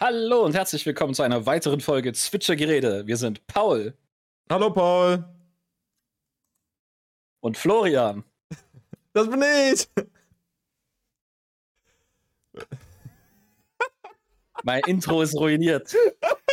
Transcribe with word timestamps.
Hallo 0.00 0.44
und 0.44 0.54
herzlich 0.54 0.86
willkommen 0.86 1.12
zu 1.12 1.24
einer 1.24 1.44
weiteren 1.44 1.80
Folge 1.80 2.12
Zwitschergerede. 2.12 3.08
Wir 3.08 3.16
sind 3.16 3.44
Paul. 3.48 3.98
Hallo 4.48 4.72
Paul. 4.72 5.24
Und 7.40 7.56
Florian. 7.56 8.22
Das 9.12 9.28
bin 9.28 9.42
ich. 9.42 9.88
Mein 14.62 14.82
Intro 14.86 15.22
ist 15.22 15.34
ruiniert. 15.34 15.92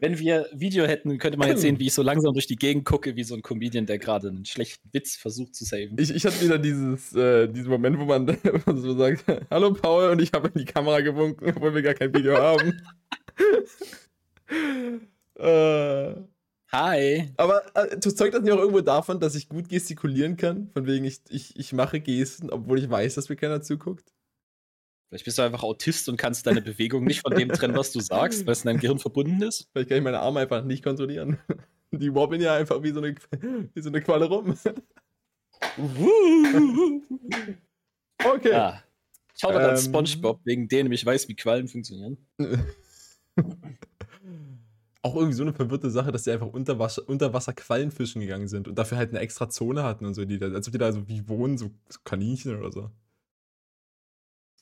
Wenn 0.00 0.18
wir 0.18 0.46
Video 0.52 0.84
hätten, 0.84 1.18
könnte 1.18 1.38
man 1.38 1.48
jetzt 1.48 1.60
sehen, 1.60 1.78
wie 1.80 1.86
ich 1.86 1.94
so 1.94 2.02
langsam 2.02 2.32
durch 2.32 2.46
die 2.46 2.56
Gegend 2.56 2.84
gucke, 2.84 3.16
wie 3.16 3.24
so 3.24 3.34
ein 3.34 3.42
Comedian, 3.42 3.86
der 3.86 3.98
gerade 3.98 4.28
einen 4.28 4.44
schlechten 4.44 4.88
Witz 4.92 5.16
versucht 5.16 5.54
zu 5.54 5.64
saven. 5.64 5.96
Ich, 5.98 6.10
ich 6.10 6.24
hatte 6.24 6.40
wieder 6.40 6.58
dieses, 6.58 7.14
äh, 7.14 7.48
diesen 7.48 7.70
Moment, 7.70 7.98
wo 7.98 8.04
man, 8.04 8.26
wo 8.42 8.60
man 8.66 8.80
so 8.80 8.96
sagt, 8.96 9.24
hallo 9.50 9.72
Paul, 9.72 10.10
und 10.10 10.20
ich 10.20 10.32
habe 10.32 10.48
in 10.48 10.60
die 10.60 10.64
Kamera 10.64 11.00
gewunken, 11.00 11.52
obwohl 11.54 11.74
wir 11.74 11.82
gar 11.82 11.94
kein 11.94 12.14
Video 12.14 12.36
haben. 12.36 12.80
äh, 15.38 16.14
Hi. 16.72 17.30
Aber 17.36 17.62
äh, 17.76 18.00
zeugt 18.00 18.32
das 18.32 18.40
nicht 18.42 18.52
auch 18.52 18.58
irgendwo 18.58 18.80
davon, 18.80 19.20
dass 19.20 19.34
ich 19.34 19.50
gut 19.50 19.68
gestikulieren 19.68 20.38
kann? 20.38 20.70
Von 20.72 20.86
wegen, 20.86 21.04
ich, 21.04 21.20
ich, 21.28 21.54
ich 21.58 21.74
mache 21.74 22.00
Gesten, 22.00 22.48
obwohl 22.50 22.78
ich 22.78 22.88
weiß, 22.88 23.14
dass 23.14 23.28
mir 23.28 23.36
keiner 23.36 23.60
zuguckt? 23.60 24.10
Vielleicht 25.12 25.26
bist 25.26 25.36
du 25.36 25.42
einfach 25.42 25.62
Autist 25.62 26.08
und 26.08 26.16
kannst 26.16 26.46
deine 26.46 26.62
Bewegung 26.62 27.04
nicht 27.04 27.20
von 27.20 27.34
dem 27.34 27.50
trennen, 27.50 27.76
was 27.76 27.92
du 27.92 28.00
sagst, 28.00 28.46
weil 28.46 28.52
es 28.52 28.62
in 28.62 28.68
deinem 28.68 28.80
Gehirn 28.80 28.98
verbunden 28.98 29.42
ist. 29.42 29.68
Vielleicht 29.70 29.90
kann 29.90 29.98
ich 29.98 30.04
meine 30.04 30.20
Arme 30.20 30.40
einfach 30.40 30.64
nicht 30.64 30.82
kontrollieren. 30.82 31.36
Die 31.92 32.14
wobbeln 32.14 32.40
ja 32.40 32.54
einfach 32.54 32.82
wie 32.82 32.92
so 32.92 33.02
eine, 33.02 33.14
wie 33.74 33.82
so 33.82 33.90
eine 33.90 34.00
Qualle 34.00 34.24
rum. 34.24 34.56
okay. 38.24 38.52
Ja. 38.52 38.82
Schau 39.38 39.52
doch 39.52 39.60
ähm, 39.60 39.68
an 39.68 39.76
Spongebob, 39.76 40.40
wegen 40.44 40.68
denen 40.68 40.90
ich 40.90 41.04
weiß, 41.04 41.28
wie 41.28 41.36
Quallen 41.36 41.68
funktionieren. 41.68 42.16
Auch 45.02 45.14
irgendwie 45.14 45.36
so 45.36 45.42
eine 45.42 45.52
verwirrte 45.52 45.90
Sache, 45.90 46.10
dass 46.10 46.22
die 46.22 46.30
einfach 46.30 46.46
unter 46.46 46.78
Wasser, 46.78 47.06
unter 47.06 47.34
Wasser 47.34 47.52
Quallen 47.52 47.90
fischen 47.90 48.22
gegangen 48.22 48.48
sind 48.48 48.66
und 48.66 48.78
dafür 48.78 48.96
halt 48.96 49.10
eine 49.10 49.18
extra 49.18 49.50
Zone 49.50 49.82
hatten 49.82 50.06
und 50.06 50.14
so, 50.14 50.24
die 50.24 50.38
da, 50.38 50.46
als 50.46 50.68
ob 50.68 50.72
die 50.72 50.78
da 50.78 50.90
so 50.90 51.06
wie 51.06 51.28
wohnen, 51.28 51.58
so, 51.58 51.70
so 51.90 51.98
Kaninchen 52.02 52.56
oder 52.58 52.72
so. 52.72 52.90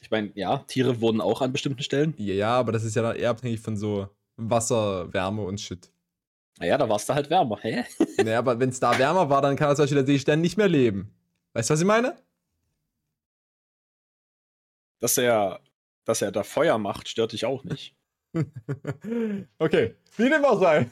Ich 0.00 0.10
meine, 0.10 0.32
ja, 0.34 0.58
Tiere 0.66 1.00
wurden 1.00 1.20
auch 1.20 1.42
an 1.42 1.52
bestimmten 1.52 1.82
Stellen. 1.82 2.14
Ja, 2.16 2.34
ja, 2.34 2.50
aber 2.58 2.72
das 2.72 2.84
ist 2.84 2.96
ja 2.96 3.02
dann 3.02 3.16
eher 3.16 3.30
abhängig 3.30 3.60
von 3.60 3.76
so 3.76 4.08
Wasser, 4.36 5.12
Wärme 5.12 5.42
und 5.42 5.60
Shit. 5.60 5.90
Naja, 6.58 6.76
da 6.76 6.88
war 6.88 6.96
es 6.96 7.06
da 7.06 7.14
halt 7.14 7.30
wärmer, 7.30 7.58
hä? 7.62 7.84
naja, 8.18 8.38
aber 8.38 8.60
wenn 8.60 8.68
es 8.68 8.80
da 8.80 8.98
wärmer 8.98 9.30
war, 9.30 9.40
dann 9.40 9.56
kann 9.56 9.68
das 9.68 9.76
zum 9.76 9.84
Beispiel 9.84 10.04
der 10.04 10.06
Seestern 10.06 10.40
nicht 10.40 10.58
mehr 10.58 10.68
leben. 10.68 11.14
Weißt 11.54 11.70
du, 11.70 11.72
was 11.72 11.80
ich 11.80 11.86
meine? 11.86 12.16
Dass 14.98 15.16
er, 15.16 15.60
dass 16.04 16.20
er 16.20 16.32
da 16.32 16.42
Feuer 16.42 16.76
macht, 16.76 17.08
stört 17.08 17.32
dich 17.32 17.46
auch 17.46 17.64
nicht. 17.64 17.96
okay, 19.58 19.96
wie 20.16 20.28
dem 20.28 20.44
auch 20.44 20.60
sei. 20.60 20.90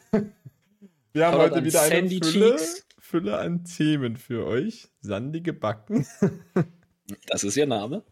Wir 1.12 1.26
haben 1.26 1.38
heute 1.38 1.62
wieder 1.62 1.82
eine 1.82 2.08
Fülle, 2.08 2.58
Fülle 2.98 3.38
an 3.38 3.64
Themen 3.64 4.16
für 4.16 4.46
euch. 4.46 4.88
Sandige 5.00 5.52
Backen. 5.52 6.06
das 7.26 7.44
ist 7.44 7.56
ihr 7.58 7.66
Name. 7.66 8.04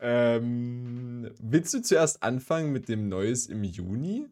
Ähm, 0.00 1.30
willst 1.40 1.74
du 1.74 1.82
zuerst 1.82 2.22
anfangen 2.22 2.72
mit 2.72 2.88
dem 2.88 3.08
Neues 3.08 3.46
im 3.46 3.64
Juni? 3.64 4.26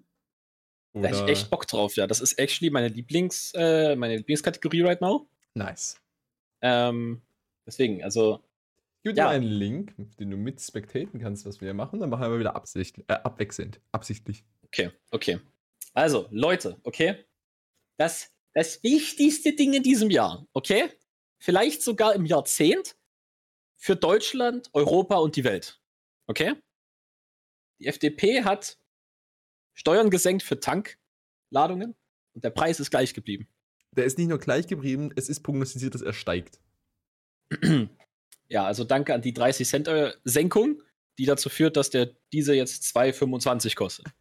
Oder? 0.93 1.11
Da 1.11 1.17
hab 1.17 1.25
ich 1.25 1.33
echt 1.33 1.51
Bock 1.51 1.67
drauf, 1.67 1.97
ja. 1.97 2.07
Das 2.07 2.21
ist 2.21 2.39
actually 2.39 2.71
meine 2.71 2.89
Lieblings, 2.89 3.53
äh, 3.55 3.97
meine 3.97 4.17
Lieblingskategorie 4.17 4.83
right 4.83 5.01
now. 5.01 5.29
Nice. 5.55 6.01
Ähm, 6.63 7.23
deswegen, 7.67 8.03
also. 8.03 8.43
Ich 8.99 9.11
gebe 9.11 9.19
ja. 9.19 9.27
dir 9.27 9.31
einen 9.31 9.47
Link, 9.47 9.95
den 10.19 10.31
du 10.31 10.37
mit 10.37 10.61
spectaten 10.61 11.21
kannst, 11.21 11.47
was 11.47 11.61
wir 11.61 11.75
machen. 11.75 12.01
Dann 12.01 12.11
machen 12.11 12.31
wir 12.31 12.39
wieder 12.39 12.57
absicht, 12.57 12.99
äh, 13.09 13.13
abwechselnd. 13.13 13.81
Absichtlich. 13.93 14.45
Okay, 14.65 14.91
okay. 15.11 15.41
Also, 15.93 16.29
Leute, 16.31 16.79
okay? 16.83 17.25
Das, 17.99 18.33
das 18.53 18.83
wichtigste 18.83 19.55
Ding 19.55 19.75
in 19.75 19.83
diesem 19.83 20.11
Jahr, 20.11 20.47
okay? 20.53 20.91
Vielleicht 21.39 21.83
sogar 21.83 22.15
im 22.15 22.25
Jahrzehnt 22.25 22.97
für 23.77 23.97
Deutschland, 23.97 24.71
Europa 24.73 25.17
und 25.17 25.37
die 25.37 25.45
Welt. 25.45 25.81
Okay? 26.27 26.55
Die 27.79 27.87
FDP 27.87 28.45
hat 28.45 28.79
Steuern 29.75 30.11
gesenkt 30.11 30.43
für 30.43 30.59
Tankladungen 30.59 31.95
und 32.35 32.45
der 32.45 32.51
Preis 32.51 32.81
ist 32.81 32.91
gleich 32.91 33.15
geblieben. 33.15 33.49
Der 33.93 34.05
ist 34.05 34.19
nicht 34.19 34.29
nur 34.29 34.39
gleich 34.39 34.67
geblieben, 34.67 35.11
es 35.17 35.29
ist 35.29 35.41
prognostiziert, 35.41 35.95
dass 35.95 36.03
er 36.03 36.13
steigt. 36.13 36.61
Ja, 38.49 38.65
also 38.65 38.85
danke 38.85 39.13
an 39.13 39.23
die 39.23 39.35
30 39.35 39.67
Cent 39.67 39.91
Senkung, 40.23 40.81
die 41.19 41.27
dazu 41.27 41.49
führt, 41.49 41.77
dass 41.77 41.91
der 41.91 42.15
diese 42.33 42.55
jetzt 42.55 42.85
2,25 42.97 43.75
kostet. 43.75 44.07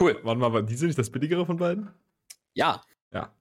Cool. 0.00 0.20
Mal, 0.24 0.40
war 0.40 0.62
Diesel 0.62 0.88
nicht 0.88 0.98
das 0.98 1.10
billigere 1.10 1.46
von 1.46 1.56
beiden? 1.56 1.88
Ja. 2.52 2.82
Ja. 3.12 3.32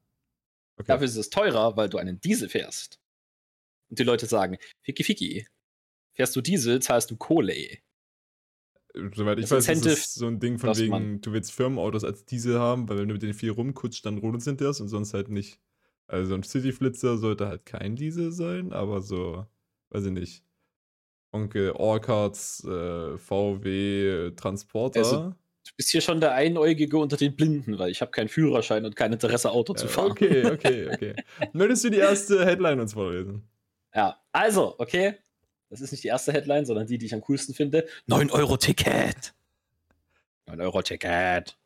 Okay. 0.78 0.85
Dafür 0.85 1.06
ist 1.06 1.16
es 1.16 1.31
teurer, 1.31 1.75
weil 1.78 1.90
du 1.90 1.97
einen 1.97 2.22
Diesel 2.22 2.47
fährst. 2.47 3.00
Und 3.93 3.99
die 3.99 4.03
Leute 4.05 4.25
sagen, 4.25 4.57
Fiki 4.81 5.03
Fiki, 5.03 5.45
fährst 6.13 6.35
du 6.35 6.41
Diesel, 6.41 6.81
zahlst 6.81 7.11
du 7.11 7.15
Kohle. 7.15 7.77
Soweit 9.13 9.37
ich 9.37 9.43
das 9.43 9.51
weiß, 9.51 9.67
Incentive, 9.67 9.93
ist 9.93 10.05
das 10.05 10.13
so 10.15 10.25
ein 10.25 10.39
Ding 10.39 10.57
von 10.57 10.75
wegen, 10.75 10.89
man, 10.89 11.21
du 11.21 11.31
willst 11.31 11.51
Firmenautos 11.51 12.03
als 12.03 12.25
Diesel 12.25 12.57
haben, 12.57 12.89
weil 12.89 12.97
wenn 12.97 13.07
du 13.07 13.13
mit 13.13 13.21
denen 13.21 13.35
viel 13.35 13.51
rumkutscht, 13.51 14.03
dann 14.03 14.17
rund 14.17 14.41
sind 14.41 14.61
das 14.61 14.81
und 14.81 14.87
sonst 14.87 15.13
halt 15.13 15.29
nicht. 15.29 15.59
Also 16.07 16.33
ein 16.33 16.41
City-Flitzer 16.41 17.19
sollte 17.19 17.47
halt 17.47 17.67
kein 17.67 17.95
Diesel 17.95 18.31
sein, 18.31 18.73
aber 18.73 19.01
so, 19.01 19.45
weiß 19.91 20.05
ich 20.05 20.11
nicht. 20.11 20.43
Onkel 21.31 21.69
Orcards, 21.73 22.63
äh, 22.63 23.15
VW, 23.19 24.31
Transporter. 24.31 25.01
Also, 25.01 25.17
du 25.19 25.71
bist 25.77 25.91
hier 25.91 26.01
schon 26.01 26.19
der 26.19 26.33
Einäugige 26.33 26.97
unter 26.97 27.17
den 27.17 27.35
Blinden, 27.35 27.77
weil 27.77 27.91
ich 27.91 28.01
habe 28.01 28.09
keinen 28.09 28.29
Führerschein 28.29 28.85
und 28.85 28.95
kein 28.95 29.13
Interesse, 29.13 29.51
Auto 29.51 29.75
zu 29.75 29.87
fahren. 29.87 30.13
Okay, 30.13 30.47
okay, 30.47 30.89
okay. 30.91 31.15
Möchtest 31.53 31.83
du 31.83 31.91
die 31.91 31.99
erste 31.99 32.43
Headline 32.43 32.79
uns 32.79 32.93
vorlesen? 32.93 33.47
Ja, 33.93 34.19
also, 34.31 34.75
okay. 34.77 35.15
Das 35.69 35.81
ist 35.81 35.91
nicht 35.91 36.03
die 36.03 36.07
erste 36.09 36.31
Headline, 36.31 36.65
sondern 36.65 36.85
die, 36.85 36.97
die 36.97 37.07
ich 37.07 37.13
am 37.13 37.21
coolsten 37.21 37.53
finde. 37.53 37.87
9-Euro-Ticket. 38.07 39.33
9-Euro-Ticket. 40.47 41.57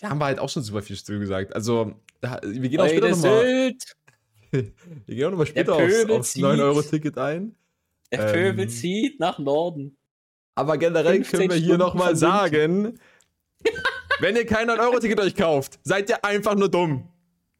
Ja, 0.00 0.10
haben 0.10 0.18
wir 0.18 0.26
halt 0.26 0.38
auch 0.38 0.50
schon 0.50 0.62
super 0.62 0.82
viel 0.82 0.96
zu 0.96 1.18
gesagt. 1.18 1.54
Also, 1.54 1.94
wir 2.42 2.68
gehen 2.68 2.80
auch 2.80 2.88
später 2.88 3.08
nochmal. 3.10 3.74
wir 4.50 4.72
gehen 5.06 5.24
auch 5.24 5.30
nochmal 5.30 5.46
später 5.46 5.74
aufs, 5.76 6.10
aufs 6.10 6.36
9-Euro-Ticket 6.36 7.16
ein. 7.18 7.56
Der 8.12 8.32
Pöbel 8.32 8.64
ähm, 8.64 8.70
zieht 8.70 9.18
nach 9.18 9.38
Norden. 9.38 9.96
Aber 10.54 10.78
generell 10.78 11.22
können 11.22 11.50
wir 11.50 11.56
hier 11.56 11.78
nochmal 11.78 12.16
sagen, 12.16 13.00
wenn 14.20 14.36
ihr 14.36 14.46
kein 14.46 14.70
9-Euro-Ticket 14.70 15.20
euch 15.20 15.34
kauft, 15.34 15.80
seid 15.82 16.08
ihr 16.10 16.24
einfach 16.24 16.54
nur 16.54 16.70
dumm. 16.70 17.08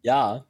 Ja. 0.02 0.44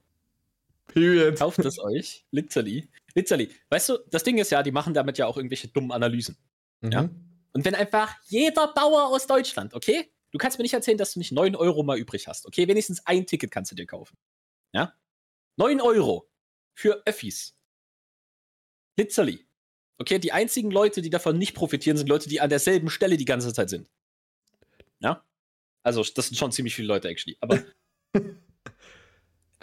Period. 0.88 1.38
Kauft 1.38 1.60
es 1.60 1.78
euch, 1.78 2.24
literally. 2.30 2.88
Literally. 3.14 3.50
Weißt 3.70 3.88
du, 3.88 3.98
das 4.10 4.24
Ding 4.24 4.38
ist 4.38 4.50
ja, 4.50 4.62
die 4.62 4.72
machen 4.72 4.94
damit 4.94 5.18
ja 5.18 5.26
auch 5.26 5.36
irgendwelche 5.36 5.68
dummen 5.68 5.92
Analysen. 5.92 6.36
Mhm. 6.80 6.92
Ja? 6.92 7.10
Und 7.52 7.64
wenn 7.64 7.74
einfach 7.74 8.16
jeder 8.26 8.72
Bauer 8.74 9.08
aus 9.08 9.26
Deutschland, 9.26 9.74
okay? 9.74 10.12
Du 10.32 10.38
kannst 10.38 10.58
mir 10.58 10.64
nicht 10.64 10.74
erzählen, 10.74 10.98
dass 10.98 11.12
du 11.12 11.20
nicht 11.20 11.30
9 11.30 11.54
Euro 11.54 11.84
mal 11.84 11.96
übrig 11.96 12.26
hast, 12.26 12.46
okay? 12.46 12.66
Wenigstens 12.66 13.06
ein 13.06 13.26
Ticket 13.26 13.52
kannst 13.52 13.70
du 13.70 13.76
dir 13.76 13.86
kaufen. 13.86 14.18
Ja? 14.72 14.92
9 15.56 15.80
Euro 15.80 16.28
für 16.74 17.02
Öffis. 17.06 17.56
Literally. 18.96 19.46
Okay, 19.98 20.18
die 20.18 20.32
einzigen 20.32 20.72
Leute, 20.72 21.02
die 21.02 21.10
davon 21.10 21.38
nicht 21.38 21.54
profitieren, 21.54 21.96
sind 21.96 22.08
Leute, 22.08 22.28
die 22.28 22.40
an 22.40 22.50
derselben 22.50 22.90
Stelle 22.90 23.16
die 23.16 23.24
ganze 23.24 23.52
Zeit 23.54 23.70
sind. 23.70 23.88
Ja? 24.98 25.24
Also, 25.84 26.02
das 26.02 26.26
sind 26.28 26.36
schon 26.36 26.50
ziemlich 26.50 26.74
viele 26.74 26.88
Leute, 26.88 27.08
actually. 27.08 27.36
Aber 27.40 27.62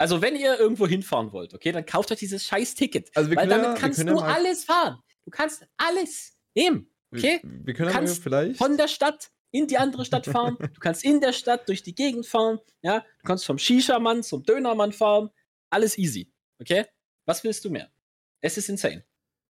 Also, 0.02 0.20
wenn 0.20 0.34
ihr 0.34 0.58
irgendwo 0.58 0.88
hinfahren 0.88 1.32
wollt, 1.32 1.54
okay, 1.54 1.70
dann 1.70 1.86
kauft 1.86 2.10
euch 2.10 2.18
dieses 2.18 2.44
scheiß 2.44 2.74
Ticket. 2.74 3.08
Also 3.14 3.30
weil 3.36 3.46
damit 3.46 3.66
ja, 3.66 3.74
kannst 3.74 4.00
du 4.00 4.04
ja 4.04 4.16
alles 4.16 4.64
fahren. 4.64 4.98
Du 5.24 5.30
kannst 5.30 5.64
alles 5.76 6.36
nehmen. 6.56 6.90
Okay? 7.14 7.38
Wir, 7.44 7.66
wir 7.66 7.74
können 7.74 7.88
du 7.90 7.94
kannst 7.94 8.20
vielleicht 8.20 8.58
von 8.58 8.76
der 8.76 8.88
Stadt 8.88 9.30
in 9.52 9.68
die 9.68 9.78
andere 9.78 10.04
Stadt 10.04 10.26
fahren. 10.26 10.56
du 10.74 10.80
kannst 10.80 11.04
in 11.04 11.20
der 11.20 11.32
Stadt 11.32 11.68
durch 11.68 11.84
die 11.84 11.94
Gegend 11.94 12.26
fahren. 12.26 12.58
Ja, 12.82 13.06
du 13.20 13.24
kannst 13.24 13.46
vom 13.46 13.58
Shisha-Mann 13.58 14.24
zum 14.24 14.42
Dönermann 14.42 14.90
fahren. 14.90 15.30
Alles 15.70 15.96
easy. 15.96 16.32
Okay? 16.60 16.84
Was 17.24 17.44
willst 17.44 17.64
du 17.64 17.70
mehr? 17.70 17.88
Es 18.40 18.56
ist 18.56 18.68
insane. 18.70 19.04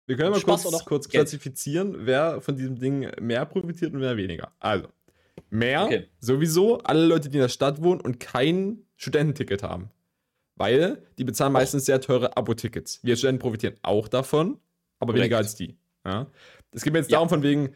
Wir 0.06 0.16
können 0.16 0.30
mal 0.30 0.40
kurz, 0.40 0.84
kurz 0.86 1.08
klassifizieren, 1.10 2.06
wer 2.06 2.40
von 2.40 2.56
diesem 2.56 2.78
Ding 2.78 3.10
mehr 3.20 3.44
profitiert 3.44 3.92
und 3.92 4.00
wer 4.00 4.16
weniger. 4.16 4.54
Also, 4.60 4.88
mehr 5.50 5.84
okay. 5.84 6.08
sowieso 6.20 6.78
alle 6.78 7.04
Leute, 7.04 7.28
die 7.28 7.36
in 7.36 7.42
der 7.42 7.50
Stadt 7.50 7.82
wohnen 7.82 8.00
und 8.00 8.18
kein 8.18 8.86
Studententicket 8.96 9.62
haben. 9.62 9.90
Weil 10.58 11.02
die 11.16 11.24
bezahlen 11.24 11.52
meistens 11.52 11.84
sehr 11.86 12.00
teure 12.00 12.36
Abo-Tickets. 12.36 13.00
Wir 13.02 13.16
Studenten 13.16 13.40
profitieren 13.40 13.76
auch 13.82 14.08
davon, 14.08 14.58
aber 14.98 15.12
Korrekt. 15.12 15.18
weniger 15.18 15.36
als 15.38 15.54
die. 15.54 15.78
Ja? 16.04 16.26
Es 16.72 16.82
geht 16.82 16.92
mir 16.92 16.98
jetzt 16.98 17.10
ja. 17.10 17.16
darum, 17.16 17.28
von 17.28 17.42
wegen, 17.42 17.68
äh, 17.68 17.72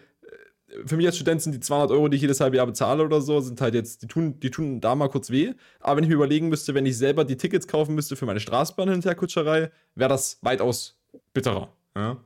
für 0.85 0.97
mich 0.97 1.07
als 1.07 1.17
Student 1.17 1.43
sind 1.43 1.53
die 1.53 1.61
200 1.61 1.93
Euro, 1.93 2.09
die 2.09 2.17
ich 2.17 2.23
jedes 2.23 2.41
halbe 2.41 2.57
Jahr 2.57 2.67
bezahle 2.67 3.05
oder 3.05 3.21
so, 3.21 3.41
sind 3.41 3.61
halt 3.61 3.75
jetzt, 3.75 4.03
die 4.03 4.09
tun, 4.09 4.41
die 4.41 4.51
tun 4.51 4.81
da 4.81 4.95
mal 4.97 5.09
kurz 5.09 5.31
weh. 5.31 5.55
Aber 5.81 5.97
wenn 5.97 6.05
ich 6.05 6.09
mir 6.09 6.17
überlegen 6.17 6.49
müsste, 6.49 6.75
wenn 6.75 6.85
ich 6.85 6.99
selber 6.99 7.25
die 7.25 7.37
Tickets 7.37 7.69
kaufen 7.69 7.95
müsste 7.95 8.17
für 8.17 8.27
meine 8.27 8.41
Straßbahn-Hinterkutscherei, 8.41 9.71
wäre 9.95 10.09
das 10.09 10.39
weitaus 10.43 10.99
bitterer. 11.33 11.73
Ja? 11.95 12.21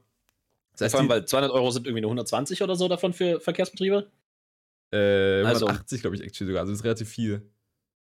Das 0.73 0.81
heißt, 0.81 0.93
Vor 0.93 1.01
allem, 1.01 1.09
weil 1.09 1.25
200 1.25 1.53
Euro 1.53 1.71
sind 1.71 1.87
irgendwie 1.87 2.03
nur 2.03 2.11
120 2.11 2.63
oder 2.63 2.77
so 2.77 2.89
davon 2.89 3.13
für 3.13 3.41
Verkehrsbetriebe. 3.41 4.11
Äh, 4.93 5.41
180, 5.45 5.69
also, 5.79 6.01
glaube 6.01 6.17
ich, 6.17 6.23
actually 6.23 6.49
sogar. 6.49 6.61
Also 6.61 6.73
das 6.73 6.81
ist 6.81 6.85
relativ 6.85 7.09
viel. 7.09 7.43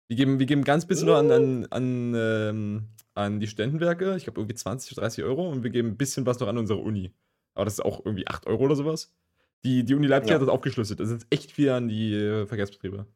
Wir 0.08 0.16
geben, 0.16 0.38
wir 0.38 0.46
geben 0.46 0.64
ganz 0.64 0.86
bisschen 0.86 1.06
nur 1.06 1.16
an, 1.16 1.30
an, 1.30 1.66
an, 1.70 2.14
ähm, 2.16 2.88
an 3.14 3.40
die 3.40 3.48
Studentenwerke. 3.48 4.16
Ich 4.16 4.24
glaube 4.24 4.40
irgendwie 4.40 4.54
20, 4.54 4.96
30 4.96 5.24
Euro. 5.24 5.48
Und 5.48 5.62
wir 5.62 5.70
geben 5.70 5.88
ein 5.88 5.96
bisschen 5.96 6.26
was 6.26 6.38
noch 6.38 6.48
an 6.48 6.58
unsere 6.58 6.78
Uni. 6.78 7.12
Aber 7.54 7.64
das 7.64 7.74
ist 7.74 7.84
auch 7.84 8.04
irgendwie 8.04 8.26
8 8.26 8.46
Euro 8.46 8.64
oder 8.64 8.76
sowas. 8.76 9.12
Die, 9.64 9.84
die 9.84 9.94
Uni 9.94 10.06
Leipzig 10.06 10.30
ja. 10.30 10.34
hat 10.36 10.42
das 10.42 10.48
aufgeschlüsselt. 10.48 11.00
Das 11.00 11.10
ist 11.10 11.26
echt 11.30 11.50
viel 11.50 11.70
an 11.70 11.88
die 11.88 12.14
äh, 12.14 12.46
Verkehrsbetriebe. 12.46 13.06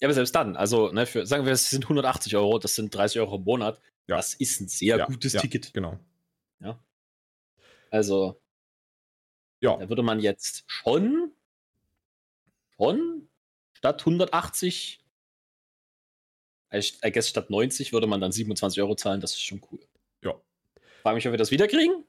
Ja, 0.00 0.08
aber 0.08 0.14
selbst 0.14 0.34
dann, 0.34 0.56
also 0.56 0.92
ne, 0.92 1.06
für, 1.06 1.24
sagen 1.26 1.46
wir, 1.46 1.52
es 1.52 1.70
sind 1.70 1.84
180 1.84 2.36
Euro, 2.36 2.58
das 2.58 2.74
sind 2.74 2.94
30 2.94 3.20
Euro 3.20 3.36
im 3.36 3.44
Monat. 3.44 3.80
Ja. 4.06 4.16
Das 4.16 4.34
ist 4.34 4.60
ein 4.60 4.68
sehr 4.68 4.98
ja, 4.98 5.06
gutes 5.06 5.32
Ticket. 5.32 5.72
Genau. 5.72 5.98
Ja. 6.60 6.78
Also, 7.90 8.40
ja. 9.60 9.76
da 9.76 9.88
würde 9.88 10.02
man 10.02 10.20
jetzt 10.20 10.64
schon, 10.66 11.32
schon 12.76 13.28
statt 13.72 14.00
180, 14.00 15.00
I 16.72 17.12
guess 17.12 17.28
statt 17.28 17.50
90 17.50 17.92
würde 17.92 18.06
man 18.06 18.20
dann 18.20 18.32
27 18.32 18.82
Euro 18.82 18.94
zahlen. 18.94 19.20
Das 19.20 19.32
ist 19.32 19.42
schon 19.42 19.60
cool. 19.70 19.80
Ja. 20.24 20.34
Frage 21.02 21.16
mich, 21.16 21.26
ob 21.26 21.32
wir 21.32 21.38
das 21.38 21.50
wieder 21.50 21.68
kriegen. 21.68 22.04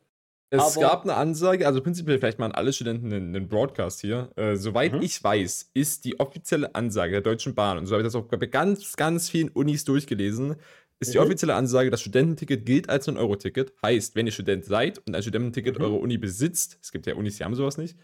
Es 0.49 0.75
gab 0.75 1.03
eine 1.03 1.15
Ansage, 1.15 1.67
also 1.67 1.81
prinzipiell 1.81 2.19
vielleicht 2.19 2.39
mal 2.39 2.45
an 2.45 2.51
alle 2.53 2.71
Studenten 2.71 3.11
einen, 3.11 3.35
einen 3.35 3.49
Broadcast 3.49 3.99
hier. 3.99 4.29
Äh, 4.37 4.55
soweit 4.55 4.93
mhm. 4.93 5.01
ich 5.01 5.21
weiß, 5.21 5.71
ist 5.73 6.05
die 6.05 6.19
offizielle 6.21 6.73
Ansage 6.73 7.11
der 7.11 7.21
Deutschen 7.21 7.53
Bahn, 7.53 7.77
und 7.77 7.85
so 7.85 7.93
habe 7.93 8.01
ich 8.01 8.07
das 8.07 8.15
auch 8.15 8.23
bei 8.23 8.37
ganz, 8.45 8.95
ganz 8.95 9.29
vielen 9.29 9.49
Unis 9.49 9.83
durchgelesen, 9.83 10.55
ist 10.99 11.09
mhm. 11.09 11.11
die 11.11 11.19
offizielle 11.19 11.55
Ansage, 11.55 11.89
das 11.89 11.99
Studententicket 11.99 12.65
gilt 12.65 12.89
als 12.89 13.09
ein 13.09 13.17
Euro-Ticket. 13.17 13.73
Heißt, 13.85 14.15
wenn 14.15 14.25
ihr 14.25 14.31
Student 14.31 14.63
seid 14.63 14.99
und 15.05 15.15
ein 15.15 15.21
Studententicket 15.21 15.79
mhm. 15.79 15.83
eure 15.83 15.95
Uni 15.95 16.17
besitzt, 16.17 16.79
es 16.81 16.93
gibt 16.93 17.07
ja 17.07 17.15
Unis, 17.15 17.37
die 17.37 17.43
haben 17.43 17.55
sowas 17.55 17.77
nicht. 17.77 17.97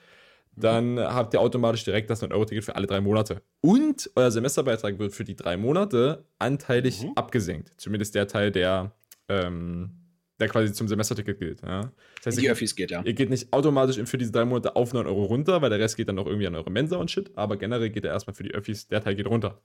Dann 0.55 0.99
habt 0.99 1.33
ihr 1.33 1.41
automatisch 1.41 1.83
direkt 1.83 2.09
das 2.09 2.21
9-Euro-Ticket 2.21 2.63
für 2.63 2.75
alle 2.75 2.87
drei 2.87 3.01
Monate. 3.01 3.41
Und 3.61 4.09
euer 4.15 4.31
Semesterbeitrag 4.31 4.99
wird 4.99 5.13
für 5.13 5.23
die 5.23 5.35
drei 5.35 5.57
Monate 5.57 6.25
anteilig 6.39 7.03
mhm. 7.03 7.13
abgesenkt. 7.15 7.71
Zumindest 7.77 8.15
der 8.15 8.27
Teil, 8.27 8.51
der 8.51 8.93
ähm, 9.29 10.03
der 10.39 10.49
quasi 10.49 10.73
zum 10.73 10.87
Semesterticket 10.87 11.39
gilt. 11.39 11.61
Ja. 11.61 11.91
Das 12.17 12.27
heißt, 12.27 12.41
die 12.41 12.49
Öffis 12.49 12.75
geht, 12.75 12.91
ja. 12.91 13.01
Ihr 13.03 13.13
geht 13.13 13.29
nicht 13.29 13.53
automatisch 13.53 13.97
für 14.05 14.17
diese 14.17 14.31
drei 14.31 14.45
Monate 14.45 14.75
auf 14.75 14.93
9 14.93 15.05
Euro 15.05 15.25
runter, 15.25 15.61
weil 15.61 15.69
der 15.69 15.79
Rest 15.79 15.95
geht 15.97 16.07
dann 16.07 16.15
noch 16.15 16.27
irgendwie 16.27 16.47
an 16.47 16.55
eure 16.55 16.71
Mensa 16.71 16.97
und 16.97 17.11
Shit, 17.11 17.31
aber 17.35 17.57
generell 17.57 17.89
geht 17.89 18.03
er 18.03 18.11
erstmal 18.11 18.33
für 18.33 18.43
die 18.43 18.51
Öffis, 18.51 18.87
der 18.87 19.01
Teil 19.01 19.15
geht 19.15 19.27
runter. 19.27 19.61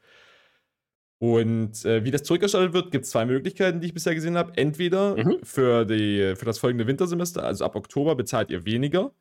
Und 1.21 1.85
äh, 1.85 2.05
wie 2.05 2.13
das 2.13 2.23
zurückerstattet 2.23 2.73
wird, 2.73 2.93
gibt 2.93 3.05
es 3.05 3.11
zwei 3.11 3.25
Möglichkeiten, 3.27 3.81
die 3.81 3.89
ich 3.89 3.95
bisher 3.95 4.15
gesehen 4.15 4.37
habe. 4.37 4.53
Entweder 4.57 5.17
mhm. 5.17 5.39
für, 5.43 5.85
die, 5.85 6.35
für 6.37 6.45
das 6.45 6.59
folgende 6.59 6.87
Wintersemester, 6.87 7.43
also 7.43 7.65
ab 7.65 7.75
Oktober, 7.75 8.15
bezahlt 8.15 8.51
ihr 8.51 8.65
weniger, 8.65 9.13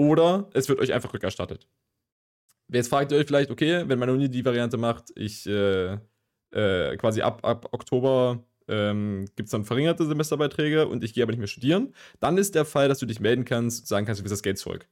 oder 0.00 0.48
es 0.54 0.70
wird 0.70 0.80
euch 0.80 0.94
einfach 0.94 1.12
rückerstattet. 1.12 1.68
Jetzt 2.72 2.88
fragt 2.88 3.12
ihr 3.12 3.18
euch 3.18 3.26
vielleicht, 3.26 3.50
okay, 3.50 3.84
wenn 3.86 3.98
meine 3.98 4.12
Uni 4.12 4.30
die 4.30 4.44
Variante 4.44 4.78
macht, 4.78 5.12
ich 5.14 5.46
äh, 5.46 5.98
äh, 6.52 6.96
quasi 6.96 7.20
ab, 7.20 7.44
ab 7.44 7.68
Oktober 7.72 8.42
ähm, 8.66 9.26
gibt 9.36 9.48
es 9.48 9.50
dann 9.50 9.66
verringerte 9.66 10.06
Semesterbeiträge 10.06 10.88
und 10.88 11.04
ich 11.04 11.12
gehe 11.12 11.22
aber 11.22 11.32
nicht 11.32 11.40
mehr 11.40 11.48
studieren, 11.48 11.92
dann 12.18 12.38
ist 12.38 12.54
der 12.54 12.64
Fall, 12.64 12.88
dass 12.88 12.98
du 12.98 13.04
dich 13.04 13.20
melden 13.20 13.44
kannst 13.44 13.80
und 13.80 13.88
sagen 13.88 14.06
kannst, 14.06 14.20
du 14.20 14.24
willst 14.24 14.32
das 14.32 14.42
Geld 14.42 14.56
zurück. 14.56 14.86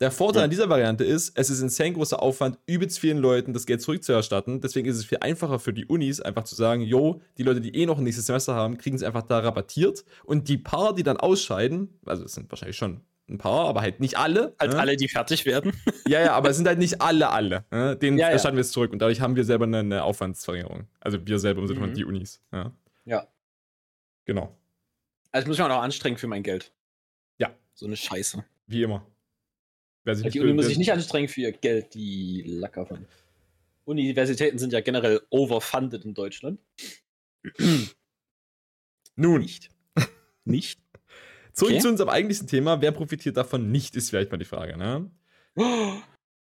Der 0.00 0.12
Vorteil 0.12 0.42
ja. 0.42 0.44
an 0.44 0.50
dieser 0.50 0.68
Variante 0.68 1.02
ist, 1.02 1.36
es 1.36 1.50
ist 1.50 1.60
ein 1.60 1.64
insane 1.64 1.94
großer 1.94 2.22
Aufwand, 2.22 2.58
übelst 2.66 3.00
vielen 3.00 3.18
Leuten 3.18 3.52
das 3.52 3.66
Geld 3.66 3.82
zurückzuerstatten. 3.82 4.60
Deswegen 4.60 4.88
ist 4.88 4.96
es 4.96 5.04
viel 5.04 5.18
einfacher 5.20 5.58
für 5.58 5.72
die 5.72 5.86
Unis, 5.86 6.20
einfach 6.20 6.44
zu 6.44 6.54
sagen, 6.54 6.82
yo, 6.82 7.20
die 7.36 7.42
Leute, 7.42 7.60
die 7.60 7.74
eh 7.74 7.86
noch 7.86 7.98
ein 7.98 8.04
nächstes 8.04 8.26
Semester 8.26 8.54
haben, 8.54 8.78
kriegen 8.78 8.94
es 8.94 9.02
einfach 9.02 9.22
da 9.22 9.40
rabattiert. 9.40 10.04
Und 10.24 10.48
die 10.48 10.58
paar, 10.58 10.94
die 10.94 11.02
dann 11.02 11.16
ausscheiden, 11.16 11.98
also 12.06 12.24
es 12.24 12.34
sind 12.34 12.50
wahrscheinlich 12.50 12.76
schon 12.76 13.00
ein 13.28 13.38
paar, 13.38 13.66
aber 13.66 13.80
halt 13.80 14.00
nicht 14.00 14.18
alle. 14.18 14.54
Halt 14.58 14.72
ne? 14.72 14.78
alle, 14.78 14.96
die 14.96 15.08
fertig 15.08 15.46
werden. 15.46 15.72
Ja, 16.06 16.20
ja, 16.20 16.32
aber 16.34 16.50
es 16.50 16.56
sind 16.56 16.66
halt 16.66 16.78
nicht 16.78 17.00
alle, 17.00 17.30
alle. 17.30 17.64
Ne? 17.70 17.96
Denen 17.96 18.18
ja, 18.18 18.30
ja. 18.30 18.52
wir 18.52 18.58
es 18.58 18.72
zurück 18.72 18.92
und 18.92 18.98
dadurch 18.98 19.20
haben 19.20 19.36
wir 19.36 19.44
selber 19.44 19.64
eine, 19.64 19.78
eine 19.78 20.02
Aufwandsverringerung. 20.02 20.88
Also 21.00 21.24
wir 21.24 21.38
selber 21.38 21.60
im 21.60 21.68
Sinne 21.68 21.78
mhm. 21.78 21.84
von 21.84 21.94
die 21.94 22.04
Unis. 22.04 22.42
Ja. 22.52 22.72
Ja. 23.04 23.28
Genau. 24.24 24.54
Also 25.30 25.46
muss 25.46 25.56
ich 25.56 25.60
mich 25.60 25.64
auch 25.64 25.74
noch 25.74 25.82
anstrengen 25.82 26.18
für 26.18 26.26
mein 26.26 26.42
Geld. 26.42 26.72
Ja. 27.38 27.54
So 27.74 27.86
eine 27.86 27.96
Scheiße. 27.96 28.44
Wie 28.66 28.82
immer. 28.82 29.06
Sich 30.04 30.32
die 30.32 30.40
Uni 30.40 30.52
muss 30.52 30.66
sich 30.66 30.78
nicht 30.78 30.92
anstrengen 30.92 31.28
für 31.28 31.42
ihr 31.42 31.52
Geld, 31.52 31.94
die 31.94 32.42
Lacker 32.44 32.84
von. 32.86 33.06
Universitäten 33.84 34.58
sind 34.58 34.72
ja 34.72 34.80
generell 34.80 35.20
overfunded 35.30 36.04
in 36.04 36.14
Deutschland. 36.14 36.60
Nun. 39.16 39.40
Nicht. 39.40 39.70
nicht? 40.44 40.80
Zurück 41.52 41.72
okay. 41.72 41.82
zu 41.82 41.88
unserem 41.88 42.08
eigentlichen 42.08 42.46
Thema. 42.46 42.80
Wer 42.80 42.92
profitiert 42.92 43.36
davon 43.36 43.70
nicht, 43.70 43.94
ist 43.96 44.10
vielleicht 44.10 44.30
mal 44.30 44.38
die 44.38 44.44
Frage, 44.44 44.76
ne? 44.76 45.10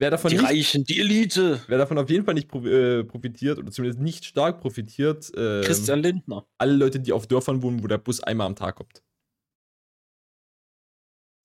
Wer 0.02 0.12
davon 0.12 0.32
die 0.32 0.38
nicht, 0.38 0.46
Reichen, 0.48 0.86
die 0.86 1.00
Elite. 1.02 1.62
Wer 1.68 1.78
davon 1.78 1.98
auf 1.98 2.10
jeden 2.10 2.24
Fall 2.24 2.34
nicht 2.34 2.54
äh, 2.56 3.04
profitiert 3.04 3.60
oder 3.60 3.70
zumindest 3.70 4.00
nicht 4.00 4.24
stark 4.24 4.62
profitiert, 4.62 5.30
äh, 5.36 5.60
Christian 5.62 6.02
Lindner. 6.02 6.46
Alle 6.58 6.74
Leute, 6.74 7.02
die 7.02 7.12
auf 7.12 7.28
Dörfern 7.28 7.62
wohnen, 7.62 7.84
wo 7.84 7.88
der 7.88 7.98
Bus 7.98 8.24
einmal 8.24 8.48
am 8.48 8.56
Tag 8.56 8.78
kommt. 8.78 9.04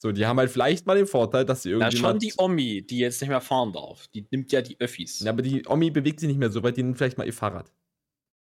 So, 0.00 0.12
die 0.12 0.24
haben 0.24 0.38
halt 0.38 0.50
vielleicht 0.50 0.86
mal 0.86 0.96
den 0.96 1.08
Vorteil, 1.08 1.44
dass 1.44 1.62
sie 1.62 1.70
irgendwie. 1.70 1.96
Ja, 1.96 2.00
schon 2.00 2.18
die 2.20 2.32
Omi, 2.36 2.82
die 2.82 2.98
jetzt 2.98 3.20
nicht 3.20 3.30
mehr 3.30 3.40
fahren 3.40 3.72
darf. 3.72 4.06
Die 4.08 4.24
nimmt 4.30 4.52
ja 4.52 4.62
die 4.62 4.78
Öffis. 4.78 5.18
Ja, 5.20 5.32
aber 5.32 5.42
die 5.42 5.66
Omi 5.66 5.90
bewegt 5.90 6.20
sich 6.20 6.28
nicht 6.28 6.38
mehr 6.38 6.50
so 6.50 6.62
weit, 6.62 6.76
die 6.76 6.84
nimmt 6.84 6.98
vielleicht 6.98 7.18
mal 7.18 7.26
ihr 7.26 7.32
Fahrrad. 7.32 7.72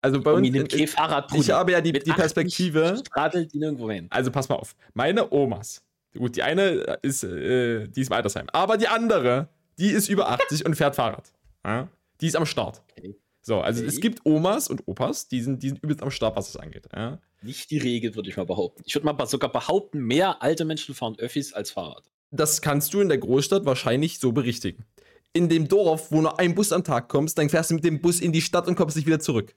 Also 0.06 0.20
bei 0.20 0.32
uns. 0.32 0.48
nimmt 0.48 0.70
kein 0.70 0.86
Fahrrad, 0.86 1.32
Ich 1.34 1.50
habe 1.50 1.72
ja 1.72 1.80
die, 1.80 1.92
die 1.92 2.12
Perspektive. 2.12 3.02
Die 3.34 3.58
nirgendwo 3.58 3.90
hin. 3.90 4.06
Also 4.10 4.30
pass 4.30 4.48
mal 4.48 4.56
auf. 4.56 4.76
Meine 4.94 5.32
Omas. 5.32 5.82
Gut, 6.16 6.36
die 6.36 6.42
eine 6.42 6.98
ist, 7.02 7.24
äh, 7.24 7.88
die 7.88 8.00
ist 8.00 8.08
im 8.08 8.12
Altersheim. 8.12 8.46
Aber 8.52 8.76
die 8.76 8.88
andere, 8.88 9.48
die 9.78 9.88
ist 9.88 10.08
über 10.08 10.30
80 10.30 10.64
und 10.64 10.76
fährt 10.76 10.94
Fahrrad. 10.94 11.32
Ja? 11.64 11.88
Die 12.20 12.28
ist 12.28 12.36
am 12.36 12.46
Start. 12.46 12.82
Okay. 12.96 13.16
So, 13.42 13.60
also 13.60 13.80
okay. 13.80 13.88
es 13.88 14.00
gibt 14.00 14.24
Omas 14.24 14.68
und 14.68 14.86
Opas, 14.86 15.28
die 15.28 15.40
sind, 15.40 15.62
die 15.62 15.68
sind 15.68 15.82
übelst 15.82 16.02
am 16.02 16.10
Start, 16.10 16.36
was 16.36 16.52
das 16.52 16.60
angeht. 16.60 16.86
Ja? 16.94 17.18
Nicht 17.42 17.70
die 17.70 17.78
Regel, 17.78 18.14
würde 18.14 18.28
ich 18.28 18.36
mal 18.36 18.46
behaupten. 18.46 18.82
Ich 18.86 18.94
würde 18.94 19.06
mal 19.06 19.26
sogar 19.26 19.52
behaupten, 19.52 20.00
mehr 20.00 20.42
alte 20.42 20.64
Menschen 20.64 20.94
fahren 20.94 21.16
Öffis 21.18 21.52
als 21.52 21.70
Fahrrad. 21.72 22.04
Das 22.30 22.62
kannst 22.62 22.94
du 22.94 23.00
in 23.00 23.08
der 23.08 23.18
Großstadt 23.18 23.64
wahrscheinlich 23.64 24.18
so 24.18 24.32
berichtigen. 24.32 24.84
In 25.32 25.48
dem 25.48 25.68
Dorf, 25.68 26.10
wo 26.10 26.20
nur 26.22 26.38
ein 26.40 26.54
Bus 26.54 26.72
am 26.72 26.82
Tag 26.82 27.08
kommst, 27.08 27.38
dann 27.38 27.50
fährst 27.50 27.70
du 27.70 27.74
mit 27.74 27.84
dem 27.84 28.00
Bus 28.00 28.20
in 28.20 28.32
die 28.32 28.40
Stadt 28.40 28.66
und 28.66 28.74
kommst 28.74 28.96
nicht 28.96 29.06
wieder 29.06 29.20
zurück. 29.20 29.54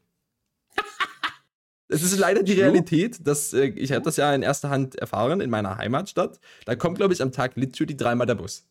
Es 1.91 2.03
ist 2.03 2.17
leider 2.17 2.43
die 2.43 2.53
Realität, 2.53 3.25
dass 3.25 3.51
äh, 3.51 3.65
ich 3.65 3.91
habe 3.91 4.03
das 4.03 4.15
ja 4.17 4.33
in 4.33 4.43
erster 4.43 4.69
Hand 4.69 4.95
erfahren 4.95 5.41
in 5.41 5.49
meiner 5.49 5.77
Heimatstadt. 5.77 6.39
Da 6.65 6.75
kommt, 6.75 6.97
glaube 6.97 7.13
ich, 7.13 7.21
am 7.21 7.31
Tag 7.31 7.55
literally 7.55 7.97
dreimal 7.97 8.27
der 8.27 8.35
Bus. 8.35 8.67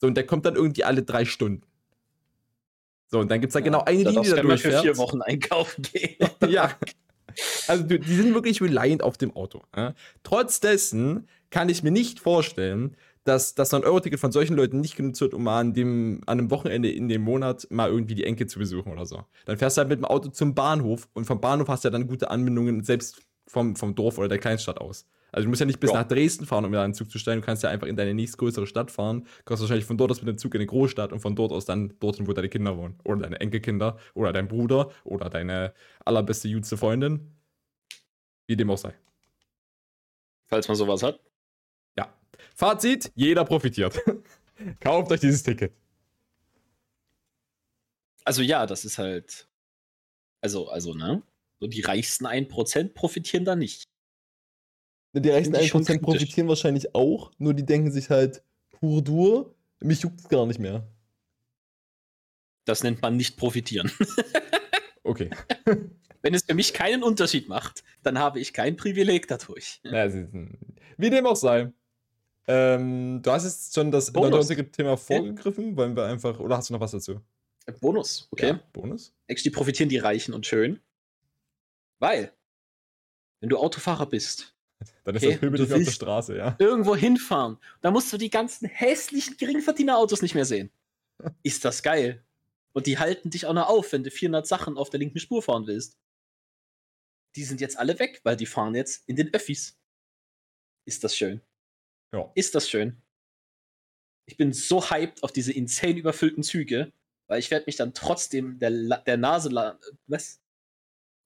So, 0.00 0.08
und 0.08 0.16
der 0.16 0.26
kommt 0.26 0.44
dann 0.44 0.56
irgendwie 0.56 0.82
alle 0.82 1.02
drei 1.02 1.24
Stunden. 1.24 1.62
So, 3.06 3.20
und 3.20 3.30
dann 3.30 3.40
gibt 3.40 3.50
es 3.50 3.54
da 3.54 3.60
ja, 3.60 3.64
genau 3.64 3.82
eine 3.84 4.02
Linie, 4.02 4.22
die 4.22 4.30
da 4.30 4.42
durchfährt. 4.42 4.74
für 4.74 4.82
vier 4.82 4.96
Wochen 4.96 5.22
einkaufen 5.22 5.82
gehen. 5.82 6.16
ja. 6.48 6.76
Also, 7.68 7.84
die 7.84 8.14
sind 8.14 8.34
wirklich 8.34 8.60
reliant 8.60 9.02
auf 9.02 9.16
dem 9.16 9.36
Auto. 9.36 9.62
Ja? 9.76 9.94
Trotz 10.24 10.58
dessen 10.58 11.28
kann 11.50 11.68
ich 11.68 11.82
mir 11.82 11.92
nicht 11.92 12.18
vorstellen, 12.18 12.96
dass 13.24 13.54
das 13.54 13.72
9-Euro-Ticket 13.72 14.18
von 14.18 14.32
solchen 14.32 14.56
Leuten 14.56 14.80
nicht 14.80 14.96
genutzt 14.96 15.20
wird, 15.20 15.34
um 15.34 15.44
mal 15.44 15.60
an, 15.60 15.74
dem, 15.74 16.20
an 16.26 16.38
einem 16.38 16.50
Wochenende 16.50 16.90
in 16.90 17.08
dem 17.08 17.22
Monat 17.22 17.66
mal 17.70 17.88
irgendwie 17.88 18.14
die 18.14 18.24
Enkel 18.24 18.46
zu 18.46 18.58
besuchen 18.58 18.92
oder 18.92 19.06
so. 19.06 19.22
Dann 19.46 19.58
fährst 19.58 19.76
du 19.76 19.80
halt 19.80 19.88
mit 19.88 19.98
dem 19.98 20.04
Auto 20.04 20.30
zum 20.30 20.54
Bahnhof 20.54 21.08
und 21.12 21.24
vom 21.24 21.40
Bahnhof 21.40 21.68
hast 21.68 21.84
du 21.84 21.88
ja 21.88 21.92
dann 21.92 22.06
gute 22.06 22.30
Anbindungen, 22.30 22.82
selbst 22.82 23.22
vom, 23.46 23.76
vom 23.76 23.94
Dorf 23.94 24.18
oder 24.18 24.28
der 24.28 24.38
Kleinstadt 24.38 24.80
aus. 24.80 25.06
Also 25.30 25.46
du 25.46 25.48
musst 25.48 25.60
ja 25.60 25.66
nicht 25.66 25.80
bis 25.80 25.90
ja. 25.90 26.00
nach 26.00 26.08
Dresden 26.08 26.44
fahren, 26.44 26.64
um 26.66 26.74
in 26.74 26.78
einen 26.78 26.94
Zug 26.94 27.10
zu 27.10 27.18
steigen. 27.18 27.40
Du 27.40 27.46
kannst 27.46 27.62
ja 27.62 27.70
einfach 27.70 27.86
in 27.86 27.96
deine 27.96 28.12
nächstgrößere 28.12 28.66
Stadt 28.66 28.90
fahren, 28.90 29.26
kommst 29.46 29.62
wahrscheinlich 29.62 29.86
von 29.86 29.96
dort 29.96 30.10
aus 30.10 30.20
mit 30.20 30.28
dem 30.28 30.36
Zug 30.36 30.54
in 30.54 30.60
eine 30.60 30.66
Großstadt 30.66 31.12
und 31.12 31.20
von 31.20 31.34
dort 31.34 31.52
aus 31.52 31.64
dann 31.64 31.94
dorthin, 32.00 32.26
wo 32.26 32.32
deine 32.34 32.50
Kinder 32.50 32.76
wohnen. 32.76 32.98
Oder 33.04 33.22
deine 33.22 33.40
Enkelkinder 33.40 33.96
oder 34.14 34.32
dein 34.32 34.46
Bruder 34.46 34.90
oder 35.04 35.30
deine 35.30 35.72
allerbeste 36.04 36.48
jüngste 36.48 36.76
Freundin. 36.76 37.34
Wie 38.46 38.56
dem 38.56 38.70
auch 38.70 38.76
sei. 38.76 38.92
Falls 40.48 40.68
man 40.68 40.76
sowas 40.76 41.02
hat. 41.02 41.18
Fazit: 42.54 43.12
jeder 43.14 43.44
profitiert. 43.44 43.98
Kauft 44.80 45.10
euch 45.12 45.20
dieses 45.20 45.42
Ticket. 45.42 45.72
Also 48.24 48.42
ja, 48.42 48.66
das 48.66 48.84
ist 48.84 48.98
halt. 48.98 49.48
Also, 50.40 50.68
also, 50.68 50.94
ne? 50.94 51.22
So 51.60 51.66
die 51.68 51.82
reichsten 51.82 52.26
1% 52.26 52.94
profitieren 52.94 53.44
da 53.44 53.54
nicht. 53.54 53.84
Die 55.14 55.28
reichsten 55.28 55.54
1% 55.54 56.00
profitieren 56.00 56.48
wahrscheinlich 56.48 56.94
auch, 56.94 57.30
nur 57.38 57.54
die 57.54 57.66
denken 57.66 57.92
sich 57.92 58.08
halt, 58.08 58.42
pur 58.70 59.02
dur, 59.02 59.54
mich 59.80 60.00
juckt 60.00 60.20
es 60.20 60.28
gar 60.28 60.46
nicht 60.46 60.58
mehr. 60.58 60.88
Das 62.64 62.82
nennt 62.82 63.02
man 63.02 63.16
nicht 63.16 63.36
profitieren. 63.36 63.92
okay. 65.04 65.30
Wenn 66.22 66.34
es 66.34 66.44
für 66.44 66.54
mich 66.54 66.72
keinen 66.72 67.02
Unterschied 67.02 67.48
macht, 67.48 67.84
dann 68.02 68.18
habe 68.18 68.40
ich 68.40 68.52
kein 68.52 68.76
Privileg 68.76 69.28
dadurch. 69.28 69.80
Ja, 69.84 70.08
wie 70.96 71.10
dem 71.10 71.26
auch 71.26 71.36
sei. 71.36 71.72
Ähm, 72.46 73.22
du 73.22 73.30
hast 73.30 73.44
jetzt 73.44 73.74
schon 73.74 73.90
das 73.90 74.12
Thema 74.12 74.96
vorgegriffen, 74.96 75.76
wollen 75.76 75.96
wir 75.96 76.06
einfach, 76.06 76.38
oder 76.40 76.56
hast 76.56 76.70
du 76.70 76.74
noch 76.74 76.80
was 76.80 76.90
dazu? 76.90 77.20
Bonus, 77.80 78.28
okay. 78.32 78.48
Ja, 78.48 78.60
Bonus. 78.72 79.14
Actually 79.28 79.54
profitieren 79.54 79.88
die 79.88 79.98
Reichen 79.98 80.34
und 80.34 80.46
schön. 80.46 80.80
Weil, 82.00 82.32
wenn 83.40 83.48
du 83.48 83.58
Autofahrer 83.58 84.06
bist 84.06 84.52
Dann 85.04 85.14
ist 85.14 85.22
okay, 85.22 85.32
das 85.32 85.40
Pöbel 85.40 85.62
auf 85.62 85.68
der 85.68 85.90
Straße, 85.90 86.36
ja. 86.36 86.56
Irgendwo 86.58 86.96
hinfahren. 86.96 87.58
Da 87.80 87.90
musst 87.90 88.12
du 88.12 88.18
die 88.18 88.30
ganzen 88.30 88.68
hässlichen 88.68 89.36
Geringverdiener-Autos 89.36 90.22
nicht 90.22 90.34
mehr 90.34 90.44
sehen. 90.44 90.70
ist 91.42 91.64
das 91.64 91.82
geil. 91.82 92.24
Und 92.72 92.86
die 92.86 92.98
halten 92.98 93.30
dich 93.30 93.46
auch 93.46 93.52
noch 93.52 93.68
auf, 93.68 93.92
wenn 93.92 94.04
du 94.04 94.10
400 94.10 94.46
Sachen 94.46 94.78
auf 94.78 94.90
der 94.90 95.00
linken 95.00 95.18
Spur 95.18 95.42
fahren 95.42 95.66
willst. 95.66 95.98
Die 97.36 97.44
sind 97.44 97.60
jetzt 97.60 97.78
alle 97.78 97.98
weg, 97.98 98.20
weil 98.24 98.36
die 98.36 98.46
fahren 98.46 98.74
jetzt 98.74 99.08
in 99.08 99.16
den 99.16 99.32
Öffis. 99.32 99.78
Ist 100.84 101.04
das 101.04 101.16
schön. 101.16 101.40
Ja. 102.12 102.30
Ist 102.34 102.54
das 102.54 102.68
schön. 102.68 103.00
Ich 104.26 104.36
bin 104.36 104.52
so 104.52 104.90
hyped 104.90 105.22
auf 105.22 105.32
diese 105.32 105.52
insane 105.52 105.98
überfüllten 105.98 106.42
Züge, 106.42 106.92
weil 107.26 107.40
ich 107.40 107.50
werde 107.50 107.66
mich 107.66 107.76
dann 107.76 107.94
trotzdem 107.94 108.58
der, 108.58 108.70
der 109.00 109.16
Nase 109.16 109.50
was? 110.06 110.40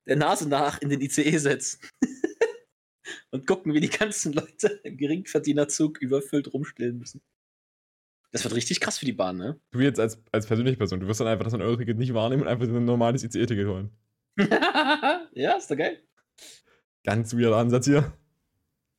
Der 0.07 0.17
Nase 0.17 0.49
nach 0.49 0.81
in 0.81 0.89
den 0.89 1.01
ICE 1.01 1.37
setzen. 1.39 1.81
und 3.31 3.47
gucken, 3.47 3.75
wie 3.75 3.81
die 3.81 3.91
ganzen 3.91 4.33
Leute 4.33 4.81
im 4.85 4.97
Geringverdienerzug 4.97 6.01
überfüllt 6.01 6.53
rumstehen 6.53 6.99
müssen. 6.99 7.21
Das 8.33 8.45
wird 8.45 8.55
richtig 8.55 8.81
krass 8.81 8.99
für 8.99 9.05
die 9.05 9.13
Bahn, 9.13 9.37
ne? 9.37 9.61
Du 9.71 9.81
jetzt 9.81 10.01
als, 10.01 10.23
als 10.33 10.47
persönliche 10.47 10.77
Person, 10.77 11.01
du 11.01 11.07
wirst 11.07 11.21
dann 11.21 11.27
einfach 11.27 11.45
das 11.45 11.55
9-Euro-Ticket 11.55 11.97
nicht 11.97 12.15
wahrnehmen 12.15 12.43
und 12.43 12.49
einfach 12.49 12.67
ein 12.67 12.85
normales 12.85 13.25
ICE-Ticket 13.25 13.67
holen. 13.67 13.91
ja, 15.33 15.53
ist 15.57 15.71
doch 15.71 15.77
geil. 15.77 16.03
Ganz 17.05 17.35
weirder 17.35 17.57
Ansatz 17.57 17.87
hier. 17.87 18.13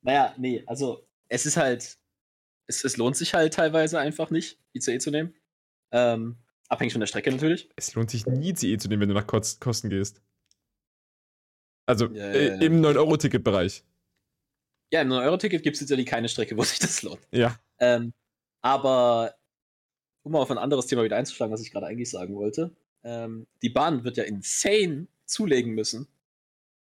Naja, 0.02 0.34
nee, 0.38 0.62
also 0.66 1.07
es 1.28 1.46
ist 1.46 1.56
halt, 1.56 1.98
es, 2.66 2.84
es 2.84 2.96
lohnt 2.96 3.16
sich 3.16 3.34
halt 3.34 3.54
teilweise 3.54 3.98
einfach 3.98 4.30
nicht, 4.30 4.58
ICE 4.74 4.98
zu 4.98 5.10
nehmen. 5.10 5.34
Ähm, 5.90 6.36
abhängig 6.68 6.92
von 6.92 7.00
der 7.00 7.06
Strecke 7.06 7.30
natürlich. 7.30 7.68
Es 7.76 7.94
lohnt 7.94 8.10
sich 8.10 8.26
nie, 8.26 8.50
ICE 8.50 8.78
zu 8.78 8.88
nehmen, 8.88 9.02
wenn 9.02 9.08
du 9.08 9.14
nach 9.14 9.26
Kosten 9.26 9.90
gehst. 9.90 10.22
Also 11.86 12.06
ja, 12.06 12.26
ja, 12.26 12.32
äh, 12.32 12.48
ja. 12.48 12.54
im 12.56 12.82
9-Euro-Ticket-Bereich. 12.82 13.82
Ja, 14.92 15.02
im 15.02 15.08
9-Euro-Ticket 15.08 15.62
gibt 15.62 15.76
es 15.76 15.80
jetzt 15.80 15.90
ja 15.90 16.04
keine 16.04 16.28
Strecke, 16.28 16.56
wo 16.58 16.62
sich 16.62 16.78
das 16.78 17.02
lohnt. 17.02 17.26
Ja. 17.30 17.58
Ähm, 17.78 18.12
aber, 18.60 19.34
um 20.22 20.32
mal 20.32 20.40
auf 20.40 20.50
ein 20.50 20.58
anderes 20.58 20.86
Thema 20.86 21.04
wieder 21.04 21.16
einzuschlagen, 21.16 21.52
was 21.52 21.62
ich 21.62 21.70
gerade 21.70 21.86
eigentlich 21.86 22.10
sagen 22.10 22.34
wollte. 22.34 22.76
Ähm, 23.04 23.46
die 23.62 23.70
Bahn 23.70 24.04
wird 24.04 24.16
ja 24.16 24.24
insane 24.24 25.06
zulegen 25.24 25.74
müssen, 25.74 26.08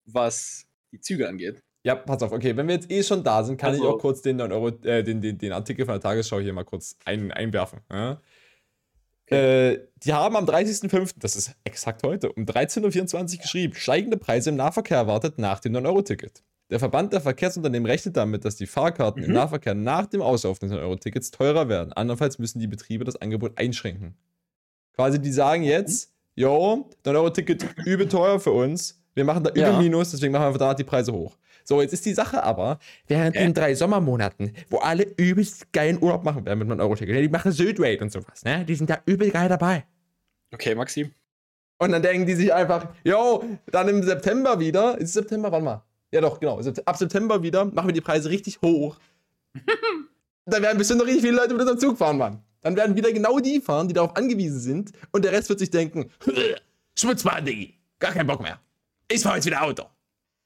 was 0.05 0.67
die 0.91 0.99
Züge 0.99 1.27
angeht. 1.27 1.63
Ja, 1.83 1.95
pass 1.95 2.21
auf, 2.21 2.31
okay, 2.31 2.55
wenn 2.55 2.67
wir 2.67 2.75
jetzt 2.75 2.91
eh 2.91 3.01
schon 3.01 3.23
da 3.23 3.43
sind, 3.43 3.57
kann 3.57 3.71
also, 3.71 3.83
ich 3.83 3.89
auch 3.89 3.97
kurz 3.97 4.21
den, 4.21 4.39
Euro, 4.39 4.69
äh, 4.83 5.03
den, 5.03 5.19
den, 5.19 5.37
den 5.37 5.51
Artikel 5.51 5.85
von 5.85 5.95
der 5.95 6.01
Tagesschau 6.01 6.39
hier 6.39 6.53
mal 6.53 6.63
kurz 6.63 6.95
ein, 7.05 7.31
einwerfen. 7.31 7.79
Ja? 7.91 8.21
Okay. 9.25 9.71
Äh, 9.71 9.87
die 10.03 10.13
haben 10.13 10.35
am 10.35 10.45
30.05., 10.45 11.13
das 11.17 11.35
ist 11.35 11.55
exakt 11.63 12.03
heute, 12.03 12.31
um 12.33 12.43
13.24 12.43 13.15
Uhr 13.15 13.41
geschrieben, 13.41 13.73
steigende 13.73 14.17
Preise 14.17 14.51
im 14.51 14.57
Nahverkehr 14.57 14.97
erwartet 14.97 15.39
nach 15.39 15.59
dem 15.59 15.73
9-Euro-Ticket. 15.73 16.43
Der 16.69 16.79
Verband 16.79 17.13
der 17.13 17.21
Verkehrsunternehmen 17.21 17.85
rechnet 17.85 18.15
damit, 18.15 18.45
dass 18.45 18.55
die 18.55 18.67
Fahrkarten 18.67 19.23
mhm. 19.23 19.29
im 19.29 19.33
Nahverkehr 19.35 19.73
nach 19.73 20.05
dem 20.05 20.21
Auslaufen 20.21 20.69
des 20.69 20.77
9-Euro-Tickets 20.77 21.31
teurer 21.31 21.67
werden. 21.67 21.93
Andernfalls 21.93 22.39
müssen 22.39 22.59
die 22.59 22.67
Betriebe 22.67 23.03
das 23.05 23.15
Angebot 23.15 23.57
einschränken. 23.57 24.15
Quasi, 24.93 25.19
die 25.19 25.31
sagen 25.31 25.63
jetzt, 25.63 26.13
jo, 26.35 26.89
9-Euro-Ticket 27.05 27.65
übel 27.85 28.07
teuer 28.07 28.39
für 28.39 28.51
uns. 28.51 29.01
Wir 29.15 29.25
machen 29.25 29.43
da 29.43 29.49
übel 29.49 29.63
ja. 29.63 29.79
Minus, 29.79 30.11
deswegen 30.11 30.31
machen 30.31 30.53
wir 30.53 30.59
da 30.59 30.73
die 30.73 30.83
Preise 30.83 31.11
hoch. 31.11 31.35
So, 31.63 31.81
jetzt 31.81 31.93
ist 31.93 32.05
die 32.05 32.13
Sache 32.13 32.43
aber, 32.43 32.79
während 33.07 33.35
äh? 33.35 33.39
den 33.39 33.53
drei 33.53 33.75
Sommermonaten, 33.75 34.53
wo 34.69 34.77
alle 34.77 35.03
übelst 35.17 35.71
geilen 35.73 36.01
Urlaub 36.01 36.23
machen 36.23 36.45
werden 36.45 36.59
mit 36.59 36.71
einem 36.71 36.79
Euro-Ticket, 36.79 37.15
die 37.15 37.29
machen 37.29 37.51
Südrate 37.51 38.03
und 38.03 38.11
sowas, 38.11 38.43
ne? 38.43 38.65
Die 38.65 38.75
sind 38.75 38.89
da 38.89 38.99
übel 39.05 39.31
geil 39.31 39.49
dabei. 39.49 39.85
Okay, 40.53 40.75
Maxim. 40.75 41.11
Und 41.77 41.91
dann 41.91 42.01
denken 42.01 42.25
die 42.25 42.35
sich 42.35 42.53
einfach, 42.53 42.93
yo, 43.03 43.43
dann 43.67 43.87
im 43.87 44.03
September 44.03 44.59
wieder, 44.59 44.97
ist 44.97 45.13
September, 45.13 45.51
warte 45.51 45.65
mal, 45.65 45.83
ja, 46.11 46.19
doch, 46.19 46.39
genau. 46.39 46.59
Ab 46.85 46.97
September 46.97 47.41
wieder 47.41 47.65
machen 47.65 47.87
wir 47.87 47.93
die 47.93 48.01
Preise 48.01 48.29
richtig 48.29 48.61
hoch. 48.61 48.97
dann 50.45 50.61
werden 50.61 50.77
bestimmt 50.77 50.99
noch 50.99 51.07
richtig 51.07 51.23
viele 51.23 51.37
Leute 51.37 51.53
mit 51.53 51.61
unserem 51.61 51.79
Zug 51.79 51.97
fahren, 51.97 52.17
Mann. 52.17 52.43
Dann 52.61 52.75
werden 52.75 52.95
wieder 52.95 53.11
genau 53.11 53.39
die 53.39 53.61
fahren, 53.61 53.87
die 53.87 53.93
darauf 53.93 54.15
angewiesen 54.15 54.59
sind. 54.59 54.91
Und 55.11 55.23
der 55.23 55.31
Rest 55.31 55.49
wird 55.49 55.59
sich 55.59 55.69
denken: 55.69 56.11
Schmutzbahn, 56.99 57.45
Diggi. 57.45 57.79
Gar 57.99 58.11
keinen 58.11 58.27
Bock 58.27 58.41
mehr. 58.41 58.59
Ich 59.09 59.21
fahre 59.21 59.35
jetzt 59.35 59.45
wieder 59.45 59.63
Auto. 59.63 59.85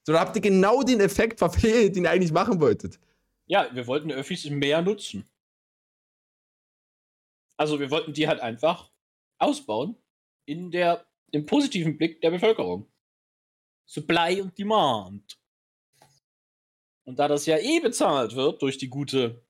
So, 0.05 0.13
da 0.13 0.19
habt 0.19 0.35
ihr 0.35 0.41
genau 0.41 0.83
den 0.83 0.99
Effekt 0.99 1.39
verfehlt, 1.39 1.95
den 1.95 2.03
ihr 2.03 2.11
eigentlich 2.11 2.31
machen 2.31 2.61
wolltet. 2.61 2.99
Ja, 3.47 3.73
wir 3.73 3.87
wollten 3.87 4.11
Öffis 4.11 4.47
mehr 4.49 4.81
nutzen. 4.83 5.27
Also, 7.57 7.79
wir 7.79 7.89
wollten 7.89 8.13
die 8.13 8.27
halt 8.27 8.39
einfach 8.39 8.91
ausbauen 9.39 9.97
in 10.45 10.69
der, 10.69 11.07
im 11.31 11.45
positiven 11.45 11.97
Blick 11.97 12.21
der 12.21 12.29
Bevölkerung. 12.29 12.87
Supply 13.87 14.41
und 14.41 14.57
Demand. 14.57 15.39
Und 17.05 17.17
da 17.17 17.27
das 17.27 17.45
ja 17.45 17.57
eh 17.57 17.79
bezahlt 17.79 18.35
wird 18.35 18.61
durch 18.61 18.77
die 18.77 18.89
gute 18.89 19.43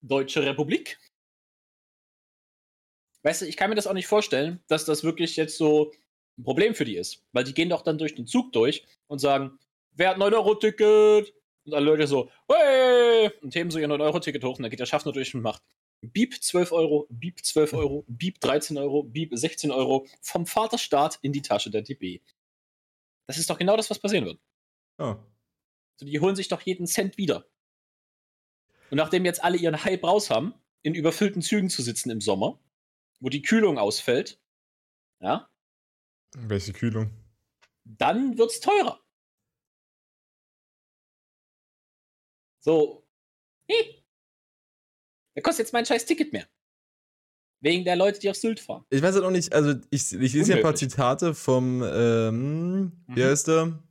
Deutsche 0.00 0.42
Republik, 0.42 0.98
weißt 3.22 3.42
du, 3.42 3.46
ich 3.46 3.56
kann 3.56 3.70
mir 3.70 3.76
das 3.76 3.86
auch 3.86 3.94
nicht 3.94 4.06
vorstellen, 4.06 4.62
dass 4.68 4.84
das 4.84 5.04
wirklich 5.04 5.36
jetzt 5.36 5.58
so 5.58 5.92
ein 6.38 6.44
Problem 6.44 6.74
für 6.74 6.84
die 6.84 6.96
ist. 6.96 7.24
Weil 7.32 7.44
die 7.44 7.54
gehen 7.54 7.68
doch 7.68 7.82
dann 7.82 7.98
durch 7.98 8.14
den 8.14 8.26
Zug 8.26 8.52
durch 8.52 8.86
und 9.06 9.18
sagen, 9.18 9.58
wer 9.92 10.10
hat 10.10 10.18
9-Euro-Ticket? 10.18 11.34
Und 11.64 11.74
alle 11.74 11.84
Leute 11.84 12.06
so, 12.06 12.30
hey! 12.50 13.30
Und 13.42 13.54
heben 13.54 13.70
so 13.70 13.78
ihr 13.78 13.88
9-Euro-Ticket 13.88 14.44
hoch 14.44 14.56
und 14.56 14.62
dann 14.62 14.70
geht 14.70 14.80
der 14.80 14.86
Schaffner 14.86 15.12
durch 15.12 15.34
und 15.34 15.42
macht 15.42 15.62
Beep 16.00 16.42
12 16.42 16.72
Euro, 16.72 17.06
Beep 17.10 17.44
12 17.44 17.72
Euro, 17.74 18.04
Beep 18.06 18.40
13 18.40 18.78
Euro, 18.78 19.02
Beep 19.02 19.30
16 19.32 19.70
Euro 19.70 20.06
vom 20.20 20.46
Vaterstaat 20.46 21.18
in 21.22 21.32
die 21.32 21.42
Tasche 21.42 21.70
der 21.70 21.82
DB. 21.82 22.20
Das 23.26 23.36
ist 23.36 23.50
doch 23.50 23.58
genau 23.58 23.76
das, 23.76 23.90
was 23.90 23.98
passieren 23.98 24.24
wird. 24.24 24.40
Ja. 24.98 25.22
So, 25.96 26.06
die 26.06 26.20
holen 26.20 26.36
sich 26.36 26.48
doch 26.48 26.62
jeden 26.62 26.86
Cent 26.86 27.18
wieder. 27.18 27.46
Und 28.90 28.96
nachdem 28.96 29.24
jetzt 29.24 29.42
alle 29.42 29.58
ihren 29.58 29.84
Hype 29.84 30.04
raus 30.04 30.30
haben, 30.30 30.54
in 30.82 30.94
überfüllten 30.94 31.42
Zügen 31.42 31.68
zu 31.68 31.82
sitzen 31.82 32.10
im 32.10 32.20
Sommer, 32.20 32.58
wo 33.20 33.28
die 33.28 33.42
Kühlung 33.42 33.78
ausfällt, 33.78 34.40
ja. 35.20 35.50
Welche 36.36 36.72
Kühlung? 36.72 37.10
Dann 37.84 38.36
wird's 38.36 38.60
teurer. 38.60 39.00
So. 42.60 43.06
Hey. 43.68 44.04
Da 45.34 45.40
kostet 45.40 45.66
jetzt 45.66 45.72
mein 45.72 45.86
scheiß 45.86 46.04
Ticket 46.04 46.32
mehr. 46.32 46.46
Wegen 47.60 47.84
der 47.84 47.96
Leute, 47.96 48.20
die 48.20 48.30
auf 48.30 48.36
Sylt 48.36 48.60
fahren. 48.60 48.84
Ich 48.90 49.02
weiß 49.02 49.14
halt 49.14 49.24
auch 49.24 49.30
nicht, 49.30 49.52
also 49.52 49.74
ich, 49.90 50.12
ich 50.12 50.32
lese 50.32 50.50
ja 50.50 50.56
ein 50.56 50.62
paar 50.62 50.74
Zitate 50.74 51.34
vom, 51.34 51.82
ähm, 51.82 52.82
mhm. 52.82 52.92
wie 53.08 53.24
heißt 53.24 53.48
der? 53.48 53.82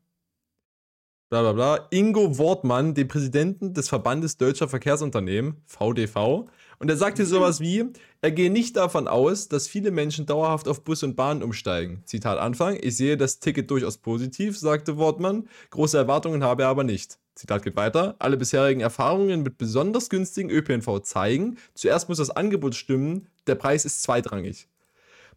Bla 1.29 1.41
bla 1.41 1.51
bla, 1.51 1.87
Ingo 1.89 2.37
Wortmann, 2.37 2.93
dem 2.93 3.09
Präsidenten 3.09 3.73
des 3.73 3.89
Verbandes 3.89 4.37
Deutscher 4.37 4.69
Verkehrsunternehmen, 4.69 5.57
VDV. 5.65 6.45
Und 6.79 6.89
er 6.89 6.95
sagte 6.95 7.25
sowas 7.25 7.59
wie, 7.59 7.83
er 8.21 8.31
gehe 8.31 8.49
nicht 8.49 8.77
davon 8.77 9.09
aus, 9.09 9.49
dass 9.49 9.67
viele 9.67 9.91
Menschen 9.91 10.25
dauerhaft 10.25 10.69
auf 10.69 10.83
Bus 10.83 11.03
und 11.03 11.15
Bahn 11.15 11.43
umsteigen. 11.43 12.01
Zitat 12.05 12.37
Anfang, 12.39 12.77
ich 12.79 12.95
sehe 12.95 13.17
das 13.17 13.39
Ticket 13.39 13.69
durchaus 13.69 13.97
positiv, 13.97 14.57
sagte 14.57 14.97
Wortmann, 14.97 15.49
große 15.71 15.97
Erwartungen 15.97 16.43
habe 16.43 16.63
er 16.63 16.69
aber 16.69 16.85
nicht. 16.85 17.17
Zitat 17.35 17.63
geht 17.63 17.75
weiter, 17.75 18.15
alle 18.19 18.37
bisherigen 18.37 18.81
Erfahrungen 18.81 19.43
mit 19.43 19.57
besonders 19.57 20.09
günstigen 20.09 20.49
ÖPNV 20.49 21.01
zeigen, 21.01 21.57
zuerst 21.73 22.07
muss 22.07 22.19
das 22.19 22.29
Angebot 22.29 22.73
stimmen, 22.73 23.27
der 23.47 23.55
Preis 23.55 23.83
ist 23.83 24.01
zweitrangig. 24.01 24.67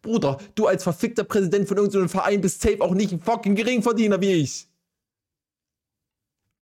Bruder, 0.02 0.38
du 0.54 0.66
als 0.66 0.82
verfickter 0.82 1.24
Präsident 1.24 1.68
von 1.68 1.76
irgendeinem 1.76 2.08
Verein 2.08 2.40
bist 2.40 2.62
safe 2.62 2.80
auch 2.80 2.94
nicht 2.94 3.12
ein 3.12 3.20
fucking 3.20 3.54
Geringverdiener 3.54 4.20
wie 4.20 4.32
ich 4.32 4.69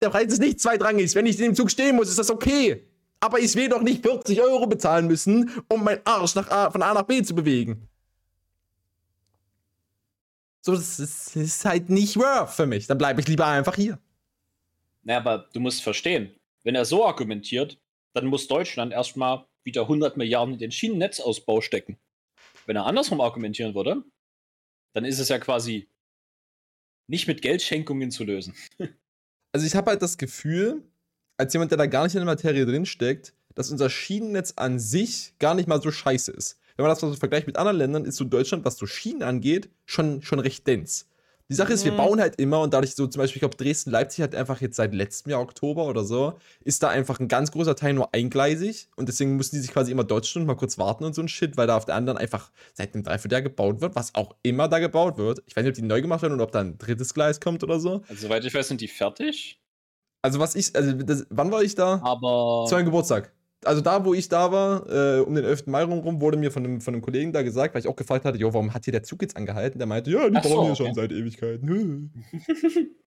der 0.04 0.10
Preis 0.10 0.32
ist 0.32 0.40
nicht 0.40 0.60
zweitrangig. 0.60 1.16
Wenn 1.16 1.26
ich 1.26 1.40
in 1.40 1.46
dem 1.46 1.56
Zug 1.56 1.72
stehen 1.72 1.96
muss, 1.96 2.10
ist 2.10 2.20
das 2.20 2.30
okay. 2.30 2.88
Aber 3.20 3.40
ich 3.40 3.56
will 3.56 3.70
doch 3.70 3.82
nicht 3.82 4.04
40 4.04 4.42
Euro 4.42 4.68
bezahlen 4.68 5.08
müssen, 5.08 5.50
um 5.70 5.84
meinen 5.84 6.02
Arsch 6.04 6.36
A, 6.36 6.70
von 6.70 6.82
A 6.82 6.94
nach 6.94 7.04
B 7.04 7.24
zu 7.24 7.34
bewegen. 7.34 7.88
So, 10.62 10.74
das 10.74 11.00
ist, 11.00 11.28
das 11.28 11.36
ist 11.36 11.66
halt 11.66 11.90
nicht 11.90 12.18
worth 12.18 12.52
für 12.52 12.66
mich. 12.66 12.88
Dann 12.88 12.98
bleibe 12.98 13.22
ich 13.22 13.28
lieber 13.28 13.48
einfach 13.48 13.76
hier. 13.76 14.00
Naja, 15.04 15.20
aber 15.20 15.50
du 15.54 15.60
musst 15.60 15.82
verstehen, 15.82 16.36
wenn 16.64 16.76
er 16.76 16.86
so 16.86 17.06
argumentiert, 17.06 17.80
dann 18.14 18.28
muss 18.28 18.48
Deutschland 18.48 18.94
erstmal 18.94 19.46
wieder 19.64 19.82
100 19.84 20.18
Milliarden 20.18 20.54
in 20.54 20.60
den 20.60 20.72
Schienennetzausbau 20.72 21.62
stecken. 21.62 21.98
Wenn 22.66 22.76
er 22.76 22.86
andersrum 22.86 23.20
argumentieren 23.20 23.76
würde, 23.76 24.04
dann 24.94 25.06
ist 25.06 25.20
es 25.20 25.30
ja 25.30 25.40
quasi 25.40 25.90
nicht 27.08 27.28
mit 27.28 27.42
Geldschenkungen 27.42 28.12
zu 28.12 28.24
lösen. 28.24 28.54
also 29.54 29.66
ich 29.66 29.76
habe 29.76 29.92
halt 29.92 30.02
das 30.02 30.18
Gefühl, 30.18 30.84
als 31.38 31.54
jemand, 31.54 31.72
der 31.72 31.78
da 31.78 31.86
gar 31.86 32.04
nicht 32.04 32.16
in 32.16 32.20
der 32.20 32.26
Materie 32.26 32.66
drinsteckt, 32.66 33.34
dass 33.56 33.72
unser 33.72 33.90
Schienennetz 33.90 34.54
an 34.56 34.80
sich 34.80 35.36
gar 35.40 35.56
nicht 35.56 35.68
mal 35.68 35.82
so 35.82 35.92
scheiße 35.92 36.32
ist. 36.32 36.60
Wenn 36.76 36.84
man 36.84 36.90
das 36.90 37.02
mal 37.02 37.10
so 37.10 37.16
vergleicht 37.16 37.46
mit 37.46 37.58
anderen 37.58 37.78
Ländern, 37.78 38.06
ist 38.06 38.18
so 38.18 38.26
Deutschland, 38.26 38.66
was 38.66 38.78
so 38.78 38.88
Schienen 38.88 39.22
angeht, 39.22 39.70
schon, 39.86 40.24
schon 40.24 40.40
recht 40.40 40.66
dens. 40.66 41.08
Die 41.54 41.58
Sache 41.58 41.72
ist, 41.72 41.86
wir 41.86 41.92
mhm. 41.92 41.98
bauen 41.98 42.20
halt 42.20 42.38
immer 42.38 42.62
und 42.62 42.74
dadurch 42.74 42.96
so 42.96 43.06
zum 43.06 43.20
Beispiel, 43.20 43.38
ich 43.38 43.42
glaube, 43.42 43.58
Dresden-Leipzig 43.58 44.24
hat 44.24 44.34
einfach 44.34 44.60
jetzt 44.60 44.76
seit 44.76 44.92
letztem 44.92 45.34
Jahr 45.34 45.40
Oktober 45.40 45.86
oder 45.86 46.04
so, 46.04 46.34
ist 46.64 46.82
da 46.82 46.90
einfach 46.90 47.20
ein 47.20 47.28
ganz 47.28 47.52
großer 47.52 47.76
Teil 47.76 47.94
nur 47.94 48.12
eingleisig 48.12 48.88
und 48.96 49.08
deswegen 49.08 49.38
mussten 49.38 49.58
die 49.58 49.62
sich 49.62 49.72
quasi 49.72 49.92
immer 49.92 50.04
Deutschland 50.04 50.48
mal 50.48 50.56
kurz 50.56 50.80
warten 50.80 51.04
und 51.04 51.14
so 51.14 51.22
ein 51.22 51.28
Shit, 51.28 51.56
weil 51.56 51.68
da 51.68 51.78
auf 51.78 51.86
der 51.86 51.94
anderen 51.94 52.18
einfach 52.18 52.50
seit 52.74 52.96
einem 52.96 53.04
Dreivierteljahr 53.04 53.44
gebaut 53.44 53.82
wird, 53.82 53.96
was 53.96 54.16
auch 54.16 54.36
immer 54.42 54.68
da 54.68 54.80
gebaut 54.80 55.20
wird. 55.20 55.44
Ich 55.46 55.56
weiß 55.56 55.64
nicht, 55.64 55.70
ob 55.70 55.76
die 55.76 55.84
neu 55.84 56.02
gemacht 56.02 56.24
werden 56.24 56.34
oder 56.34 56.46
ob 56.46 56.52
da 56.52 56.62
ein 56.62 56.80
drittes 56.80 57.14
Gleis 57.14 57.40
kommt 57.40 57.64
oder 57.64 57.80
so. 57.80 58.02
Also, 58.10 58.24
soweit 58.24 58.44
ich 58.46 58.56
weiß, 58.56 58.68
sind 58.68 58.82
die 58.82 58.88
fertig. 58.88 59.60
Also 60.24 60.40
was 60.40 60.56
ich, 60.56 60.76
also 60.76 60.92
das, 60.94 61.28
wann 61.30 61.52
war 61.52 61.62
ich 61.62 61.76
da? 61.76 62.02
Aber. 62.04 62.66
Zu 62.68 62.74
meinem 62.74 62.86
Geburtstag. 62.86 63.32
Also 63.66 63.82
da, 63.82 64.06
wo 64.06 64.14
ich 64.14 64.30
da 64.30 64.52
war, 64.52 64.90
äh, 64.90 65.22
um 65.22 65.36
den 65.36 65.46
11. 65.46 65.68
Mai 65.68 65.84
rum, 65.84 66.22
wurde 66.22 66.38
mir 66.38 66.52
von 66.52 66.64
einem, 66.64 66.82
von 66.82 66.94
einem 66.94 67.02
Kollegen 67.02 67.34
da 67.34 67.42
gesagt, 67.42 67.74
weil 67.74 67.82
ich 67.82 67.88
auch 67.88 67.96
gefragt 67.96 68.26
hatte, 68.26 68.38
jo, 68.38 68.54
warum 68.54 68.74
hat 68.74 68.86
hier 68.86 68.92
der 68.92 69.04
Zug 69.04 69.22
jetzt 69.22 69.38
angehalten? 69.38 69.80
Der 69.80 69.88
meinte, 69.88 70.12
ja, 70.12 70.30
die 70.30 70.38
Ach 70.38 70.44
bauen 70.44 70.52
so, 70.52 70.64
hier 70.64 70.72
okay. 70.72 70.86
schon 70.86 70.94
seit 70.94 71.12
Ewigkeiten. 71.12 72.12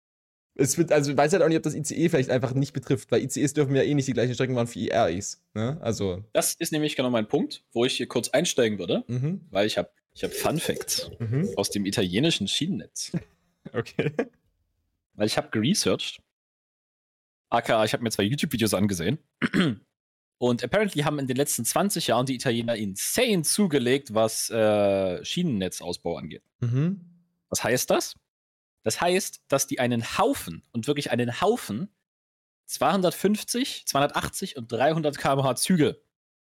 es 0.54 0.78
wird, 0.78 0.92
also 0.92 1.10
ich 1.10 1.16
weiß 1.16 1.32
halt 1.32 1.42
auch 1.42 1.48
nicht, 1.48 1.58
ob 1.58 1.62
das 1.62 1.74
ICE 1.74 2.08
vielleicht 2.08 2.30
einfach 2.30 2.54
nicht 2.54 2.72
betrifft, 2.72 3.10
weil 3.12 3.22
ICEs 3.22 3.52
dürfen 3.52 3.74
ja 3.74 3.82
eh 3.82 3.94
nicht 3.94 4.08
die 4.08 4.12
gleichen 4.12 4.34
Strecken 4.34 4.54
fahren 4.54 4.68
wie 4.72 4.88
IREs. 4.88 5.42
Ne? 5.54 5.78
Also. 5.80 6.24
Das 6.32 6.54
ist 6.54 6.72
nämlich 6.72 6.96
genau 6.96 7.10
mein 7.10 7.28
Punkt, 7.28 7.64
wo 7.72 7.84
ich 7.84 7.96
hier 7.96 8.06
kurz 8.06 8.28
einsteigen 8.30 8.78
würde, 8.78 9.04
mhm. 9.06 9.42
weil 9.50 9.66
ich 9.66 9.78
habe 9.78 9.90
ich 10.14 10.24
hab 10.24 10.32
Fun 10.32 10.58
Facts 10.58 11.10
mhm. 11.18 11.50
aus 11.56 11.70
dem 11.70 11.84
italienischen 11.84 12.48
Schienennetz. 12.48 13.12
okay. 13.74 14.12
Weil 15.14 15.26
ich 15.26 15.36
habe 15.36 15.48
geresearched. 15.50 16.20
AKA, 17.50 17.84
ich 17.84 17.92
habe 17.92 18.02
mir 18.02 18.10
zwei 18.10 18.24
YouTube-Videos 18.24 18.74
angesehen. 18.74 19.18
Und 20.38 20.62
apparently 20.62 21.02
haben 21.02 21.18
in 21.18 21.26
den 21.26 21.36
letzten 21.36 21.64
20 21.64 22.08
Jahren 22.08 22.26
die 22.26 22.34
Italiener 22.34 22.76
insane 22.76 23.42
zugelegt, 23.42 24.12
was 24.12 24.50
äh, 24.50 25.24
Schienennetzausbau 25.24 26.18
angeht. 26.18 26.42
Mhm. 26.60 27.00
Was 27.48 27.64
heißt 27.64 27.90
das? 27.90 28.14
Das 28.82 29.00
heißt, 29.00 29.44
dass 29.48 29.66
die 29.66 29.80
einen 29.80 30.18
Haufen 30.18 30.62
und 30.72 30.86
wirklich 30.86 31.10
einen 31.10 31.40
Haufen 31.40 31.88
250, 32.66 33.86
280 33.86 34.56
und 34.56 34.70
300 34.70 35.16
km/h 35.16 35.56
Züge 35.56 36.02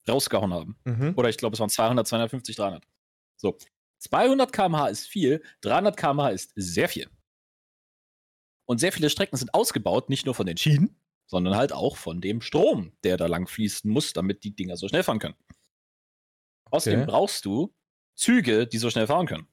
rausgehauen 0.08 0.52
haben. 0.52 0.76
Mhm. 0.84 1.14
Oder 1.16 1.28
ich 1.28 1.38
glaube, 1.38 1.54
es 1.54 1.60
waren 1.60 1.70
200, 1.70 2.06
250, 2.06 2.56
300. 2.56 2.84
So. 3.36 3.56
200 3.98 4.52
km/h 4.52 4.88
ist 4.88 5.06
viel, 5.06 5.42
300 5.62 5.96
km/h 5.96 6.30
ist 6.30 6.52
sehr 6.54 6.88
viel. 6.88 7.08
Und 8.66 8.78
sehr 8.78 8.92
viele 8.92 9.10
Strecken 9.10 9.36
sind 9.36 9.54
ausgebaut, 9.54 10.10
nicht 10.10 10.26
nur 10.26 10.34
von 10.34 10.46
den 10.46 10.56
Schienen, 10.56 10.94
sondern 11.30 11.54
halt 11.54 11.72
auch 11.72 11.96
von 11.96 12.20
dem 12.20 12.40
Strom, 12.40 12.92
der 13.04 13.16
da 13.16 13.26
lang 13.26 13.46
fließen 13.46 13.88
muss, 13.88 14.12
damit 14.12 14.42
die 14.42 14.50
Dinger 14.50 14.76
so 14.76 14.88
schnell 14.88 15.04
fahren 15.04 15.20
können. 15.20 15.36
Außerdem 16.72 17.02
okay. 17.02 17.10
brauchst 17.10 17.44
du 17.44 17.72
Züge, 18.16 18.66
die 18.66 18.78
so 18.78 18.90
schnell 18.90 19.06
fahren 19.06 19.28
können. 19.28 19.46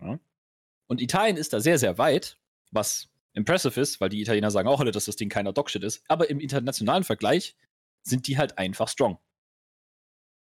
Ja. 0.00 0.18
Und 0.86 1.02
Italien 1.02 1.36
ist 1.36 1.52
da 1.52 1.60
sehr, 1.60 1.78
sehr 1.78 1.98
weit, 1.98 2.38
was 2.70 3.10
impressive 3.34 3.78
ist, 3.78 4.00
weil 4.00 4.08
die 4.08 4.22
Italiener 4.22 4.50
sagen 4.50 4.68
auch 4.68 4.80
alle, 4.80 4.90
dass 4.90 5.04
das 5.04 5.16
Ding 5.16 5.28
keiner 5.28 5.52
Dogshit 5.52 5.84
ist. 5.84 6.02
Aber 6.08 6.30
im 6.30 6.40
internationalen 6.40 7.04
Vergleich 7.04 7.54
sind 8.02 8.26
die 8.26 8.38
halt 8.38 8.56
einfach 8.56 8.88
strong. 8.88 9.18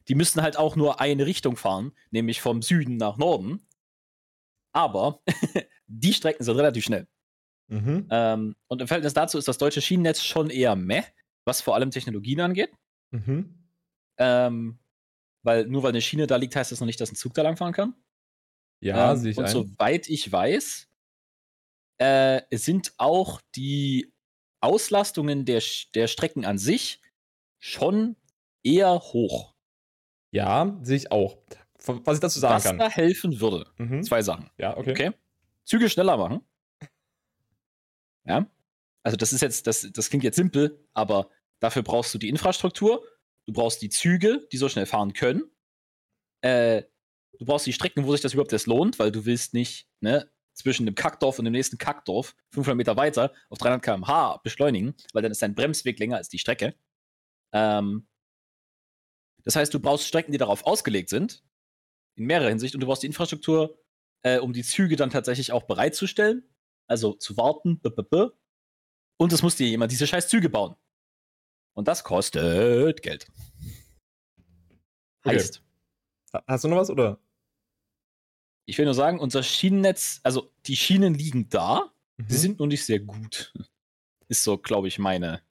Die 0.09 0.15
müssen 0.15 0.41
halt 0.41 0.57
auch 0.57 0.75
nur 0.75 1.01
eine 1.01 1.27
Richtung 1.27 1.57
fahren, 1.57 1.93
nämlich 2.11 2.41
vom 2.41 2.63
Süden 2.63 2.97
nach 2.97 3.19
Norden. 3.19 3.69
Aber 4.73 5.23
die 5.87 6.15
Strecken 6.15 6.45
sind 6.45 6.57
relativ 6.57 6.83
schnell. 6.83 7.07
Mhm. 7.73 8.07
Ähm, 8.11 8.55
und 8.69 8.83
im 8.83 8.87
Verhältnis 8.87 9.15
dazu 9.15 9.39
ist 9.39 9.49
das 9.49 9.57
deutsche 9.57 9.81
Schienennetz 9.81 10.23
schon 10.23 10.51
eher 10.51 10.77
meh, 10.77 11.03
was 11.47 11.63
vor 11.63 11.75
allem 11.75 11.91
Technologien 11.91 12.41
angeht. 12.41 12.71
Mhm. 13.13 13.67
Ähm, 14.19 14.79
weil 15.43 15.67
nur 15.67 15.83
weil 15.83 15.91
eine 15.91 16.03
Schiene 16.03 16.27
da 16.27 16.37
liegt, 16.37 16.55
heißt 16.55 16.71
das 16.71 16.81
noch 16.81 16.87
nicht, 16.87 17.01
dass 17.01 17.11
ein 17.11 17.17
Zug 17.17 17.33
da 17.33 17.43
langfahren 17.43 17.73
kann. 17.73 17.95
Ja, 18.81 19.13
ähm, 19.13 19.19
sehe 19.19 19.31
ich 19.31 19.39
Und 19.39 19.47
ein. 19.47 19.51
soweit 19.51 20.09
ich 20.09 20.31
weiß, 20.31 20.89
äh, 21.99 22.43
sind 22.51 22.93
auch 22.99 23.41
die 23.57 24.13
Auslastungen 24.61 25.47
der, 25.47 25.63
der 25.95 26.09
Strecken 26.09 26.45
an 26.45 26.59
sich 26.59 27.01
schon 27.59 28.17
eher 28.63 29.01
hoch. 29.01 29.55
Ja, 30.31 30.79
sehe 30.83 30.97
ich 30.97 31.11
auch. 31.11 31.39
Was 31.85 32.17
ich 32.17 32.21
dazu 32.21 32.39
sagen 32.39 32.55
was 32.57 32.65
kann. 32.65 32.79
Was 32.79 32.89
da 32.89 32.95
helfen 32.95 33.41
würde. 33.41 33.67
Mhm. 33.79 34.03
Zwei 34.03 34.23
Sachen. 34.23 34.51
Ja, 34.59 34.77
okay. 34.77 34.91
okay. 34.91 35.13
Züge 35.65 35.89
schneller 35.89 36.17
machen. 36.17 36.43
Ja. 38.25 38.51
Also 39.03 39.17
das 39.17 39.33
ist 39.33 39.41
jetzt, 39.41 39.67
das, 39.67 39.89
das 39.93 40.11
klingt 40.11 40.25
jetzt 40.25 40.37
simpel, 40.37 40.87
aber 40.95 41.31
dafür 41.61 41.83
brauchst 41.83 42.15
du 42.15 42.19
die 42.19 42.29
Infrastruktur, 42.29 43.05
du 43.47 43.53
brauchst 43.53 43.83
die 43.83 43.89
Züge, 43.89 44.47
die 44.53 44.57
so 44.57 44.69
schnell 44.69 44.87
fahren 44.87 45.13
können. 45.13 45.43
Äh, 46.43 46.83
du 47.39 47.45
brauchst 47.45 47.67
die 47.67 47.73
Strecken, 47.73 48.07
wo 48.07 48.13
sich 48.13 48.21
das 48.21 48.35
überhaupt 48.35 48.53
erst 48.53 48.67
lohnt, 48.67 48.99
weil 48.99 49.11
du 49.11 49.25
willst 49.25 49.55
nicht 49.55 49.89
ne, 50.01 50.31
zwischen 50.55 50.87
dem 50.87 50.95
Kackdorf 50.95 51.39
und 51.39 51.45
dem 51.45 51.53
nächsten 51.53 51.79
Kackdorf 51.79 52.35
500 52.51 52.77
Meter 52.77 52.97
weiter 52.97 53.33
auf 53.51 53.59
300 53.59 53.83
km/h 53.83 54.39
beschleunigen, 54.45 54.95
weil 55.13 55.23
dann 55.23 55.33
ist 55.33 55.43
dein 55.43 55.55
Bremsweg 55.55 55.99
länger 55.99 56.17
als 56.17 56.29
die 56.29 56.39
Strecke. 56.39 56.75
Ähm, 57.53 58.07
das 59.45 59.57
heißt, 59.57 59.75
du 59.75 59.81
brauchst 59.81 60.07
Strecken, 60.07 60.31
die 60.31 60.39
darauf 60.39 60.65
ausgelegt 60.65 61.09
sind, 61.09 61.43
in 62.15 62.27
mehrerer 62.27 62.51
Hinsicht, 62.51 62.75
und 62.75 62.81
du 62.81 62.87
brauchst 62.87 63.03
die 63.03 63.09
Infrastruktur, 63.09 63.79
äh, 64.23 64.39
um 64.39 64.53
die 64.53 64.63
Züge 64.63 64.95
dann 64.95 65.11
tatsächlich 65.11 65.51
auch 65.51 65.65
bereitzustellen 65.65 66.45
also 66.93 67.15
zu 67.15 67.37
warten. 67.37 67.81
Und 69.17 69.33
es 69.33 69.43
muss 69.43 69.57
dir 69.57 69.67
jemand 69.67 69.91
diese 69.91 70.07
scheiß 70.07 70.29
Züge 70.29 70.49
bauen. 70.49 70.77
Und 71.75 71.89
das 71.89 72.05
kostet 72.05 73.03
Geld. 73.03 73.27
Okay. 75.25 75.37
Heißt. 75.37 75.63
Hast 76.47 76.65
du 76.65 76.69
noch 76.69 76.77
was 76.77 76.91
oder? 76.91 77.19
Ich 78.67 78.79
will 78.79 78.85
nur 78.85 78.95
sagen, 78.95 79.19
unser 79.19 79.43
Schienennetz, 79.43 80.21
also 80.23 80.53
die 80.67 80.77
Schienen 80.77 81.15
liegen 81.15 81.49
da, 81.49 81.93
mhm. 82.17 82.27
sie 82.29 82.39
sind 82.39 82.59
nur 82.59 82.69
nicht 82.69 82.85
sehr 82.85 83.01
gut. 83.01 83.53
Ist 84.29 84.45
so, 84.45 84.57
glaube 84.57 84.89
ich, 84.89 84.99
meine. 84.99 85.43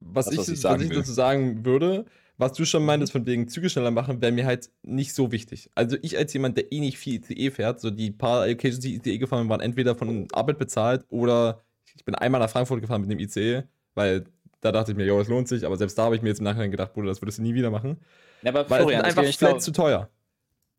Was, 0.00 0.26
das, 0.26 0.34
ich, 0.34 0.38
was 0.38 0.48
ich, 0.48 0.64
was 0.64 0.82
ich 0.82 0.88
dazu 0.90 1.12
sagen 1.12 1.64
würde, 1.64 2.06
was 2.38 2.52
du 2.52 2.64
schon 2.64 2.84
meintest, 2.84 3.12
von 3.12 3.26
wegen 3.26 3.48
Züge 3.48 3.68
schneller 3.68 3.90
machen, 3.90 4.22
wäre 4.22 4.32
mir 4.32 4.46
halt 4.46 4.70
nicht 4.82 5.12
so 5.12 5.32
wichtig. 5.32 5.70
Also 5.74 5.96
ich 6.02 6.16
als 6.16 6.32
jemand, 6.32 6.56
der 6.56 6.72
eh 6.72 6.78
nicht 6.80 6.96
viel 6.96 7.16
ICE 7.16 7.50
fährt, 7.50 7.80
so 7.80 7.90
die 7.90 8.12
paar 8.12 8.48
Occasions, 8.48 8.78
die 8.78 8.94
ICE 8.94 9.18
gefahren 9.18 9.48
waren, 9.48 9.60
entweder 9.60 9.96
von 9.96 10.28
Arbeit 10.32 10.58
bezahlt 10.58 11.04
oder 11.08 11.62
ich 11.94 12.04
bin 12.04 12.14
einmal 12.14 12.40
nach 12.40 12.48
Frankfurt 12.48 12.80
gefahren 12.80 13.00
mit 13.00 13.10
dem 13.10 13.18
ICE, 13.18 13.64
weil 13.94 14.24
da 14.60 14.70
dachte 14.70 14.92
ich 14.92 14.96
mir, 14.96 15.04
jo, 15.04 15.20
es 15.20 15.28
lohnt 15.28 15.48
sich, 15.48 15.66
aber 15.66 15.76
selbst 15.76 15.98
da 15.98 16.04
habe 16.04 16.16
ich 16.16 16.22
mir 16.22 16.28
jetzt 16.28 16.38
im 16.38 16.44
Nachhinein 16.44 16.70
gedacht, 16.70 16.92
Bruder, 16.92 17.08
das 17.08 17.20
würdest 17.20 17.38
du 17.38 17.42
nie 17.42 17.54
wieder 17.54 17.70
machen. 17.70 17.98
Ja, 18.42 18.50
aber 18.50 18.70
weil 18.70 18.82
Florian, 18.82 19.02
es 19.02 19.08
ist 19.08 19.18
einfach 19.18 19.36
vielleicht 19.36 19.62
zu 19.62 19.72
teuer. 19.72 20.08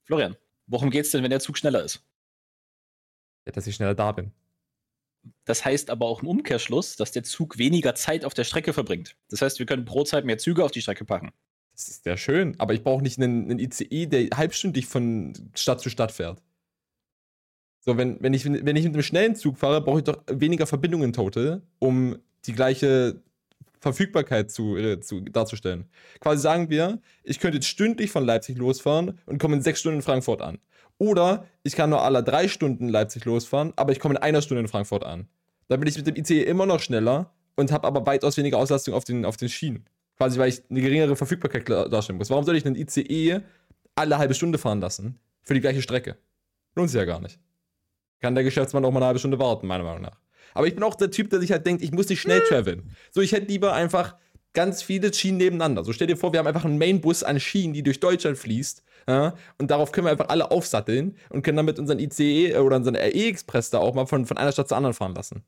Florian, 0.05 0.37
worum 0.67 0.89
geht's 0.89 1.11
denn, 1.11 1.23
wenn 1.23 1.29
der 1.29 1.41
Zug 1.41 1.57
schneller 1.57 1.83
ist? 1.83 2.01
Ja, 3.45 3.51
dass 3.51 3.67
ich 3.67 3.75
schneller 3.75 3.95
da 3.95 4.13
bin. 4.13 4.31
Das 5.43 5.65
heißt 5.65 5.89
aber 5.89 6.05
auch 6.05 6.21
im 6.21 6.29
Umkehrschluss, 6.29 6.95
dass 6.95 7.11
der 7.11 7.23
Zug 7.23 7.57
weniger 7.57 7.95
Zeit 7.95 8.23
auf 8.23 8.33
der 8.33 8.45
Strecke 8.45 8.71
verbringt. 8.71 9.17
Das 9.29 9.41
heißt, 9.41 9.59
wir 9.59 9.65
können 9.65 9.83
pro 9.83 10.03
Zeit 10.05 10.23
mehr 10.23 10.37
Züge 10.37 10.63
auf 10.63 10.71
die 10.71 10.81
Strecke 10.81 11.03
packen. 11.03 11.33
Das 11.79 11.87
ist 11.87 12.03
sehr 12.03 12.17
schön, 12.17 12.55
aber 12.57 12.73
ich 12.73 12.83
brauche 12.83 13.01
nicht 13.01 13.17
einen, 13.19 13.49
einen, 13.49 13.57
ICE, 13.57 14.05
der 14.05 14.27
halbstündig 14.35 14.85
von 14.85 15.31
Stadt 15.55 15.79
zu 15.79 15.89
Stadt 15.89 16.11
fährt. 16.11 16.41
So, 17.79 17.95
wenn, 17.95 18.21
wenn, 18.21 18.33
ich, 18.33 18.43
wenn 18.43 18.75
ich 18.75 18.83
mit 18.83 18.93
einem 18.93 19.01
schnellen 19.01 19.37
Zug 19.37 19.57
fahre, 19.57 19.79
brauche 19.79 19.99
ich 19.99 20.03
doch 20.03 20.21
weniger 20.29 20.67
Verbindungen 20.67 21.13
total, 21.13 21.61
um 21.79 22.17
die 22.45 22.51
gleiche 22.51 23.21
Verfügbarkeit 23.79 24.51
zu, 24.51 24.75
äh, 24.75 24.99
zu, 24.99 25.21
darzustellen. 25.21 25.85
Quasi 26.19 26.41
sagen 26.41 26.69
wir, 26.69 26.99
ich 27.23 27.39
könnte 27.39 27.59
jetzt 27.59 27.67
stündlich 27.67 28.11
von 28.11 28.25
Leipzig 28.25 28.57
losfahren 28.57 29.17
und 29.25 29.37
komme 29.37 29.55
in 29.55 29.61
sechs 29.61 29.79
Stunden 29.79 29.99
in 29.99 30.03
Frankfurt 30.03 30.41
an. 30.41 30.57
Oder 30.97 31.45
ich 31.63 31.77
kann 31.77 31.91
nur 31.91 32.01
alle 32.01 32.21
drei 32.25 32.49
Stunden 32.49 32.89
Leipzig 32.89 33.23
losfahren, 33.23 33.71
aber 33.77 33.93
ich 33.93 34.01
komme 34.01 34.15
in 34.15 34.21
einer 34.21 34.41
Stunde 34.41 34.59
in 34.59 34.67
Frankfurt 34.67 35.05
an. 35.05 35.29
Dann 35.69 35.79
bin 35.79 35.87
ich 35.87 35.95
mit 35.95 36.07
dem 36.07 36.17
ICE 36.17 36.43
immer 36.43 36.65
noch 36.65 36.81
schneller 36.81 37.33
und 37.55 37.71
habe 37.71 37.87
aber 37.87 38.05
weitaus 38.05 38.35
weniger 38.35 38.57
Auslastung 38.57 38.93
auf 38.93 39.05
den, 39.05 39.23
auf 39.23 39.37
den 39.37 39.47
Schienen. 39.47 39.85
Quasi, 40.19 40.37
weil 40.37 40.49
ich 40.49 40.61
eine 40.69 40.81
geringere 40.81 41.15
Verfügbarkeit 41.15 41.69
darstellen 41.69 42.17
muss. 42.17 42.29
Warum 42.29 42.43
soll 42.43 42.57
ich 42.57 42.65
einen 42.65 42.75
ICE 42.75 43.39
alle 43.95 44.17
halbe 44.17 44.33
Stunde 44.33 44.57
fahren 44.57 44.81
lassen? 44.81 45.17
Für 45.43 45.53
die 45.53 45.61
gleiche 45.61 45.81
Strecke. 45.81 46.17
Lohnt 46.75 46.89
sich 46.89 46.97
ja 46.97 47.05
gar 47.05 47.21
nicht. 47.21 47.39
Kann 48.19 48.35
der 48.35 48.43
Geschäftsmann 48.43 48.83
auch 48.83 48.91
mal 48.91 48.99
eine 48.99 49.05
halbe 49.07 49.19
Stunde 49.19 49.39
warten, 49.39 49.65
meiner 49.65 49.85
Meinung 49.85 50.01
nach. 50.01 50.19
Aber 50.53 50.67
ich 50.67 50.75
bin 50.75 50.83
auch 50.83 50.95
der 50.95 51.09
Typ, 51.09 51.29
der 51.29 51.39
sich 51.39 51.53
halt 51.53 51.65
denkt, 51.65 51.81
ich 51.81 51.93
muss 51.93 52.09
nicht 52.09 52.19
schnell 52.19 52.41
traveln. 52.41 52.91
So, 53.11 53.21
ich 53.21 53.31
hätte 53.31 53.47
lieber 53.47 53.73
einfach 53.73 54.17
ganz 54.51 54.81
viele 54.83 55.13
Schienen 55.13 55.37
nebeneinander. 55.37 55.85
So, 55.85 55.93
stell 55.93 56.07
dir 56.07 56.17
vor, 56.17 56.33
wir 56.33 56.39
haben 56.39 56.47
einfach 56.47 56.65
einen 56.65 56.77
Mainbus 56.77 57.23
an 57.23 57.39
Schienen, 57.39 57.73
die 57.73 57.83
durch 57.83 58.01
Deutschland 58.01 58.37
fließt. 58.37 58.83
Ja, 59.07 59.35
und 59.57 59.71
darauf 59.71 59.93
können 59.93 60.05
wir 60.05 60.11
einfach 60.11 60.27
alle 60.27 60.51
aufsatteln 60.51 61.15
und 61.29 61.43
können 61.43 61.57
damit 61.57 61.79
unseren 61.79 61.99
ICE 61.99 62.57
oder 62.57 62.75
unseren 62.75 62.97
RE-Express 62.97 63.69
da 63.69 63.77
auch 63.77 63.95
mal 63.95 64.05
von, 64.05 64.25
von 64.25 64.37
einer 64.37 64.51
Stadt 64.51 64.67
zur 64.67 64.75
anderen 64.75 64.93
fahren 64.93 65.15
lassen. 65.15 65.43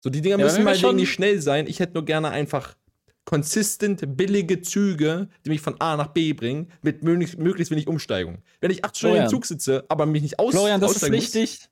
So, 0.00 0.08
die 0.08 0.20
Dinger 0.20 0.38
ja, 0.38 0.44
müssen 0.44 0.62
mal 0.62 0.94
nicht 0.94 1.10
schnell 1.10 1.42
sein. 1.42 1.66
Ich 1.66 1.80
hätte 1.80 1.94
nur 1.94 2.04
gerne 2.04 2.30
einfach 2.30 2.76
consistent 3.24 4.16
billige 4.16 4.60
Züge, 4.60 5.28
die 5.44 5.50
mich 5.50 5.60
von 5.60 5.80
A 5.80 5.96
nach 5.96 6.08
B 6.08 6.32
bringen, 6.32 6.70
mit 6.82 7.02
möglichst, 7.02 7.38
möglichst 7.38 7.70
wenig 7.70 7.88
Umsteigung. 7.88 8.42
Wenn 8.60 8.70
ich 8.70 8.84
acht 8.84 8.96
Stunden 8.96 9.16
im 9.16 9.28
Zug 9.28 9.46
sitze, 9.46 9.84
aber 9.88 10.06
mich 10.06 10.22
nicht 10.22 10.38
aus 10.38 10.52
Florian, 10.52 10.80
das 10.80 10.96
ist 10.96 11.10
wichtig. 11.10 11.68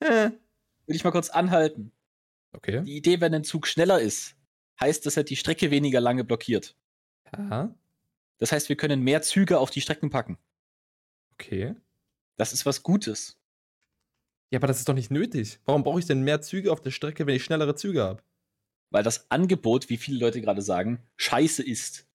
Äh. 0.00 0.30
Will 0.86 0.96
ich 0.96 1.04
mal 1.04 1.10
kurz 1.10 1.30
anhalten. 1.30 1.92
Okay. 2.52 2.82
Die 2.82 2.96
Idee, 2.96 3.20
wenn 3.20 3.34
ein 3.34 3.44
Zug 3.44 3.66
schneller 3.66 4.00
ist, 4.00 4.36
heißt, 4.80 5.04
dass 5.06 5.16
er 5.16 5.24
die 5.24 5.36
Strecke 5.36 5.70
weniger 5.70 6.00
lange 6.00 6.24
blockiert. 6.24 6.76
Aha. 7.32 7.74
Das 8.38 8.52
heißt, 8.52 8.68
wir 8.68 8.76
können 8.76 9.02
mehr 9.02 9.22
Züge 9.22 9.58
auf 9.58 9.70
die 9.70 9.80
Strecken 9.80 10.10
packen. 10.10 10.38
Okay. 11.34 11.74
Das 12.36 12.52
ist 12.52 12.64
was 12.64 12.82
Gutes. 12.82 13.36
Ja, 14.50 14.58
aber 14.58 14.66
das 14.66 14.78
ist 14.78 14.88
doch 14.88 14.94
nicht 14.94 15.10
nötig. 15.10 15.60
Warum 15.64 15.82
brauche 15.82 15.98
ich 15.98 16.06
denn 16.06 16.22
mehr 16.22 16.40
Züge 16.40 16.72
auf 16.72 16.80
der 16.80 16.90
Strecke, 16.90 17.26
wenn 17.26 17.34
ich 17.34 17.44
schnellere 17.44 17.74
Züge 17.74 18.02
habe? 18.02 18.22
Weil 18.90 19.02
das 19.02 19.30
Angebot, 19.30 19.88
wie 19.88 19.96
viele 19.96 20.18
Leute 20.18 20.40
gerade 20.40 20.62
sagen, 20.62 21.00
scheiße 21.16 21.62
ist. 21.62 22.06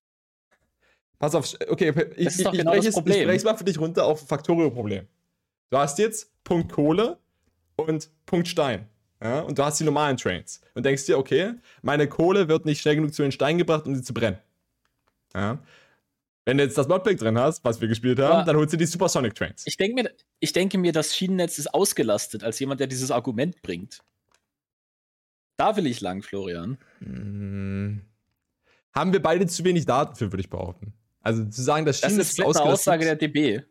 Pass 1.18 1.34
auf, 1.34 1.54
okay, 1.68 1.94
ich, 2.16 2.24
das 2.24 2.38
ist 2.38 2.46
ich, 2.46 2.50
genau 2.50 2.74
ich, 2.74 2.90
Problem. 2.90 3.30
ich 3.30 3.44
mal 3.44 3.56
für 3.56 3.64
dich 3.64 3.78
runter 3.78 4.04
auf 4.04 4.26
Faktorio-Problem. 4.26 5.06
Du 5.70 5.78
hast 5.78 5.98
jetzt 5.98 6.30
Punkt 6.44 6.72
Kohle 6.72 7.18
und 7.76 8.10
Punkt 8.26 8.48
Stein. 8.48 8.88
Ja, 9.22 9.40
und 9.40 9.58
du 9.58 9.64
hast 9.64 9.80
die 9.80 9.84
normalen 9.84 10.16
Trains. 10.16 10.60
Und 10.74 10.84
denkst 10.84 11.06
dir, 11.06 11.16
okay, 11.16 11.54
meine 11.80 12.08
Kohle 12.08 12.48
wird 12.48 12.66
nicht 12.66 12.80
schnell 12.82 12.96
genug 12.96 13.14
zu 13.14 13.22
den 13.22 13.32
Steinen 13.32 13.58
gebracht, 13.58 13.86
um 13.86 13.94
sie 13.94 14.02
zu 14.02 14.12
brennen. 14.12 14.38
Ja. 15.34 15.58
Wenn 16.44 16.58
du 16.58 16.64
jetzt 16.64 16.76
das 16.76 16.88
Modpack 16.88 17.16
drin 17.16 17.38
hast, 17.38 17.64
was 17.64 17.80
wir 17.80 17.88
gespielt 17.88 18.18
haben, 18.18 18.32
Aber 18.32 18.44
dann 18.44 18.56
holst 18.56 18.74
du 18.74 18.76
die 18.76 18.84
Supersonic 18.84 19.34
Trains. 19.34 19.62
Ich, 19.66 19.78
denk 19.78 19.94
mir, 19.94 20.10
ich 20.40 20.52
denke 20.52 20.76
mir, 20.76 20.92
das 20.92 21.16
Schienennetz 21.16 21.58
ist 21.58 21.72
ausgelastet, 21.72 22.44
als 22.44 22.58
jemand, 22.58 22.80
der 22.80 22.86
dieses 22.86 23.10
Argument 23.10 23.62
bringt. 23.62 24.00
Da 25.56 25.76
will 25.76 25.86
ich 25.86 26.00
lang, 26.00 26.22
Florian. 26.22 26.78
Hm. 26.98 28.02
Haben 28.92 29.12
wir 29.12 29.22
beide 29.22 29.46
zu 29.46 29.64
wenig 29.64 29.86
Daten 29.86 30.14
für, 30.14 30.32
würde 30.32 30.40
ich 30.40 30.50
behaupten. 30.50 30.92
Also 31.20 31.44
zu 31.44 31.62
sagen, 31.62 31.86
das 31.86 31.98
ist 31.98 32.04
ausgelastet. 32.04 32.38
Das 32.38 32.54
ist 32.54 32.60
eine 32.60 32.72
Aussage 32.72 33.04
der 33.04 33.16
DB. 33.16 33.62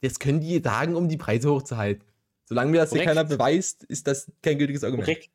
Das 0.00 0.18
können 0.18 0.40
die 0.40 0.60
sagen, 0.60 0.94
um 0.94 1.08
die 1.08 1.16
Preise 1.16 1.50
hochzuhalten. 1.50 2.04
Solange 2.44 2.70
mir 2.70 2.78
das 2.78 2.90
Korrekt. 2.90 3.08
hier 3.08 3.14
keiner 3.14 3.28
beweist, 3.28 3.84
ist 3.84 4.06
das 4.06 4.30
kein 4.42 4.58
gültiges 4.58 4.84
Argument. 4.84 5.06
Korrekt. 5.06 5.30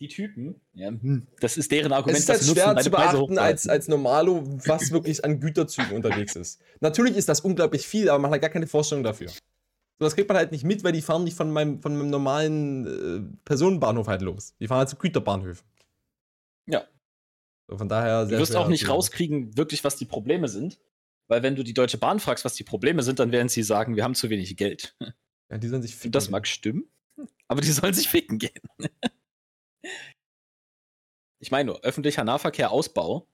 Die 0.00 0.08
Typen, 0.08 0.60
ja, 0.72 0.88
hm, 0.88 1.28
das 1.38 1.56
ist 1.56 1.70
deren 1.70 1.92
Argument. 1.92 2.18
Es 2.18 2.24
ist 2.24 2.28
halt 2.28 2.42
schwer 2.42 2.72
nutzen, 2.72 2.84
zu 2.84 2.90
beachten 2.90 3.38
als, 3.38 3.68
als 3.68 3.86
Normalo, 3.86 4.42
was 4.66 4.90
wirklich 4.90 5.24
an 5.24 5.38
Güterzügen 5.38 5.92
unterwegs 5.92 6.34
ist. 6.34 6.60
Natürlich 6.80 7.16
ist 7.16 7.28
das 7.28 7.40
unglaublich 7.40 7.86
viel, 7.86 8.08
aber 8.10 8.18
man 8.18 8.32
hat 8.32 8.40
gar 8.40 8.50
keine 8.50 8.66
Vorstellung 8.66 9.04
dafür. 9.04 9.30
So, 10.02 10.06
das 10.06 10.16
kriegt 10.16 10.28
man 10.28 10.36
halt 10.36 10.50
nicht 10.50 10.64
mit, 10.64 10.82
weil 10.82 10.90
die 10.90 11.00
fahren 11.00 11.22
nicht 11.22 11.36
von 11.36 11.52
meinem, 11.52 11.80
von 11.80 11.96
meinem 11.96 12.10
normalen 12.10 12.86
äh, 12.86 13.38
Personenbahnhof 13.44 14.08
halt 14.08 14.20
los. 14.20 14.52
Die 14.58 14.66
fahren 14.66 14.78
halt 14.78 14.88
zu 14.88 14.96
Güterbahnhöfen. 14.96 15.64
Ja. 16.66 16.88
So, 17.68 17.78
von 17.78 17.88
daher 17.88 18.26
sehr 18.26 18.38
Du 18.38 18.42
wirst 18.42 18.56
auch 18.56 18.66
nicht 18.66 18.88
rauskriegen, 18.88 19.56
wirklich, 19.56 19.84
was 19.84 19.94
die 19.94 20.04
Probleme 20.04 20.48
sind. 20.48 20.80
Weil 21.28 21.44
wenn 21.44 21.54
du 21.54 21.62
die 21.62 21.72
Deutsche 21.72 21.98
Bahn 21.98 22.18
fragst, 22.18 22.44
was 22.44 22.54
die 22.54 22.64
Probleme 22.64 23.04
sind, 23.04 23.20
dann 23.20 23.30
werden 23.30 23.48
sie 23.48 23.62
sagen, 23.62 23.94
wir 23.94 24.02
haben 24.02 24.16
zu 24.16 24.28
wenig 24.28 24.56
Geld. 24.56 24.96
Ja, 25.50 25.58
die 25.58 25.68
sollen 25.68 25.82
sich 25.82 25.94
ficken. 25.94 26.10
Das 26.10 26.30
mag 26.30 26.48
stimmen, 26.48 26.90
aber 27.46 27.60
die 27.60 27.70
sollen 27.70 27.94
sich 27.94 28.08
ficken 28.08 28.38
gehen. 28.38 28.62
ich 31.38 31.52
meine 31.52 31.66
nur, 31.66 31.84
öffentlicher 31.84 32.24
Nahverkehr 32.24 32.72
Ausbau. 32.72 33.28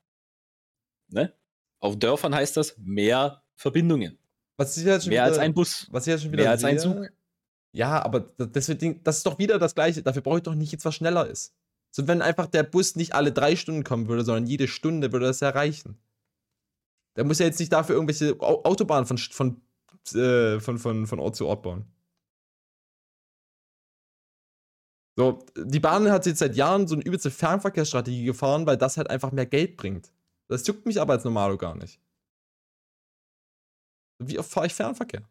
Ne? 1.09 1.33
Auf 1.79 1.99
Dörfern 1.99 2.35
heißt 2.35 2.59
das 2.59 2.77
mehr 2.77 3.43
Verbindungen. 3.55 4.19
Was 4.59 4.77
ich 4.77 4.87
halt 4.87 5.03
schon 5.03 5.11
mehr 5.11 5.23
wieder, 5.23 5.33
als 5.33 5.39
ein 5.39 5.55
Bus. 5.55 5.87
Was 5.91 6.07
ich 6.07 6.11
halt 6.11 6.23
schon 6.23 6.33
wieder 6.33 6.43
mehr 6.43 6.51
als 6.51 6.61
sehe, 6.61 6.71
ein 6.71 6.79
Zug. 6.79 7.09
Ja, 7.73 8.03
aber 8.03 8.21
deswegen, 8.39 9.03
das 9.05 9.19
ist 9.19 9.27
doch 9.27 9.39
wieder 9.39 9.59
das 9.59 9.75
Gleiche. 9.75 10.03
Dafür 10.03 10.23
brauche 10.23 10.39
ich 10.39 10.43
doch 10.43 10.55
nicht 10.55 10.73
jetzt 10.73 10.85
was 10.85 10.95
schneller 10.95 11.27
ist. 11.27 11.55
So, 11.91 12.07
wenn 12.09 12.23
einfach 12.23 12.47
der 12.47 12.65
Bus 12.65 12.97
nicht 12.97 13.15
alle 13.15 13.33
drei 13.33 13.57
Stunden 13.57 13.85
kommen 13.85 14.09
würde, 14.09 14.25
sondern 14.25 14.47
jede 14.47 14.69
Stunde 14.69 15.13
würde 15.13 15.27
das 15.27 15.43
erreichen. 15.43 15.99
Der 17.17 17.25
muss 17.25 17.39
ja 17.39 17.47
jetzt 17.47 17.61
nicht 17.61 17.73
dafür 17.73 17.95
irgendwelche 17.95 18.39
Autobahnen 18.41 19.07
von, 19.07 19.19
von, 19.19 19.61
äh, 20.15 20.61
von, 20.61 20.79
von, 20.79 21.07
von 21.07 21.19
Ort 21.21 21.37
zu 21.37 21.47
Ort 21.47 21.63
bauen. 21.63 21.87
So, 25.17 25.45
die 25.57 25.81
Bahn 25.81 26.11
hat 26.11 26.27
jetzt 26.27 26.39
seit 26.39 26.55
Jahren 26.55 26.87
so 26.87 26.95
eine 26.95 27.05
übelste 27.05 27.31
Fernverkehrsstrategie 27.31 28.25
gefahren, 28.25 28.67
weil 28.67 28.77
das 28.77 28.97
halt 28.97 29.11
einfach 29.11 29.33
mehr 29.33 29.47
Geld 29.47 29.77
bringt. 29.77 30.13
Das 30.47 30.67
juckt 30.67 30.87
mich 30.87 31.01
aber 31.01 31.15
als 31.15 31.25
Normalo 31.25 31.57
gar 31.59 31.75
nicht. 31.75 32.01
Wie 34.19 34.39
oft 34.39 34.51
fahre 34.51 34.67
ich 34.67 34.75
Fernverkehr? 34.75 35.23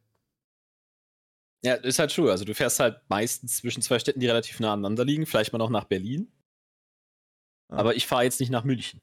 Ja, 1.64 1.74
ist 1.74 2.00
halt 2.00 2.14
true. 2.14 2.32
Also 2.32 2.46
du 2.46 2.54
fährst 2.54 2.80
halt 2.80 3.02
meistens 3.10 3.58
zwischen 3.58 3.82
zwei 3.82 4.00
Städten, 4.00 4.20
die 4.20 4.28
relativ 4.28 4.60
nah 4.60 4.74
aneinander 4.74 5.04
liegen, 5.04 5.26
vielleicht 5.26 5.54
mal 5.54 5.60
noch 5.60 5.70
nach 5.70 5.86
Berlin. 5.86 6.32
Ah. 7.70 7.78
Aber 7.78 7.96
ich 7.96 8.08
fahre 8.08 8.24
jetzt 8.24 8.40
nicht 8.40 8.52
nach 8.52 8.64
München. 8.64 9.02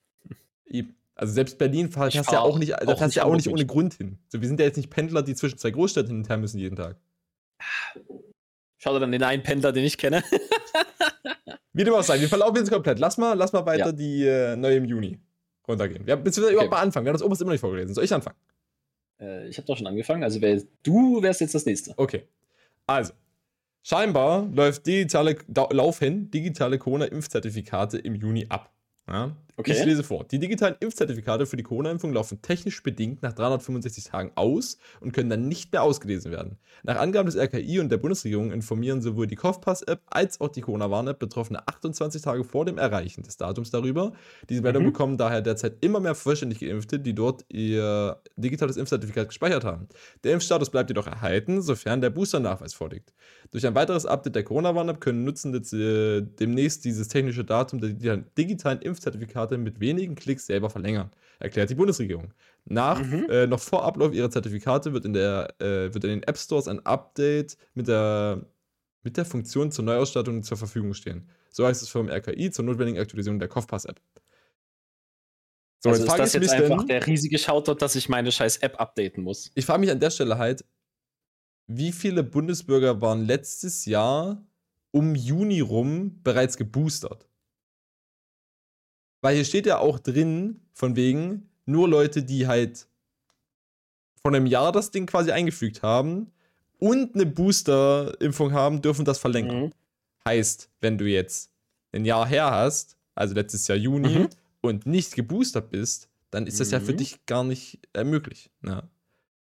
Also 1.16 1.32
selbst 1.32 1.58
Berlin 1.58 1.92
fährst 1.92 2.16
du 2.16 2.32
ja 2.32 2.40
auch 2.40 2.58
nicht, 2.58 2.72
da 2.72 2.96
fährst 2.96 3.14
ja 3.14 3.24
auch 3.24 3.36
nicht 3.36 3.48
ohne 3.48 3.64
Grund 3.66 3.94
hin. 3.94 4.18
So, 4.28 4.40
wir 4.40 4.48
sind 4.48 4.58
ja 4.58 4.66
jetzt 4.66 4.76
nicht 4.76 4.90
Pendler, 4.90 5.22
die 5.22 5.34
zwischen 5.34 5.58
zwei 5.58 5.70
Großstädten 5.70 6.10
hin 6.10 6.18
und 6.18 6.28
her 6.28 6.38
müssen 6.38 6.58
jeden 6.58 6.74
Tag. 6.74 6.96
Schau 8.78 8.92
dir 8.94 9.00
dann 9.00 9.12
den 9.12 9.22
einen 9.22 9.42
Pendler, 9.42 9.72
den 9.72 9.84
ich 9.84 9.96
kenne. 9.96 10.24
Wie 11.72 11.84
dem 11.84 11.94
auch 11.94 12.02
sei, 12.02 12.20
wir 12.20 12.28
verlaufen 12.28 12.56
jetzt 12.56 12.70
komplett. 12.70 12.98
Lass 12.98 13.16
mal, 13.16 13.34
lass 13.34 13.52
mal 13.52 13.64
weiter 13.64 13.86
ja. 13.86 13.92
die 13.92 14.26
äh, 14.26 14.56
neue 14.56 14.76
im 14.76 14.84
Juni 14.84 15.20
runtergehen. 15.68 16.06
Wir, 16.06 16.16
beziehungsweise 16.16 16.46
okay. 16.46 16.54
überhaupt 16.54 16.72
mal 16.72 16.82
anfangen. 16.82 17.06
Wir 17.06 17.10
haben 17.10 17.16
das 17.16 17.22
oberst 17.22 17.42
immer 17.42 17.52
nicht 17.52 17.60
vorgelesen. 17.60 17.94
Soll 17.94 18.04
ich 18.04 18.14
anfangen? 18.14 18.36
Äh, 19.24 19.48
ich 19.48 19.56
habe 19.56 19.66
doch 19.66 19.76
schon 19.76 19.87
angefangen. 19.87 20.22
Also 20.22 20.40
wär, 20.40 20.62
du 20.82 21.22
wärst 21.22 21.40
jetzt 21.40 21.54
das 21.54 21.66
nächste. 21.66 21.94
Okay. 21.96 22.24
Also, 22.87 23.12
scheinbar 23.82 24.48
läuft 24.52 24.87
digitale, 24.87 25.37
laufen 25.70 26.30
digitale 26.30 26.78
Corona-Impfzertifikate 26.78 27.98
im 27.98 28.14
Juni 28.14 28.46
ab. 28.48 28.72
Ja? 29.08 29.37
Okay. 29.56 29.72
Ich 29.72 29.84
lese 29.84 30.02
vor. 30.02 30.24
Die 30.24 30.40
digitalen 30.40 30.74
Impfzertifikate 30.80 31.46
für 31.46 31.56
die 31.56 31.62
Corona-Impfung 31.62 32.12
laufen 32.12 32.42
technisch 32.42 32.82
bedingt 32.82 33.22
nach 33.22 33.32
365 33.32 34.02
Tagen 34.04 34.32
aus 34.34 34.78
und 35.00 35.12
können 35.12 35.30
dann 35.30 35.46
nicht 35.46 35.70
mehr 35.70 35.84
ausgelesen 35.84 36.32
werden. 36.32 36.58
Nach 36.82 36.96
Angaben 36.96 37.26
des 37.26 37.36
RKI 37.36 37.78
und 37.78 37.88
der 37.88 37.98
Bundesregierung 37.98 38.50
informieren 38.50 39.00
sowohl 39.00 39.28
die 39.28 39.36
Kopfpass-App 39.36 40.00
als 40.06 40.40
auch 40.40 40.48
die 40.48 40.60
Corona-Warn-App 40.60 41.20
Betroffene 41.20 41.68
28 41.68 42.20
Tage 42.20 42.42
vor 42.42 42.64
dem 42.64 42.78
Erreichen 42.78 43.22
des 43.22 43.36
Datums 43.36 43.70
darüber. 43.70 44.12
Diese 44.48 44.60
Meldung 44.60 44.82
mhm. 44.82 44.88
bekommen 44.88 45.18
daher 45.18 45.40
derzeit 45.40 45.76
immer 45.82 46.00
mehr 46.00 46.16
vollständig 46.16 46.58
Geimpfte, 46.58 46.98
die 46.98 47.14
dort 47.14 47.44
ihr 47.48 48.20
digitales 48.36 48.76
Impfzertifikat 48.76 49.28
gespeichert 49.28 49.62
haben. 49.62 49.88
Der 50.24 50.32
Impfstatus 50.32 50.70
bleibt 50.70 50.90
jedoch 50.90 51.06
erhalten, 51.06 51.62
sofern 51.62 52.00
der 52.00 52.10
Booster-Nachweis 52.10 52.74
vorliegt. 52.74 53.14
Durch 53.52 53.64
ein 53.64 53.76
weiteres 53.76 54.04
Update 54.04 54.34
der 54.34 54.42
Corona-Warn-App 54.42 55.00
können 55.00 55.22
Nutzende 55.22 55.58
äh, 55.58 56.22
demnächst 56.40 56.84
dieses 56.84 57.06
technische 57.06 57.44
Datum 57.44 57.80
der 57.80 58.16
digitalen 58.36 58.80
Impfzertifikate 58.80 59.43
Karte 59.44 59.59
mit 59.59 59.80
wenigen 59.80 60.14
Klicks 60.14 60.46
selber 60.46 60.70
verlängern, 60.70 61.11
erklärt 61.38 61.68
die 61.68 61.74
Bundesregierung. 61.74 62.33
Nach, 62.64 63.02
mhm. 63.02 63.28
äh, 63.28 63.46
noch 63.46 63.61
vor 63.61 63.85
Ablauf 63.85 64.14
ihrer 64.14 64.30
Zertifikate 64.30 64.92
wird 64.92 65.04
in, 65.04 65.12
der, 65.12 65.54
äh, 65.61 65.92
wird 65.92 66.04
in 66.04 66.11
den 66.11 66.22
App 66.22 66.38
Stores 66.38 66.66
ein 66.66 66.85
Update 66.87 67.59
mit 67.74 67.88
der, 67.88 68.46
mit 69.02 69.16
der 69.16 69.26
Funktion 69.26 69.70
zur 69.70 69.85
Neuausstattung 69.85 70.42
zur 70.42 70.57
Verfügung 70.57 70.94
stehen. 70.94 71.28
So 71.50 71.66
heißt 71.66 71.83
es 71.83 71.88
vom 71.88 72.09
RKI 72.09 72.50
zur 72.50 72.64
notwendigen 72.64 72.98
Aktualisierung 72.98 73.38
der 73.38 73.48
Kopfpass-App. 73.48 74.00
So, 75.80 75.90
also 75.90 76.02
jetzt 76.02 76.12
ist 76.12 76.18
das 76.18 76.33
jetzt 76.33 76.52
einfach 76.54 76.78
denn, 76.78 76.87
der 76.87 77.07
riesige 77.07 77.38
Shoutout, 77.38 77.74
dass 77.74 77.94
ich 77.94 78.09
meine 78.09 78.33
scheiß 78.33 78.57
App 78.59 78.80
updaten 78.80 79.22
muss. 79.22 79.50
Ich 79.54 79.66
frage 79.66 79.80
mich 79.80 79.90
an 79.90 80.00
der 80.00 80.11
Stelle 80.11 80.38
halt, 80.38 80.64
wie 81.66 81.92
viele 81.92 82.22
Bundesbürger 82.22 83.02
waren 83.02 83.26
letztes 83.26 83.85
Jahr 83.85 84.42
um 84.90 85.14
Juni 85.14 85.61
rum 85.61 86.20
bereits 86.22 86.57
geboostert? 86.57 87.28
Weil 89.24 89.37
hier 89.37 89.46
steht 89.46 89.64
ja 89.64 89.78
auch 89.78 89.98
drin, 89.98 90.60
von 90.74 90.96
wegen, 90.96 91.48
nur 91.64 91.88
Leute, 91.88 92.22
die 92.22 92.46
halt 92.46 92.87
von 94.20 94.34
einem 94.34 94.44
Jahr 94.44 94.70
das 94.70 94.90
Ding 94.90 95.06
quasi 95.06 95.30
eingefügt 95.30 95.82
haben 95.82 96.30
und 96.78 97.14
eine 97.14 97.24
Booster-Impfung 97.24 98.52
haben, 98.52 98.82
dürfen 98.82 99.06
das 99.06 99.18
verlängern. 99.18 99.62
Mhm. 99.62 99.72
Heißt, 100.28 100.68
wenn 100.82 100.98
du 100.98 101.06
jetzt 101.06 101.50
ein 101.92 102.04
Jahr 102.04 102.26
her 102.26 102.50
hast, 102.50 102.98
also 103.14 103.34
letztes 103.34 103.66
Jahr 103.66 103.78
Juni, 103.78 104.18
mhm. 104.18 104.28
und 104.60 104.84
nicht 104.84 105.14
geboostert 105.14 105.70
bist, 105.70 106.10
dann 106.30 106.46
ist 106.46 106.60
das 106.60 106.68
mhm. 106.68 106.72
ja 106.74 106.80
für 106.80 106.92
mhm. 106.92 106.96
dich 106.98 107.24
gar 107.24 107.44
nicht 107.44 107.78
äh, 107.94 108.04
möglich. 108.04 108.50
Ja. 108.62 108.82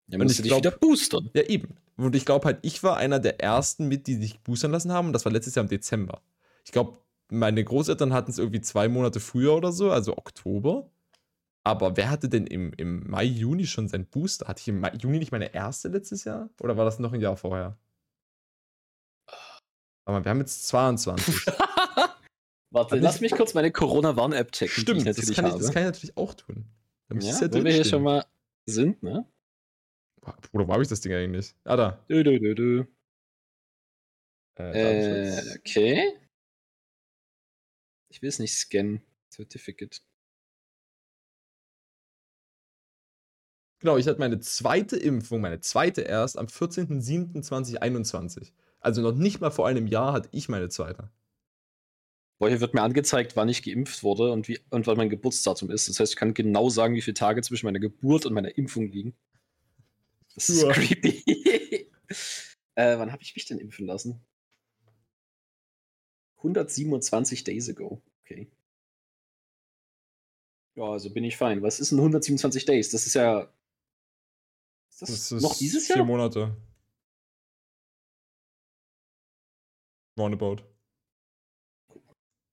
Ja, 0.06 0.20
und 0.20 0.30
ich 0.30 0.36
dich 0.36 0.46
glaub, 0.46 0.58
wieder 0.58 0.70
boostern. 0.70 1.30
Ja, 1.34 1.42
eben. 1.42 1.74
Und 1.96 2.14
ich 2.14 2.24
glaube 2.24 2.44
halt, 2.44 2.58
ich 2.62 2.84
war 2.84 2.96
einer 2.96 3.18
der 3.18 3.40
ersten 3.40 3.88
mit, 3.88 4.06
die 4.06 4.14
sich 4.14 4.38
boostern 4.38 4.70
lassen 4.70 4.92
haben. 4.92 5.08
Und 5.08 5.14
das 5.14 5.24
war 5.24 5.32
letztes 5.32 5.56
Jahr 5.56 5.64
im 5.64 5.68
Dezember. 5.68 6.22
Ich 6.64 6.70
glaube, 6.70 6.98
meine 7.30 7.64
Großeltern 7.64 8.12
hatten 8.12 8.30
es 8.30 8.38
irgendwie 8.38 8.60
zwei 8.60 8.88
Monate 8.88 9.20
früher 9.20 9.54
oder 9.54 9.72
so, 9.72 9.90
also 9.90 10.16
Oktober. 10.16 10.90
Aber 11.66 11.96
wer 11.96 12.10
hatte 12.10 12.28
denn 12.28 12.46
im, 12.46 12.72
im 12.76 13.08
Mai, 13.08 13.24
Juni 13.24 13.66
schon 13.66 13.88
sein 13.88 14.06
Booster? 14.06 14.46
Hatte 14.46 14.60
ich 14.60 14.68
im 14.68 14.80
Mai, 14.80 14.92
Juni 15.00 15.18
nicht 15.18 15.32
meine 15.32 15.54
erste 15.54 15.88
letztes 15.88 16.24
Jahr? 16.24 16.50
Oder 16.60 16.76
war 16.76 16.84
das 16.84 16.98
noch 16.98 17.12
ein 17.12 17.20
Jahr 17.20 17.36
vorher? 17.36 17.78
Aber 20.04 20.22
wir 20.22 20.30
haben 20.30 20.40
jetzt 20.40 20.66
22. 20.68 21.46
Warte, 22.70 22.96
lass 22.96 23.20
mich 23.20 23.32
kurz 23.32 23.54
meine 23.54 23.70
Corona-Warn-App 23.70 24.52
checken. 24.52 24.82
Stimmt, 24.82 25.06
das 25.06 25.16
kann, 25.32 25.46
ich, 25.46 25.54
das 25.54 25.72
kann, 25.72 25.82
ich, 25.82 25.86
natürlich 25.86 26.16
auch 26.16 26.34
tun. 26.34 26.66
ja, 27.10 27.18
ja 27.20 27.52
wenn 27.52 27.64
wir 27.64 27.72
hier 27.72 27.84
schon 27.84 28.02
mal 28.02 28.26
sind, 28.66 29.02
ne? 29.02 29.26
Bruder, 30.50 30.68
wo 30.68 30.72
habe 30.72 30.82
ich 30.82 30.88
das 30.88 31.00
Ding 31.00 31.12
eigentlich? 31.12 31.54
Ah, 31.64 31.76
da. 31.76 32.04
Du, 32.08 32.22
du, 32.22 32.38
du, 32.38 32.54
du. 32.54 32.86
Äh, 34.58 35.30
äh 35.30 35.58
okay. 35.58 36.18
Ich 38.14 38.22
will 38.22 38.28
es 38.28 38.38
nicht 38.38 38.54
scannen. 38.54 39.02
Certificate. 39.28 40.00
Genau, 43.80 43.96
ich 43.96 44.06
hatte 44.06 44.20
meine 44.20 44.38
zweite 44.38 44.96
Impfung, 44.96 45.40
meine 45.40 45.58
zweite 45.58 46.02
erst 46.02 46.38
am 46.38 46.46
14.07.2021. 46.46 48.52
Also 48.78 49.02
noch 49.02 49.16
nicht 49.16 49.40
mal 49.40 49.50
vor 49.50 49.66
einem 49.66 49.88
Jahr 49.88 50.12
hatte 50.12 50.28
ich 50.30 50.48
meine 50.48 50.68
zweite. 50.68 51.10
Boah, 52.38 52.48
hier 52.48 52.60
wird 52.60 52.74
mir 52.74 52.82
angezeigt, 52.82 53.34
wann 53.34 53.48
ich 53.48 53.64
geimpft 53.64 54.04
wurde 54.04 54.30
und, 54.30 54.46
wie, 54.46 54.60
und 54.70 54.86
wann 54.86 54.96
mein 54.96 55.10
Geburtsdatum 55.10 55.72
ist. 55.72 55.88
Das 55.88 55.98
heißt, 55.98 56.12
ich 56.12 56.16
kann 56.16 56.34
genau 56.34 56.70
sagen, 56.70 56.94
wie 56.94 57.02
viele 57.02 57.14
Tage 57.14 57.42
zwischen 57.42 57.66
meiner 57.66 57.80
Geburt 57.80 58.26
und 58.26 58.32
meiner 58.32 58.56
Impfung 58.56 58.92
liegen. 58.92 59.16
Das 60.36 60.48
ist 60.48 60.68
creepy. 60.68 61.24
äh, 62.76 62.96
wann 62.96 63.10
habe 63.10 63.24
ich 63.24 63.34
mich 63.34 63.46
denn 63.46 63.58
impfen 63.58 63.86
lassen? 63.86 64.24
127 66.44 67.44
Days 67.44 67.68
ago. 67.68 68.02
Okay. 68.22 68.50
Ja, 70.76 70.84
also 70.84 71.10
bin 71.10 71.24
ich 71.24 71.36
fein. 71.36 71.62
Was 71.62 71.80
ist 71.80 71.92
denn 71.92 71.98
127 71.98 72.64
Days? 72.64 72.90
Das 72.90 73.06
ist 73.06 73.14
ja. 73.14 73.42
Ist 74.90 75.02
das, 75.02 75.10
das 75.10 75.32
ist 75.32 75.42
noch 75.42 75.56
dieses 75.56 75.88
Jahr? 75.88 75.98
Vier 75.98 76.04
Monate. 76.04 76.56
Roundabout. 80.18 80.62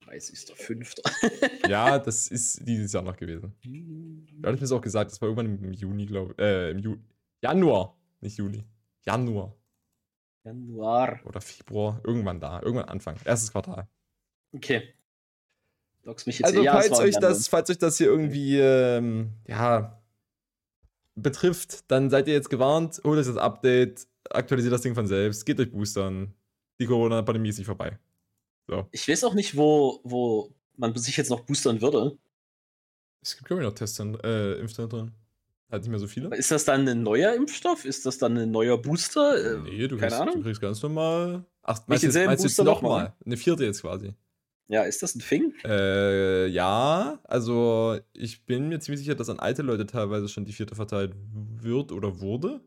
30.05. 0.06 1.69
ja, 1.69 1.99
das 2.06 2.27
ist 2.27 2.67
dieses 2.67 2.91
Jahr 2.91 3.04
noch 3.04 3.15
gewesen. 3.15 3.56
Da 4.39 4.49
hatte 4.49 4.63
ich 4.63 4.69
mir 4.69 4.75
auch 4.75 4.82
gesagt, 4.82 5.12
das 5.12 5.21
war 5.21 5.30
irgendwann 5.30 5.63
im 5.63 5.73
Juni, 5.73 6.06
glaube 6.06 6.34
ich. 6.34 6.39
Äh, 6.39 6.71
im 6.71 6.80
Ju 6.80 6.97
Januar, 7.41 7.97
nicht 8.19 8.38
Juli. 8.38 8.63
Januar. 9.04 9.56
Januar. 10.43 11.19
Oder 11.25 11.41
Februar, 11.41 12.01
irgendwann 12.04 12.39
da, 12.39 12.62
irgendwann 12.62 12.89
Anfang, 12.89 13.17
erstes 13.25 13.51
Quartal. 13.51 13.88
Okay. 14.54 14.93
Dogs 16.04 16.25
mich 16.25 16.39
jetzt 16.39 16.47
also, 16.47 16.63
falls 16.63 16.99
euch, 16.99 17.15
das, 17.19 17.47
falls 17.47 17.69
euch 17.69 17.77
das 17.77 17.97
hier 17.97 18.08
irgendwie, 18.08 18.58
ähm, 18.58 19.34
ja, 19.47 20.01
betrifft, 21.15 21.91
dann 21.91 22.10
seid 22.10 22.27
ihr 22.27 22.34
jetzt 22.34 22.49
gewarnt, 22.49 23.01
holt 23.04 23.19
euch 23.19 23.27
das 23.27 23.38
Update, 23.38 24.08
aktualisiert 24.30 24.73
das 24.73 24.82
Ding 24.82 24.95
von 24.95 25.06
selbst, 25.06 25.45
geht 25.45 25.60
euch 25.60 25.71
boostern. 25.71 26.34
Die 26.80 26.88
Corona-Pandemie 26.88 27.49
ist 27.49 27.60
nicht 27.60 27.67
vorbei. 27.67 27.99
So. 28.67 28.88
Ich 28.91 29.08
weiß 29.08 29.23
auch 29.25 29.36
nicht, 29.36 29.56
wo, 29.56 29.99
wo 30.04 30.56
man 30.75 30.95
sich 30.95 31.15
jetzt 31.17 31.30
noch 31.30 31.41
boostern 31.41 31.82
würde. 31.82 32.17
Es 33.21 33.36
gibt, 33.36 33.47
glaube 33.47 33.62
ich, 33.62 33.67
noch 33.67 33.75
Testzentren, 33.75 34.23
äh, 34.23 34.54
Impfzentren. 34.54 35.12
Halt 35.71 35.84
nicht 35.84 35.89
mehr 35.89 35.99
so 35.99 36.07
viele. 36.07 36.36
Ist 36.36 36.51
das 36.51 36.65
dann 36.65 36.88
ein 36.88 37.01
neuer 37.01 37.34
Impfstoff? 37.34 37.86
Ist 37.86 38.05
das 38.05 38.17
dann 38.17 38.38
ein 38.38 38.51
neuer 38.51 38.77
Booster? 38.77 39.38
Äh, 39.38 39.62
nee, 39.62 39.88
du, 39.88 39.95
Keine 39.95 39.99
kriegst, 39.99 40.21
Ahnung. 40.21 40.36
du 40.36 40.43
kriegst 40.43 40.60
ganz 40.60 40.84
normal. 40.84 41.45
Ach, 41.63 41.79
meinst 41.88 42.03
du 42.03 42.07
jetzt, 42.07 42.43
jetzt 42.43 42.57
nochmal? 42.60 43.13
Eine 43.25 43.38
vierte 43.38 43.63
jetzt 43.63 43.81
quasi. 43.81 44.13
Ja, 44.67 44.84
ist 44.84 45.01
das 45.01 45.15
ein 45.15 45.21
Thing? 45.21 45.53
Äh, 45.63 46.47
ja, 46.47 47.19
also 47.23 47.97
ich 48.13 48.45
bin 48.45 48.69
mir 48.69 48.79
ziemlich 48.79 48.99
sicher, 48.99 49.15
dass 49.15 49.29
an 49.29 49.39
alte 49.39 49.62
Leute 49.62 49.86
teilweise 49.86 50.27
schon 50.27 50.45
die 50.45 50.53
vierte 50.53 50.75
verteilt 50.75 51.13
wird 51.34 51.91
oder 51.91 52.19
wurde. 52.19 52.62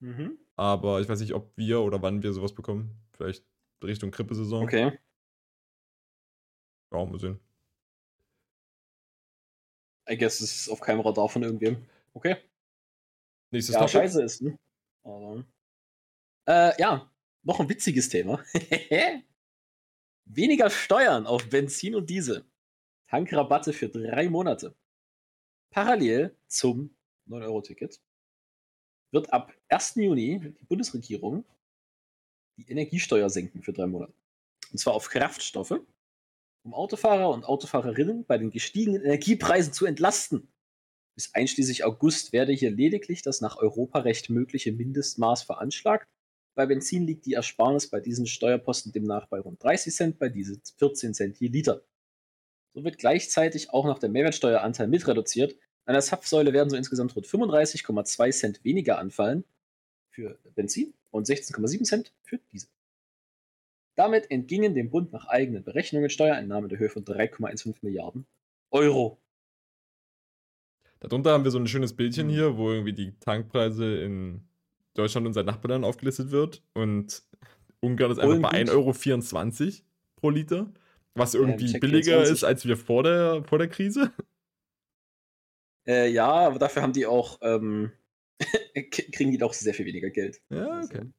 Mhm. 0.00 0.38
Aber 0.56 1.00
ich 1.00 1.08
weiß 1.08 1.20
nicht, 1.20 1.34
ob 1.34 1.56
wir 1.56 1.80
oder 1.80 2.02
wann 2.02 2.22
wir 2.22 2.32
sowas 2.32 2.54
bekommen. 2.54 2.90
Vielleicht 3.12 3.44
Richtung 3.82 4.10
Grippesaison. 4.10 4.64
Okay. 4.64 4.98
Ja, 6.92 7.04
mal 7.04 7.18
sehen. 7.18 7.40
I 10.08 10.16
guess 10.16 10.40
es 10.40 10.60
ist 10.60 10.68
auf 10.68 10.80
keinem 10.80 11.00
Radar 11.00 11.28
von 11.28 11.42
irgendwem. 11.42 11.84
Okay. 12.16 12.36
Nächstes 13.50 13.74
ja, 13.74 13.80
Topic. 13.80 13.92
scheiße 13.92 14.22
ist, 14.22 14.40
ne? 14.40 14.58
Aber, 15.02 15.44
äh, 16.48 16.80
ja, 16.80 17.12
noch 17.42 17.60
ein 17.60 17.68
witziges 17.68 18.08
Thema. 18.08 18.42
Weniger 20.24 20.70
Steuern 20.70 21.26
auf 21.26 21.46
Benzin 21.50 21.94
und 21.94 22.08
Diesel. 22.08 22.46
Tankrabatte 23.08 23.74
für 23.74 23.90
drei 23.90 24.30
Monate. 24.30 24.74
Parallel 25.70 26.34
zum 26.48 26.96
9-Euro-Ticket 27.28 28.00
wird 29.12 29.30
ab 29.30 29.52
1. 29.68 29.96
Juni 29.96 30.40
die 30.40 30.64
Bundesregierung 30.64 31.44
die 32.56 32.70
Energiesteuer 32.70 33.28
senken 33.28 33.62
für 33.62 33.74
drei 33.74 33.86
Monate. 33.86 34.14
Und 34.72 34.78
zwar 34.78 34.94
auf 34.94 35.10
Kraftstoffe, 35.10 35.82
um 36.62 36.72
Autofahrer 36.72 37.28
und 37.28 37.44
Autofahrerinnen 37.44 38.24
bei 38.24 38.38
den 38.38 38.50
gestiegenen 38.50 39.02
Energiepreisen 39.02 39.74
zu 39.74 39.84
entlasten. 39.84 40.48
Bis 41.16 41.34
einschließlich 41.34 41.82
August 41.84 42.32
werde 42.32 42.52
hier 42.52 42.70
lediglich 42.70 43.22
das 43.22 43.40
nach 43.40 43.56
Europarecht 43.56 44.28
mögliche 44.28 44.70
Mindestmaß 44.70 45.42
veranschlagt. 45.42 46.06
Bei 46.54 46.66
Benzin 46.66 47.06
liegt 47.06 47.24
die 47.24 47.32
Ersparnis 47.32 47.88
bei 47.88 48.00
diesen 48.00 48.26
Steuerposten 48.26 48.92
demnach 48.92 49.26
bei 49.26 49.40
rund 49.40 49.62
30 49.62 49.94
Cent, 49.94 50.18
bei 50.18 50.28
diesen 50.28 50.60
14 50.78 51.14
Cent 51.14 51.38
je 51.38 51.48
Liter. 51.48 51.82
So 52.74 52.84
wird 52.84 52.98
gleichzeitig 52.98 53.70
auch 53.70 53.86
noch 53.86 53.98
der 53.98 54.10
Mehrwertsteueranteil 54.10 54.88
mit 54.88 55.08
reduziert. 55.08 55.56
An 55.86 55.94
der 55.94 56.02
Zapfsäule 56.02 56.52
werden 56.52 56.68
so 56.68 56.76
insgesamt 56.76 57.16
rund 57.16 57.26
35,2 57.26 58.30
Cent 58.32 58.64
weniger 58.64 58.98
anfallen 58.98 59.44
für 60.10 60.38
Benzin 60.54 60.92
und 61.10 61.26
16,7 61.26 61.84
Cent 61.84 62.12
für 62.22 62.38
Diesel. 62.52 62.68
Damit 63.94 64.30
entgingen 64.30 64.74
dem 64.74 64.90
Bund 64.90 65.12
nach 65.12 65.26
eigenen 65.28 65.64
Berechnungen 65.64 66.10
Steuereinnahmen 66.10 66.68
der 66.68 66.78
Höhe 66.78 66.90
von 66.90 67.06
3,15 67.06 67.76
Milliarden 67.80 68.26
Euro. 68.70 69.18
Darunter 71.00 71.32
haben 71.32 71.44
wir 71.44 71.50
so 71.50 71.58
ein 71.58 71.66
schönes 71.66 71.94
Bildchen 71.94 72.28
mhm. 72.28 72.30
hier, 72.30 72.56
wo 72.56 72.70
irgendwie 72.70 72.92
die 72.92 73.18
Tankpreise 73.20 74.02
in 74.02 74.42
Deutschland 74.94 75.26
und 75.26 75.34
seinen 75.34 75.46
Nachbarländern 75.46 75.88
aufgelistet 75.88 76.30
wird. 76.30 76.62
Und 76.74 77.22
Ungarn 77.80 78.10
ist 78.10 78.18
einfach 78.18 78.50
bei 78.50 78.62
1,24 78.62 79.64
Euro 79.64 79.72
pro 80.16 80.30
Liter, 80.30 80.72
was 81.14 81.34
irgendwie 81.34 81.66
ja, 81.66 81.78
billiger 81.78 82.24
24. 82.24 82.32
ist 82.32 82.44
als 82.44 82.66
wir 82.66 82.76
vor 82.76 83.02
der, 83.02 83.44
vor 83.44 83.58
der 83.58 83.68
Krise. 83.68 84.12
Äh, 85.86 86.10
ja, 86.10 86.28
aber 86.28 86.58
dafür 86.58 86.82
haben 86.82 86.92
die 86.92 87.06
auch, 87.06 87.38
ähm, 87.42 87.92
kriegen 88.90 89.30
die 89.30 89.38
doch 89.38 89.52
sehr 89.52 89.74
viel 89.74 89.86
weniger 89.86 90.10
Geld. 90.10 90.40
Ja, 90.50 90.80
okay. 90.82 90.98
Also, 90.98 91.10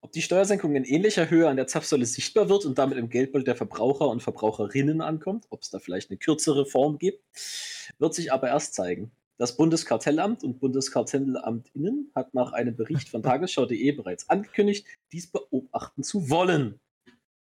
ob 0.00 0.12
die 0.12 0.22
Steuersenkung 0.22 0.74
in 0.76 0.84
ähnlicher 0.84 1.28
Höhe 1.28 1.48
an 1.48 1.56
der 1.56 1.66
Zapfsäule 1.66 2.06
sichtbar 2.06 2.48
wird 2.48 2.64
und 2.64 2.78
damit 2.78 2.98
im 2.98 3.08
Geldbeutel 3.08 3.44
der 3.44 3.56
Verbraucher 3.56 4.08
und 4.08 4.22
Verbraucherinnen 4.22 5.00
ankommt, 5.00 5.46
ob 5.50 5.62
es 5.62 5.70
da 5.70 5.78
vielleicht 5.78 6.10
eine 6.10 6.18
kürzere 6.18 6.66
Form 6.66 6.98
gibt, 6.98 7.22
wird 7.98 8.14
sich 8.14 8.32
aber 8.32 8.48
erst 8.48 8.74
zeigen. 8.74 9.10
Das 9.38 9.56
Bundeskartellamt 9.56 10.42
und 10.42 10.58
Bundeskartellamt 10.58 11.68
Innen 11.74 12.10
hat 12.14 12.34
nach 12.34 12.52
einem 12.52 12.74
Bericht 12.74 13.08
von 13.08 13.22
tagesschau.de 13.24 13.92
bereits 13.92 14.28
angekündigt, 14.28 14.86
dies 15.12 15.30
beobachten 15.30 16.02
zu 16.02 16.28
wollen. 16.30 16.80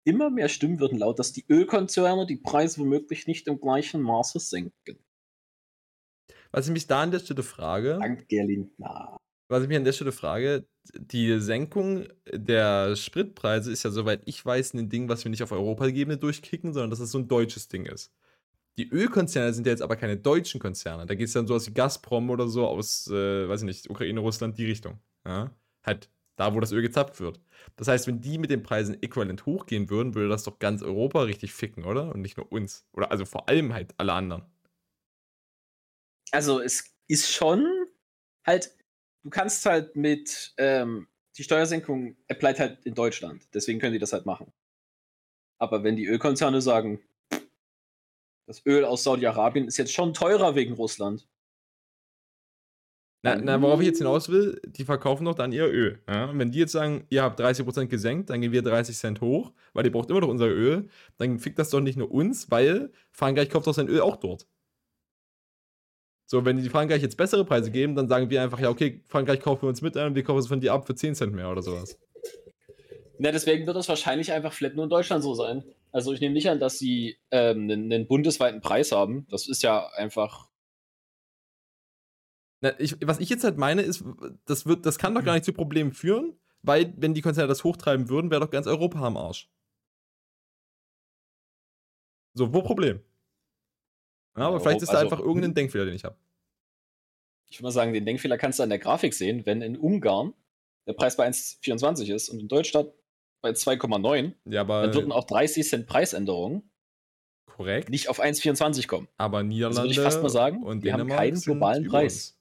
Immer 0.03 0.29
mehr 0.29 0.49
Stimmen 0.49 0.79
würden 0.79 0.99
laut, 0.99 1.19
dass 1.19 1.33
die 1.33 1.45
Ölkonzerne 1.49 2.25
die 2.25 2.37
Preise 2.37 2.79
womöglich 2.79 3.27
nicht 3.27 3.47
im 3.47 3.59
gleichen 3.59 4.01
Maße 4.01 4.39
senken. 4.39 4.99
Was 6.51 6.67
ich 6.67 6.73
mich 6.73 6.87
da 6.87 7.01
an 7.01 7.11
der 7.11 7.19
Stelle 7.19 7.43
frage. 7.43 7.99
Dank 8.01 8.27
Gerlindner. 8.27 9.17
Was 9.49 9.63
ich 9.63 9.67
mich 9.67 9.77
an 9.77 9.83
der 9.83 9.93
Stelle 9.93 10.11
frage, 10.11 10.67
die 10.93 11.39
Senkung 11.39 12.07
der 12.31 12.95
Spritpreise 12.95 13.71
ist 13.71 13.81
ja, 13.81 13.89
soweit 13.89 14.21
ich 14.25 14.45
weiß, 14.45 14.75
ein 14.75 14.89
Ding, 14.89 15.09
was 15.09 15.23
wir 15.23 15.31
nicht 15.31 15.41
auf 15.41 15.51
Europaebene 15.51 16.17
durchkicken, 16.17 16.71
sondern 16.71 16.91
dass 16.91 16.99
es 16.99 17.11
so 17.11 17.17
ein 17.17 17.27
deutsches 17.27 17.67
Ding 17.67 17.87
ist. 17.87 18.13
Die 18.77 18.87
Ölkonzerne 18.89 19.51
sind 19.51 19.65
ja 19.65 19.71
jetzt 19.71 19.81
aber 19.81 19.95
keine 19.95 20.17
deutschen 20.17 20.59
Konzerne. 20.59 21.07
Da 21.07 21.15
geht 21.15 21.27
es 21.27 21.33
dann 21.33 21.47
so 21.47 21.55
aus 21.55 21.67
wie 21.67 21.73
Gazprom 21.73 22.29
oder 22.29 22.47
so 22.47 22.67
aus, 22.67 23.07
äh, 23.07 23.49
weiß 23.49 23.61
ich 23.61 23.65
nicht, 23.65 23.89
Ukraine, 23.89 24.19
Russland, 24.19 24.57
die 24.57 24.65
Richtung. 24.65 24.99
Ja? 25.25 25.51
Halt 25.83 26.09
da, 26.35 26.53
wo 26.53 26.59
das 26.59 26.71
Öl 26.71 26.83
gezapft 26.83 27.19
wird. 27.19 27.41
Das 27.75 27.87
heißt, 27.87 28.05
wenn 28.07 28.21
die 28.21 28.37
mit 28.37 28.51
den 28.51 28.61
Preisen 28.61 29.01
äquivalent 29.01 29.47
hochgehen 29.47 29.89
würden, 29.89 30.13
würde 30.13 30.29
das 30.29 30.43
doch 30.43 30.59
ganz 30.59 30.83
Europa 30.83 31.23
richtig 31.23 31.53
ficken, 31.53 31.85
oder? 31.85 32.13
Und 32.13 32.21
nicht 32.21 32.37
nur 32.37 32.51
uns. 32.51 32.87
Oder 32.93 33.11
also 33.11 33.25
vor 33.25 33.49
allem 33.49 33.73
halt 33.73 33.95
alle 33.97 34.13
anderen. 34.13 34.43
Also 36.31 36.61
es 36.61 36.95
ist 37.07 37.31
schon 37.31 37.67
halt 38.45 38.78
du 39.23 39.29
kannst 39.29 39.65
halt 39.65 39.95
mit, 39.95 40.53
ähm, 40.57 41.07
die 41.37 41.43
Steuersenkung 41.43 42.17
applied 42.29 42.59
halt 42.59 42.85
in 42.85 42.93
Deutschland. 42.93 43.47
Deswegen 43.53 43.79
können 43.79 43.93
die 43.93 43.99
das 43.99 44.13
halt 44.13 44.25
machen. 44.25 44.51
Aber 45.57 45.83
wenn 45.83 45.95
die 45.95 46.05
Ölkonzerne 46.05 46.61
sagen, 46.61 47.01
das 48.47 48.65
Öl 48.65 48.83
aus 48.83 49.03
Saudi-Arabien 49.03 49.67
ist 49.67 49.77
jetzt 49.77 49.93
schon 49.93 50.13
teurer 50.13 50.55
wegen 50.55 50.73
Russland. 50.73 51.27
Na, 53.21 53.35
na, 53.35 53.61
worauf 53.61 53.81
ich 53.81 53.87
jetzt 53.87 53.97
hinaus 53.97 54.29
will, 54.29 54.61
die 54.65 54.85
verkaufen 54.85 55.25
doch 55.25 55.35
dann 55.35 55.51
ihr 55.51 55.67
Öl. 55.67 56.01
Ja? 56.07 56.29
Und 56.29 56.39
wenn 56.39 56.51
die 56.51 56.59
jetzt 56.59 56.71
sagen, 56.71 57.05
ihr 57.09 57.21
habt 57.21 57.39
30% 57.39 57.87
gesenkt, 57.87 58.29
dann 58.29 58.39
gehen 58.39 58.53
wir 58.53 58.61
30 58.61 58.97
Cent 58.97 59.21
hoch, 59.21 59.51
weil 59.73 59.85
ihr 59.85 59.91
braucht 59.91 60.09
immer 60.09 60.21
noch 60.21 60.29
unser 60.29 60.47
Öl, 60.47 60.87
dann 61.17 61.37
fickt 61.37 61.59
das 61.59 61.69
doch 61.69 61.81
nicht 61.81 61.97
nur 61.97 62.09
uns, 62.09 62.49
weil 62.49 62.93
Frankreich 63.11 63.49
kauft 63.49 63.67
doch 63.67 63.73
sein 63.73 63.89
Öl 63.89 63.99
auch 63.99 64.15
dort. 64.15 64.47
So, 66.31 66.45
wenn 66.45 66.61
die 66.61 66.69
Frankreich 66.69 67.01
jetzt 67.01 67.17
bessere 67.17 67.43
Preise 67.43 67.71
geben, 67.71 67.95
dann 67.95 68.07
sagen 68.07 68.29
wir 68.29 68.43
einfach, 68.43 68.59
ja, 68.59 68.69
okay, 68.69 69.01
Frankreich 69.07 69.39
kaufen 69.39 69.63
wir 69.63 69.69
uns 69.69 69.81
mit 69.81 69.97
ein 69.97 70.09
und 70.09 70.15
wir 70.15 70.21
kaufen 70.21 70.37
es 70.37 70.47
von 70.47 70.61
dir 70.61 70.73
ab 70.73 70.85
für 70.85 70.93
10 70.93 71.15
Cent 71.15 71.33
mehr 71.33 71.49
oder 71.49 71.63
sowas. 71.63 71.97
Na, 73.17 73.31
deswegen 73.31 73.65
wird 73.65 73.75
das 73.75 73.89
wahrscheinlich 73.89 74.31
einfach 74.31 74.53
flat 74.53 74.75
nur 74.75 74.83
in 74.83 74.91
Deutschland 74.91 75.23
so 75.23 75.33
sein. 75.33 75.63
Also 75.91 76.13
ich 76.13 76.21
nehme 76.21 76.35
nicht 76.35 76.47
an, 76.47 76.59
dass 76.59 76.77
sie 76.77 77.17
ähm, 77.31 77.63
einen, 77.63 77.91
einen, 77.91 78.07
bundesweiten 78.07 78.61
Preis 78.61 78.91
haben. 78.91 79.25
Das 79.31 79.47
ist 79.47 79.63
ja 79.63 79.87
einfach. 79.95 80.49
Na, 82.61 82.79
ich, 82.79 82.95
was 83.03 83.19
ich 83.19 83.29
jetzt 83.29 83.43
halt 83.43 83.57
meine, 83.57 83.81
ist, 83.81 84.03
das, 84.45 84.67
wird, 84.67 84.85
das 84.85 84.99
kann 84.99 85.15
doch 85.15 85.23
gar 85.23 85.33
nicht 85.33 85.45
zu 85.45 85.53
Problemen 85.53 85.93
führen, 85.93 86.39
weil, 86.61 86.93
wenn 86.95 87.15
die 87.15 87.21
Konzerne 87.21 87.47
das 87.47 87.63
hochtreiben 87.63 88.07
würden, 88.07 88.29
wäre 88.29 88.41
doch 88.41 88.51
ganz 88.51 88.67
Europa 88.67 88.99
am 89.01 89.17
Arsch. 89.17 89.49
So, 92.35 92.53
wo 92.53 92.61
Problem? 92.61 93.01
Ja, 94.37 94.47
aber 94.47 94.59
vielleicht 94.59 94.81
ist 94.81 94.89
da 94.89 94.99
also, 94.99 95.05
einfach 95.05 95.19
irgendein 95.19 95.53
Denkfehler, 95.53 95.85
den 95.85 95.95
ich 95.95 96.03
habe. 96.03 96.15
Ich 97.49 97.57
würde 97.57 97.63
mal 97.63 97.71
sagen, 97.71 97.93
den 97.93 98.05
Denkfehler 98.05 98.37
kannst 98.37 98.59
du 98.59 98.63
an 98.63 98.69
der 98.69 98.79
Grafik 98.79 99.13
sehen, 99.13 99.45
wenn 99.45 99.61
in 99.61 99.77
Ungarn 99.77 100.33
der 100.87 100.93
Preis 100.93 101.17
bei 101.17 101.27
1,24 101.27 102.13
ist 102.13 102.29
und 102.29 102.39
in 102.39 102.47
Deutschland 102.47 102.91
bei 103.41 103.51
2,9, 103.51 104.33
ja, 104.45 104.63
dann 104.63 104.93
würden 104.93 105.11
auch 105.11 105.23
30 105.23 105.67
Cent 105.67 105.87
Preisänderungen 105.87 106.69
korrekt 107.45 107.89
nicht 107.89 108.09
auf 108.09 108.21
1,24 108.21 108.87
kommen. 108.87 109.07
Aber 109.17 109.43
Niederlande 109.43 109.75
das 109.75 109.83
würde 109.83 109.93
ich 109.93 109.99
fast 109.99 110.21
mal 110.21 110.29
sagen, 110.29 110.63
und 110.63 110.83
wir 110.83 110.93
haben 110.93 111.07
keinen 111.07 111.39
globalen 111.39 111.87
Preis. 111.87 112.37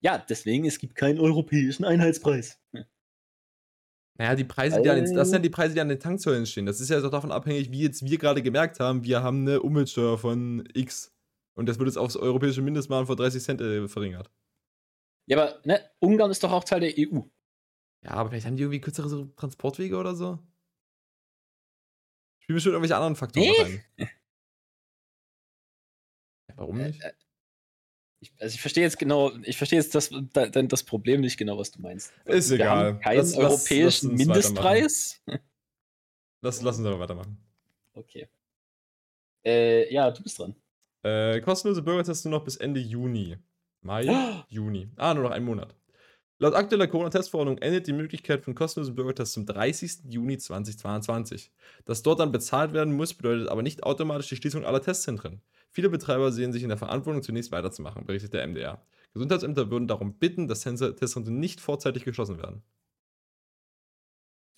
Ja, 0.00 0.18
deswegen, 0.18 0.66
es 0.66 0.78
gibt 0.78 0.94
keinen 0.94 1.18
europäischen 1.18 1.84
Einheitspreis. 1.84 2.60
Hm. 2.72 2.84
Naja, 4.18 4.34
die 4.34 4.44
Preise, 4.44 4.82
die 4.82 4.90
an 4.90 4.96
den, 5.04 5.14
das 5.14 5.28
sind 5.28 5.36
ja 5.36 5.42
die 5.42 5.50
Preise, 5.50 5.74
die 5.74 5.80
an 5.80 5.88
den 5.88 6.00
Tanksäulen 6.00 6.44
stehen. 6.44 6.66
Das 6.66 6.80
ist 6.80 6.88
ja 6.88 7.00
doch 7.00 7.10
davon 7.10 7.30
abhängig, 7.30 7.70
wie 7.70 7.82
jetzt 7.82 8.04
wir 8.04 8.18
gerade 8.18 8.42
gemerkt 8.42 8.80
haben, 8.80 9.04
wir 9.04 9.22
haben 9.22 9.42
eine 9.42 9.62
Umweltsteuer 9.62 10.18
von 10.18 10.68
X. 10.74 11.14
Und 11.54 11.68
das 11.68 11.78
wird 11.78 11.88
jetzt 11.88 11.98
aufs 11.98 12.16
europäische 12.16 12.60
Mindestmaß 12.60 13.06
von 13.06 13.16
30 13.16 13.42
Cent 13.42 13.60
äh, 13.60 13.86
verringert. 13.86 14.30
Ja, 15.26 15.38
aber 15.38 15.60
ne, 15.64 15.88
Ungarn 16.00 16.30
ist 16.30 16.42
doch 16.42 16.50
auch 16.50 16.64
Teil 16.64 16.80
der 16.80 16.94
EU. 16.98 17.20
Ja, 18.04 18.12
aber 18.12 18.30
vielleicht 18.30 18.46
haben 18.46 18.56
die 18.56 18.62
irgendwie 18.62 18.80
kürzere 18.80 19.34
Transportwege 19.36 19.96
oder 19.96 20.14
so. 20.14 20.38
Spiel 22.40 22.54
bestimmt 22.54 22.74
irgendwelche 22.74 22.96
anderen 22.96 23.16
Faktoren 23.16 23.46
nee. 23.46 23.62
rein. 23.62 23.84
Ja, 26.50 26.56
warum 26.56 26.78
nicht? 26.78 27.02
Ich, 28.20 28.32
also 28.40 28.54
ich 28.54 28.60
verstehe 28.60 28.82
jetzt 28.82 28.98
genau, 28.98 29.32
ich 29.44 29.56
verstehe 29.56 29.78
jetzt 29.78 29.94
das, 29.94 30.10
das 30.32 30.82
Problem 30.82 31.20
nicht 31.20 31.36
genau, 31.36 31.56
was 31.56 31.70
du 31.70 31.80
meinst. 31.80 32.12
Ist 32.24 32.50
Wir 32.50 32.56
egal. 32.56 32.98
Keinen 32.98 33.18
lass, 33.18 33.36
europäischen 33.36 34.10
lass 34.10 34.18
Mindestpreis. 34.18 35.22
Lass, 36.40 36.62
lass 36.62 36.78
uns 36.78 36.86
aber 36.86 37.00
weitermachen. 37.00 37.36
Okay. 37.94 38.28
Äh, 39.44 39.92
ja, 39.92 40.10
du 40.10 40.22
bist 40.22 40.38
dran. 40.38 40.54
Äh, 41.02 41.40
kostenlose 41.40 41.82
Bürgertests 41.82 42.24
nur 42.24 42.38
noch 42.38 42.44
bis 42.44 42.56
Ende 42.56 42.80
Juni. 42.80 43.36
Mai, 43.80 44.08
oh. 44.08 44.42
Juni. 44.48 44.88
Ah, 44.96 45.14
nur 45.14 45.24
noch 45.24 45.30
einen 45.30 45.44
Monat. 45.44 45.74
Laut 46.40 46.54
aktueller 46.54 46.86
Corona-Testverordnung 46.86 47.58
endet 47.58 47.88
die 47.88 47.92
Möglichkeit 47.92 48.44
von 48.44 48.54
kostenlosen 48.54 48.94
Bürgertests 48.94 49.34
zum 49.34 49.46
30. 49.46 50.04
Juni 50.08 50.38
2022. 50.38 51.50
Dass 51.84 52.04
dort 52.04 52.20
dann 52.20 52.30
bezahlt 52.30 52.72
werden 52.72 52.94
muss, 52.94 53.14
bedeutet 53.14 53.48
aber 53.48 53.62
nicht 53.62 53.82
automatisch 53.82 54.28
die 54.28 54.36
Schließung 54.36 54.64
aller 54.64 54.80
Testzentren. 54.80 55.42
Viele 55.70 55.90
Betreiber 55.90 56.32
sehen 56.32 56.52
sich 56.52 56.62
in 56.62 56.68
der 56.68 56.78
Verantwortung, 56.78 57.22
zunächst 57.22 57.52
weiterzumachen, 57.52 58.04
berichtet 58.04 58.34
der 58.34 58.46
MDR. 58.46 58.82
Gesundheitsämter 59.12 59.70
würden 59.70 59.88
darum 59.88 60.18
bitten, 60.18 60.48
dass 60.48 60.60
Testzentren 60.60 61.38
nicht 61.38 61.60
vorzeitig 61.60 62.04
geschlossen 62.04 62.38
werden. 62.38 62.62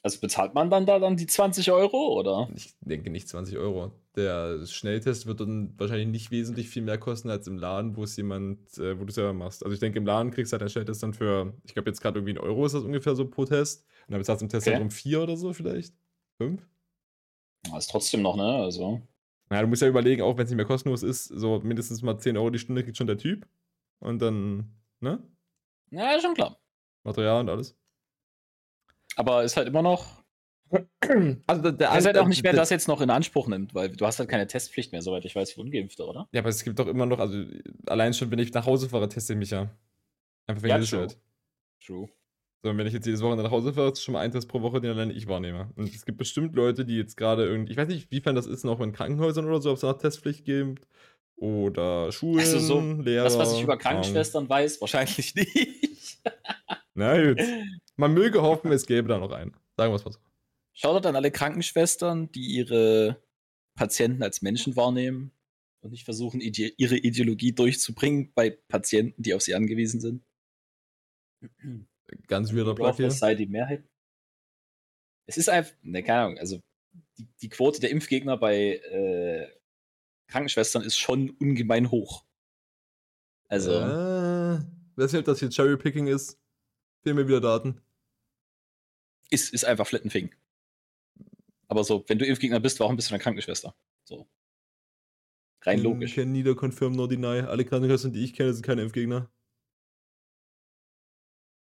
Also 0.03 0.19
bezahlt 0.21 0.55
man 0.55 0.71
dann 0.71 0.87
da 0.87 0.99
dann 0.99 1.17
die 1.17 1.27
20 1.27 1.73
Euro, 1.73 2.19
oder? 2.19 2.49
Ich 2.55 2.75
denke 2.81 3.11
nicht 3.11 3.29
20 3.29 3.59
Euro. 3.59 3.93
Der 4.17 4.65
Schnelltest 4.65 5.27
wird 5.27 5.41
dann 5.41 5.75
wahrscheinlich 5.79 6.09
nicht 6.09 6.31
wesentlich 6.31 6.71
viel 6.71 6.83
mehr 6.83 6.97
kosten 6.97 7.29
als 7.29 7.47
im 7.47 7.59
Laden, 7.59 7.97
wo 7.97 8.05
es 8.05 8.17
jemand, 8.17 8.79
äh, 8.79 8.99
wo 8.99 9.05
du 9.05 9.13
selber 9.13 9.35
machst. 9.35 9.63
Also 9.63 9.75
ich 9.75 9.81
denke, 9.81 9.99
im 9.99 10.07
Laden 10.07 10.31
kriegst 10.31 10.53
du 10.53 10.55
halt 10.55 10.63
einen 10.63 10.71
Schnelltest 10.71 11.03
dann 11.03 11.13
für, 11.13 11.53
ich 11.65 11.75
glaube 11.75 11.91
jetzt 11.91 12.01
gerade 12.01 12.19
irgendwie 12.19 12.33
ein 12.33 12.39
Euro 12.39 12.65
ist 12.65 12.75
das 12.75 12.83
ungefähr 12.83 13.15
so 13.15 13.29
pro 13.29 13.45
Test. 13.45 13.85
Und 14.07 14.13
dann 14.13 14.21
bezahlst 14.21 14.41
du 14.41 14.47
im 14.47 14.49
Test 14.49 14.69
okay. 14.69 14.81
um 14.81 14.91
vier 14.91 15.23
oder 15.23 15.37
so 15.37 15.53
vielleicht. 15.53 15.95
Fünf? 16.39 16.67
Das 17.65 17.85
ist 17.85 17.91
trotzdem 17.91 18.23
noch, 18.23 18.37
ne? 18.37 18.55
Also. 18.55 19.03
Naja, 19.51 19.63
du 19.63 19.69
musst 19.69 19.83
ja 19.83 19.89
überlegen, 19.89 20.23
auch 20.23 20.37
wenn 20.37 20.45
es 20.45 20.51
nicht 20.51 20.57
mehr 20.57 20.65
kostenlos 20.65 21.03
ist, 21.03 21.25
so 21.25 21.59
mindestens 21.61 22.03
mal 22.03 22.17
10 22.17 22.37
Euro 22.37 22.51
die 22.51 22.61
Stunde 22.61 22.85
kriegt 22.85 22.97
schon 22.97 23.09
der 23.09 23.19
Typ. 23.19 23.47
Und 23.99 24.23
dann, 24.23 24.73
ne? 25.01 25.23
Ja, 25.91 26.19
schon 26.21 26.35
klar. 26.35 26.57
Material 27.03 27.41
und 27.41 27.51
alles. 27.51 27.77
Aber 29.17 29.43
ist 29.43 29.57
halt 29.57 29.67
immer 29.67 29.83
noch. 29.83 30.23
Also 31.49 31.63
der, 31.63 31.73
der 31.73 31.99
ist 31.99 32.07
halt 32.07 32.17
auch 32.17 32.29
nicht, 32.29 32.45
wer 32.45 32.53
das 32.53 32.71
jetzt 32.71 32.87
noch 32.87 33.01
in 33.01 33.11
Anspruch 33.11 33.49
nimmt, 33.49 33.75
weil 33.75 33.91
du 33.91 34.07
hast 34.07 34.21
halt 34.21 34.29
keine 34.29 34.47
Testpflicht 34.47 34.93
mehr, 34.93 35.03
soweit 35.03 35.25
ich 35.25 35.35
weiß, 35.35 35.53
für 35.53 35.63
Ungeimpfte, 35.63 36.07
oder? 36.07 36.29
Ja, 36.31 36.43
aber 36.43 36.51
es 36.51 36.63
gibt 36.63 36.79
doch 36.79 36.87
immer 36.87 37.07
noch, 37.07 37.19
also 37.19 37.45
allein 37.87 38.15
schon, 38.15 38.31
wenn 38.31 38.39
ich 38.39 38.53
nach 38.53 38.67
Hause 38.67 38.89
fahre, 38.89 39.09
teste 39.09 39.33
ich 39.33 39.39
mich 39.41 39.51
ja. 39.51 39.69
Einfach 40.47 40.63
wegen 40.63 40.81
ja, 40.81 40.87
true. 40.87 41.01
Halt. 41.01 41.19
True. 41.85 42.09
So, 42.63 42.77
wenn 42.77 42.87
ich 42.87 42.93
jetzt 42.93 43.07
jedes 43.07 43.23
Wochenende 43.23 43.45
nach 43.45 43.51
Hause 43.51 43.73
fahre, 43.73 43.91
ist 43.91 43.99
es 43.99 44.05
schon 44.05 44.13
mal 44.13 44.21
ein 44.21 44.33
Test 44.33 44.49
pro 44.49 44.61
Woche, 44.61 44.83
den 44.83 44.91
alleine 44.91 45.15
ich 45.15 45.27
wahrnehme. 45.27 45.71
Und 45.77 45.95
es 45.95 46.05
gibt 46.05 46.19
bestimmt 46.19 46.55
Leute, 46.55 46.85
die 46.85 46.97
jetzt 46.97 47.17
gerade 47.17 47.47
irgendwie, 47.47 47.73
ich 47.73 47.79
weiß 47.79 47.89
nicht, 47.89 48.11
wie 48.11 48.21
fern 48.21 48.35
das 48.35 48.47
ist, 48.47 48.65
noch 48.65 48.81
in 48.81 48.93
Krankenhäusern 48.93 49.47
oder 49.47 49.63
so, 49.63 49.71
ob 49.71 49.77
es 49.77 49.81
da 49.81 49.95
Testpflicht 49.95 50.45
gibt. 50.45 50.87
Oder 51.37 52.13
Schulen, 52.13 52.41
also 52.41 52.59
so, 52.59 52.81
Lehrer. 52.81 53.25
Das, 53.25 53.39
was 53.39 53.55
ich 53.55 53.63
über 53.63 53.79
Krankenschwestern 53.79 54.45
um. 54.45 54.51
weiß, 54.51 54.79
wahrscheinlich 54.83 55.35
nicht. 55.35 56.19
Na 56.95 57.17
gut. 57.17 57.41
Man 57.97 58.13
möge 58.13 58.43
hoffen, 58.43 58.71
es 58.73 58.85
gäbe 58.85 59.09
da 59.09 59.17
noch 59.17 59.31
einen. 59.31 59.57
Sagen 59.79 59.91
wir 59.91 59.97
es 59.97 60.05
mal 60.05 60.13
so. 60.13 60.19
Schaut 60.75 61.07
an 61.07 61.17
alle 61.17 61.31
Krankenschwestern, 61.31 62.31
die 62.33 62.45
ihre 62.57 63.23
Patienten 63.75 64.23
als 64.23 64.43
Menschen 64.43 64.77
wahrnehmen 64.77 65.33
und 65.81 65.93
nicht 65.93 66.05
versuchen, 66.05 66.43
ide 66.43 66.73
ihre 66.77 66.97
Ideologie 66.97 67.53
durchzubringen 67.53 68.33
bei 68.35 68.51
Patienten, 68.51 69.23
die 69.23 69.33
auf 69.33 69.41
sie 69.41 69.55
angewiesen 69.55 70.01
sind. 70.01 70.23
Ganz 72.27 72.53
wieder 72.53 72.75
Plug 72.75 72.97
Das 72.97 73.19
sei 73.19 73.35
die 73.35 73.47
Mehrheit. 73.47 73.85
Es 75.27 75.37
ist 75.37 75.49
einfach, 75.49 75.73
ne, 75.83 76.03
keine 76.03 76.21
Ahnung, 76.21 76.39
also 76.39 76.61
die, 77.19 77.29
die 77.41 77.49
Quote 77.49 77.81
der 77.81 77.91
Impfgegner 77.91 78.37
bei 78.37 78.77
äh, 78.77 79.49
Krankenschwestern 80.29 80.83
ist 80.83 80.99
schon 80.99 81.31
ungemein 81.31 81.91
hoch. 81.91 82.25
Also. 83.49 83.73
Äh, 83.73 84.61
weiß 84.97 85.13
nicht, 85.13 85.21
ob 85.21 85.25
das 85.25 85.41
hier 85.41 85.51
Cherrypicking 85.51 86.07
ist. 86.07 86.39
Fehlen 87.03 87.17
mir 87.17 87.29
wieder 87.29 87.41
Daten. 87.41 87.81
Ist, 89.31 89.53
ist 89.53 89.65
einfach 89.65 89.87
Flattenfing. 89.87 90.35
Aber 91.69 91.85
so, 91.85 92.05
wenn 92.09 92.19
du 92.19 92.27
Impfgegner 92.27 92.61
bist, 92.61 92.81
warum 92.81 92.97
bist 92.97 93.11
du 93.11 93.15
eine 93.15 93.23
Krankenschwester? 93.23 93.75
So. 94.05 94.29
Rein 95.63 95.79
hm, 95.79 95.85
logisch. 95.85 96.11
Ich 96.11 96.15
kenne 96.17 96.33
neither 96.33 96.57
confirm 96.57 96.93
nor 96.93 97.09
deny. 97.09 97.41
Alle 97.43 97.65
Krankenschwestern, 97.65 98.13
die 98.13 98.25
ich 98.25 98.35
kenne, 98.35 98.53
sind 98.53 98.65
keine 98.65 98.83
Impfgegner. 98.83 99.31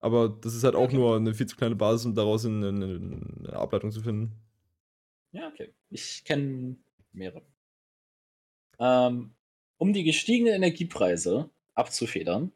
Aber 0.05 0.29
das 0.29 0.55
ist 0.55 0.65
halt 0.65 0.75
auch 0.75 0.83
okay. 0.83 0.97
nur 0.97 1.17
eine 1.17 1.33
viel 1.33 1.47
zu 1.47 1.57
kleine 1.57 1.77
Basis, 1.77 2.05
um 2.05 2.15
daraus 2.15 2.45
eine, 2.45 2.69
eine 2.69 3.55
Ableitung 3.55 3.91
zu 3.91 4.03
finden. 4.03 4.33
Ja, 5.33 5.49
okay. 5.49 5.73
Ich 5.89 6.25
kenne 6.25 6.77
mehrere. 7.13 7.47
Ähm, 8.79 9.35
um 9.79 9.95
die 9.95 10.05
gestiegenen 10.05 10.53
Energiepreise 10.53 11.49
abzufedern, 11.73 12.53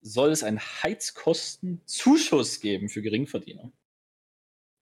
soll 0.00 0.32
es 0.32 0.42
einen 0.42 0.58
Heizkostenzuschuss 0.58 2.58
geben 2.58 2.88
für 2.88 3.00
Geringverdiener. 3.00 3.70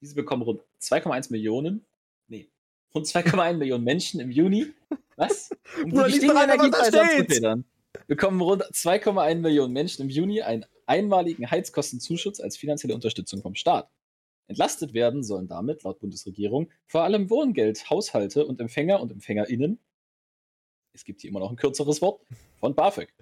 Diese 0.00 0.14
bekommen 0.14 0.40
rund 0.40 0.62
2,1 0.80 1.32
Millionen, 1.32 1.84
nee, 2.28 2.48
rund 2.94 3.06
2,1 3.06 3.58
Millionen 3.58 3.84
Menschen 3.84 4.20
im 4.20 4.30
Juni. 4.30 4.72
Was? 5.16 5.50
Um 5.82 5.90
die 5.90 5.96
gestiegenen 5.96 6.44
Energiepreise 6.44 7.02
abzufedern. 7.02 7.66
Bekommen 8.06 8.40
rund 8.40 8.62
2,1 8.62 9.40
Millionen 9.40 9.74
Menschen 9.74 10.00
im 10.00 10.08
Juni 10.08 10.40
einen 10.40 10.64
einmaligen 10.86 11.50
Heizkostenzuschuss 11.50 12.40
als 12.40 12.56
finanzielle 12.56 12.94
Unterstützung 12.94 13.42
vom 13.42 13.54
Staat. 13.54 13.90
Entlastet 14.46 14.92
werden 14.92 15.22
sollen 15.22 15.48
damit, 15.48 15.84
laut 15.84 16.00
Bundesregierung, 16.00 16.70
vor 16.86 17.02
allem 17.02 17.30
Wohngeld, 17.30 17.88
Haushalte 17.88 18.46
und 18.46 18.60
Empfänger 18.60 19.00
und 19.00 19.10
EmpfängerInnen, 19.10 19.78
es 20.94 21.04
gibt 21.04 21.20
hier 21.20 21.30
immer 21.30 21.40
noch 21.40 21.50
ein 21.50 21.56
kürzeres 21.56 22.00
Wort, 22.00 22.22
von 22.60 22.74
BAföG. 22.74 23.12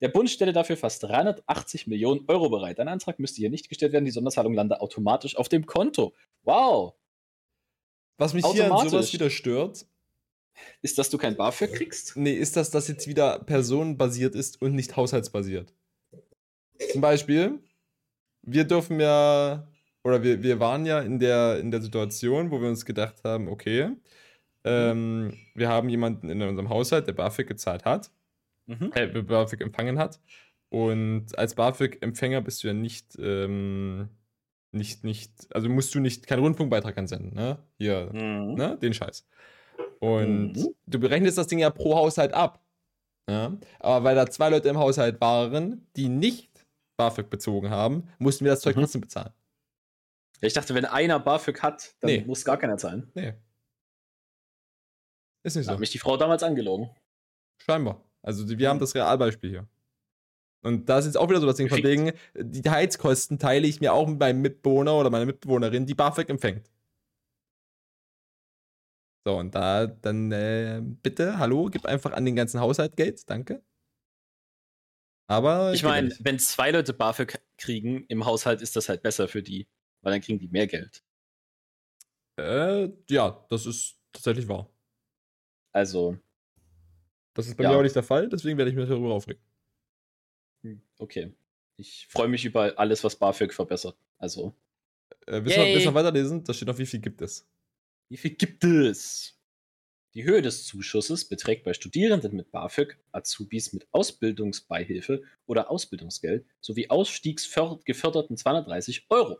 Der 0.00 0.08
Bund 0.08 0.30
stelle 0.30 0.52
dafür 0.52 0.76
fast 0.76 1.02
380 1.02 1.88
Millionen 1.88 2.24
Euro 2.28 2.48
bereit. 2.48 2.78
Ein 2.78 2.86
Antrag 2.86 3.18
müsste 3.18 3.38
hier 3.38 3.50
nicht 3.50 3.68
gestellt 3.68 3.92
werden. 3.92 4.04
Die 4.04 4.12
Sonderzahlung 4.12 4.54
lande 4.54 4.80
automatisch 4.80 5.36
auf 5.36 5.48
dem 5.48 5.66
Konto. 5.66 6.14
Wow. 6.44 6.94
Was 8.16 8.32
mich 8.32 8.46
hier 8.46 8.72
an 8.72 8.88
sowas 8.88 9.12
wieder 9.12 9.28
stört, 9.28 9.86
ist, 10.82 10.98
dass 10.98 11.10
du 11.10 11.18
kein 11.18 11.36
BAföG 11.36 11.72
kriegst? 11.72 12.16
Nee, 12.16 12.32
ist, 12.32 12.56
dass 12.56 12.70
das 12.70 12.86
jetzt 12.86 13.08
wieder 13.08 13.40
personenbasiert 13.40 14.36
ist 14.36 14.62
und 14.62 14.74
nicht 14.74 14.96
haushaltsbasiert. 14.96 15.74
Zum 16.92 17.00
Beispiel, 17.00 17.58
wir 18.42 18.64
dürfen 18.64 19.00
ja, 19.00 19.66
oder 20.04 20.22
wir, 20.22 20.42
wir 20.42 20.60
waren 20.60 20.86
ja 20.86 21.00
in 21.00 21.18
der, 21.18 21.58
in 21.58 21.70
der 21.70 21.82
Situation, 21.82 22.50
wo 22.50 22.60
wir 22.60 22.68
uns 22.68 22.84
gedacht 22.84 23.16
haben, 23.24 23.48
okay, 23.48 23.90
ähm, 24.64 25.34
wir 25.54 25.68
haben 25.68 25.88
jemanden 25.88 26.28
in 26.30 26.42
unserem 26.42 26.68
Haushalt, 26.68 27.06
der 27.06 27.12
BAföG 27.12 27.46
gezahlt 27.46 27.84
hat 27.84 28.10
mhm. 28.68 28.92
äh, 28.94 29.06
BAföG 29.06 29.60
empfangen 29.62 29.98
hat. 29.98 30.20
Und 30.70 31.36
als 31.38 31.54
BAföG-Empfänger 31.54 32.42
bist 32.42 32.62
du 32.62 32.68
ja 32.68 32.74
nicht, 32.74 33.16
ähm, 33.18 34.10
nicht, 34.70 35.02
nicht, 35.02 35.32
also 35.54 35.68
musst 35.68 35.94
du 35.94 36.00
nicht 36.00 36.26
keinen 36.26 36.40
Rundfunkbeitrag 36.40 36.96
ansenden, 36.98 37.34
ne? 37.34 37.58
Hier, 37.78 38.10
mhm. 38.12 38.54
ne? 38.54 38.78
Den 38.80 38.92
Scheiß. 38.92 39.26
Und 39.98 40.52
mhm. 40.52 40.74
du 40.86 41.00
berechnest 41.00 41.38
das 41.38 41.46
Ding 41.46 41.58
ja 41.58 41.70
pro 41.70 41.96
Haushalt 41.96 42.34
ab. 42.34 42.62
Ja? 43.28 43.56
Aber 43.80 44.04
weil 44.04 44.14
da 44.14 44.26
zwei 44.26 44.50
Leute 44.50 44.68
im 44.68 44.78
Haushalt 44.78 45.20
waren, 45.20 45.86
die 45.96 46.08
nicht 46.08 46.47
BAföG 46.98 47.30
bezogen 47.30 47.70
haben, 47.70 48.10
mussten 48.18 48.44
wir 48.44 48.52
das 48.52 48.60
Zeug 48.60 48.76
mhm. 48.76 48.80
trotzdem 48.80 49.00
bezahlen. 49.00 49.32
Ich 50.40 50.52
dachte, 50.52 50.74
wenn 50.74 50.84
einer 50.84 51.18
BAföG 51.18 51.62
hat, 51.62 51.94
dann 52.00 52.10
nee. 52.10 52.24
muss 52.26 52.44
gar 52.44 52.58
keiner 52.58 52.76
zahlen. 52.76 53.10
Nee. 53.14 53.34
Ist 55.42 55.56
nicht 55.56 55.64
so. 55.64 55.72
Hat 55.72 55.80
mich 55.80 55.90
die 55.90 55.98
Frau 55.98 56.16
damals 56.16 56.42
angelogen. 56.42 56.90
Scheinbar. 57.58 58.04
Also 58.22 58.46
wir 58.46 58.68
haben 58.68 58.76
mhm. 58.76 58.80
das 58.80 58.94
Realbeispiel 58.94 59.50
hier. 59.50 59.68
Und 60.62 60.88
da 60.88 60.98
ist 60.98 61.06
jetzt 61.06 61.16
auch 61.16 61.28
wieder 61.28 61.40
so 61.40 61.46
das 61.46 61.56
Ding 61.56 61.68
von 61.68 61.82
wegen, 61.82 62.12
die 62.34 62.68
Heizkosten 62.68 63.38
teile 63.38 63.66
ich 63.66 63.80
mir 63.80 63.92
auch 63.92 64.08
mit 64.08 64.18
meinem 64.18 64.42
Mitbewohner 64.42 64.94
oder 64.94 65.08
meiner 65.08 65.26
Mitbewohnerin, 65.26 65.86
die 65.86 65.94
BAföG 65.94 66.28
empfängt. 66.28 66.68
So, 69.24 69.36
und 69.36 69.54
da 69.54 69.86
dann 69.86 70.32
äh, 70.32 70.80
bitte, 70.82 71.38
hallo, 71.38 71.68
gib 71.70 71.86
einfach 71.86 72.12
an 72.12 72.24
den 72.24 72.34
ganzen 72.34 72.60
Haushalt 72.60 72.96
Geld, 72.96 73.28
danke. 73.30 73.62
Aber. 75.28 75.74
Ich 75.74 75.82
meine, 75.82 76.12
wenn 76.20 76.38
zwei 76.38 76.70
Leute 76.70 76.92
BAföG 76.92 77.40
kriegen 77.58 78.04
im 78.08 78.24
Haushalt, 78.24 78.62
ist 78.62 78.74
das 78.74 78.88
halt 78.88 79.02
besser 79.02 79.28
für 79.28 79.42
die, 79.42 79.68
weil 80.00 80.12
dann 80.12 80.22
kriegen 80.22 80.38
die 80.38 80.48
mehr 80.48 80.66
Geld. 80.66 81.04
Äh, 82.38 82.88
ja, 83.10 83.46
das 83.50 83.66
ist 83.66 84.00
tatsächlich 84.12 84.48
wahr. 84.48 84.72
Also, 85.72 86.18
das 87.34 87.46
ist 87.46 87.56
bei 87.56 87.64
ja. 87.64 87.70
mir 87.70 87.78
auch 87.78 87.82
nicht 87.82 87.94
der 87.94 88.02
Fall, 88.02 88.28
deswegen 88.28 88.56
werde 88.56 88.70
ich 88.70 88.76
mich 88.76 88.88
darüber 88.88 89.14
aufregen. 89.14 89.42
Hm, 90.62 90.82
okay. 90.98 91.32
Ich 91.76 92.06
freue 92.08 92.28
mich 92.28 92.44
über 92.44 92.76
alles, 92.78 93.04
was 93.04 93.16
BAföG 93.16 93.52
verbessert. 93.52 93.96
Also. 94.18 94.56
Äh, 95.26 95.44
willst, 95.44 95.58
du 95.58 95.84
noch, 95.84 95.94
weiterlesen? 95.94 96.42
Da 96.42 96.54
steht 96.54 96.68
noch, 96.68 96.78
wie 96.78 96.86
viel 96.86 97.00
gibt 97.00 97.20
es? 97.20 97.46
Wie 98.08 98.16
viel 98.16 98.32
gibt 98.32 98.64
es? 98.64 99.37
Die 100.14 100.24
Höhe 100.24 100.42
des 100.42 100.64
Zuschusses 100.64 101.28
beträgt 101.28 101.64
bei 101.64 101.74
Studierenden 101.74 102.34
mit 102.34 102.50
BAföG, 102.50 102.98
Azubis 103.12 103.72
mit 103.72 103.86
Ausbildungsbeihilfe 103.92 105.22
oder 105.46 105.70
Ausbildungsgeld 105.70 106.46
sowie 106.60 106.88
ausstiegsgeförderten 106.88 108.36
230 108.36 109.06
Euro. 109.10 109.38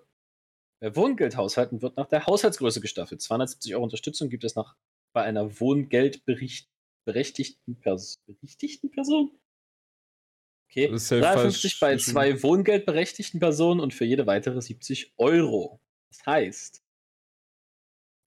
Bei 0.80 0.94
Wohngeldhaushalten 0.94 1.82
wird 1.82 1.96
nach 1.96 2.08
der 2.08 2.26
Haushaltsgröße 2.26 2.80
gestaffelt. 2.80 3.22
270 3.22 3.74
Euro 3.74 3.84
Unterstützung 3.84 4.28
gibt 4.28 4.44
es 4.44 4.54
nach 4.54 4.76
bei 5.12 5.22
einer 5.22 5.58
Wohngeldberechtigten 5.58 7.80
Pers 7.80 8.22
Person. 8.92 9.32
Okay, 10.70 10.88
53 10.88 11.80
bei 11.80 11.96
zwei 11.96 12.42
Wohngeldberechtigten 12.42 13.40
Personen 13.40 13.80
und 13.80 13.94
für 13.94 14.04
jede 14.04 14.26
weitere 14.26 14.60
70 14.60 15.14
Euro. 15.16 15.80
Das 16.10 16.26
heißt, 16.26 16.84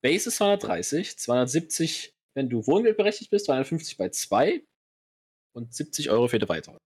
Base 0.01 0.29
ist 0.29 0.37
230, 0.37 1.19
270, 1.19 2.15
wenn 2.33 2.49
du 2.49 2.65
wohngeldberechtigt 2.65 3.31
bist, 3.31 3.45
250 3.45 3.97
bei 3.97 4.09
zwei 4.09 4.63
und 5.53 5.73
70 5.73 6.09
Euro 6.09 6.27
für 6.27 6.37
jede 6.37 6.49
weitere. 6.49 6.77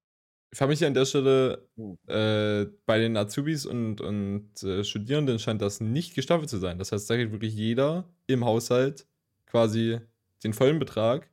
Ich 0.51 0.57
frage 0.57 0.69
mich 0.69 0.85
an 0.85 0.93
der 0.93 1.05
Stelle, 1.05 1.67
hm. 1.75 1.97
äh, 2.07 2.65
bei 2.85 2.99
den 2.99 3.17
Azubis 3.17 3.65
und, 3.65 3.99
und 4.01 4.63
äh, 4.63 4.83
Studierenden 4.83 5.37
scheint 5.39 5.61
das 5.61 5.81
nicht 5.81 6.15
gestaffelt 6.15 6.49
zu 6.49 6.57
sein. 6.57 6.79
Das 6.79 6.91
heißt, 6.91 7.09
da 7.09 7.15
kriegt 7.15 7.31
wirklich 7.31 7.53
jeder 7.53 8.09
im 8.27 8.45
Haushalt 8.45 9.05
quasi 9.45 9.99
den 10.43 10.53
vollen 10.53 10.79
Betrag. 10.79 11.29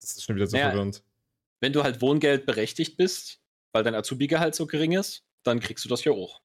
Das 0.00 0.12
ist 0.12 0.22
schon 0.22 0.36
wieder 0.36 0.46
so 0.46 0.56
naja, 0.56 0.68
verwirrend. 0.68 1.02
Wenn 1.60 1.72
du 1.72 1.82
halt 1.82 2.00
Wohngeld 2.00 2.46
berechtigt 2.46 2.96
bist, 2.96 3.40
weil 3.72 3.82
dein 3.82 3.94
Azubi-Gehalt 3.94 4.54
so 4.54 4.66
gering 4.66 4.92
ist, 4.92 5.24
dann 5.42 5.60
kriegst 5.60 5.84
du 5.84 5.88
das 5.88 6.04
ja 6.04 6.12
auch. 6.12 6.40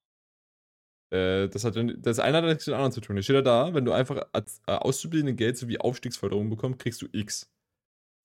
Äh, 1.12 1.48
das 1.48 1.64
hat 1.64 1.76
das 1.76 2.18
eine 2.18 2.38
hat 2.38 2.44
nichts 2.44 2.66
mit 2.66 2.72
dem 2.72 2.76
anderen 2.76 2.92
zu 2.92 3.02
tun. 3.02 3.18
Es 3.18 3.26
steht 3.26 3.36
ja 3.36 3.42
da, 3.42 3.74
wenn 3.74 3.84
du 3.84 3.92
einfach 3.92 4.26
als 4.32 4.62
äh, 4.66 4.72
Auszubildende 4.72 5.34
Geld 5.34 5.58
sowie 5.58 5.78
Aufstiegsförderung 5.78 6.48
bekommst, 6.48 6.78
kriegst 6.78 7.02
du 7.02 7.06
X. 7.12 7.50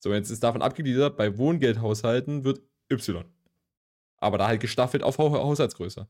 So, 0.00 0.12
jetzt 0.14 0.30
ist 0.30 0.42
davon 0.42 0.62
abgegliedert, 0.62 1.16
bei 1.16 1.36
Wohngeldhaushalten 1.36 2.44
wird 2.44 2.62
Y. 2.90 3.24
Aber 4.16 4.38
da 4.38 4.46
halt 4.46 4.60
gestaffelt 4.60 5.02
auf 5.02 5.18
Haushaltsgröße. 5.18 6.08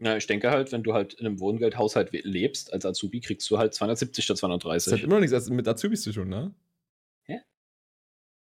Ja, 0.00 0.16
ich 0.16 0.26
denke 0.26 0.50
halt, 0.50 0.72
wenn 0.72 0.82
du 0.82 0.94
halt 0.94 1.14
in 1.14 1.26
einem 1.26 1.40
Wohngeldhaushalt 1.40 2.12
lebst, 2.12 2.72
als 2.72 2.86
Azubi, 2.86 3.20
kriegst 3.20 3.48
du 3.50 3.58
halt 3.58 3.74
270 3.74 4.24
statt 4.24 4.38
230. 4.38 4.84
Das 4.84 4.98
hat 4.98 5.04
immer 5.04 5.14
noch 5.14 5.20
nichts 5.20 5.48
mit 5.48 5.66
Azubis 5.66 6.02
zu 6.02 6.12
tun, 6.12 6.28
ne? 6.28 6.54
Hä? 7.24 7.40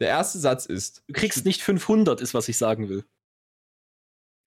Der 0.00 0.08
erste 0.08 0.38
Satz 0.38 0.66
ist. 0.66 1.02
Du 1.06 1.12
kriegst 1.12 1.44
nicht 1.44 1.62
500, 1.62 2.20
ist 2.20 2.34
was 2.34 2.48
ich 2.48 2.58
sagen 2.58 2.88
will. 2.88 3.04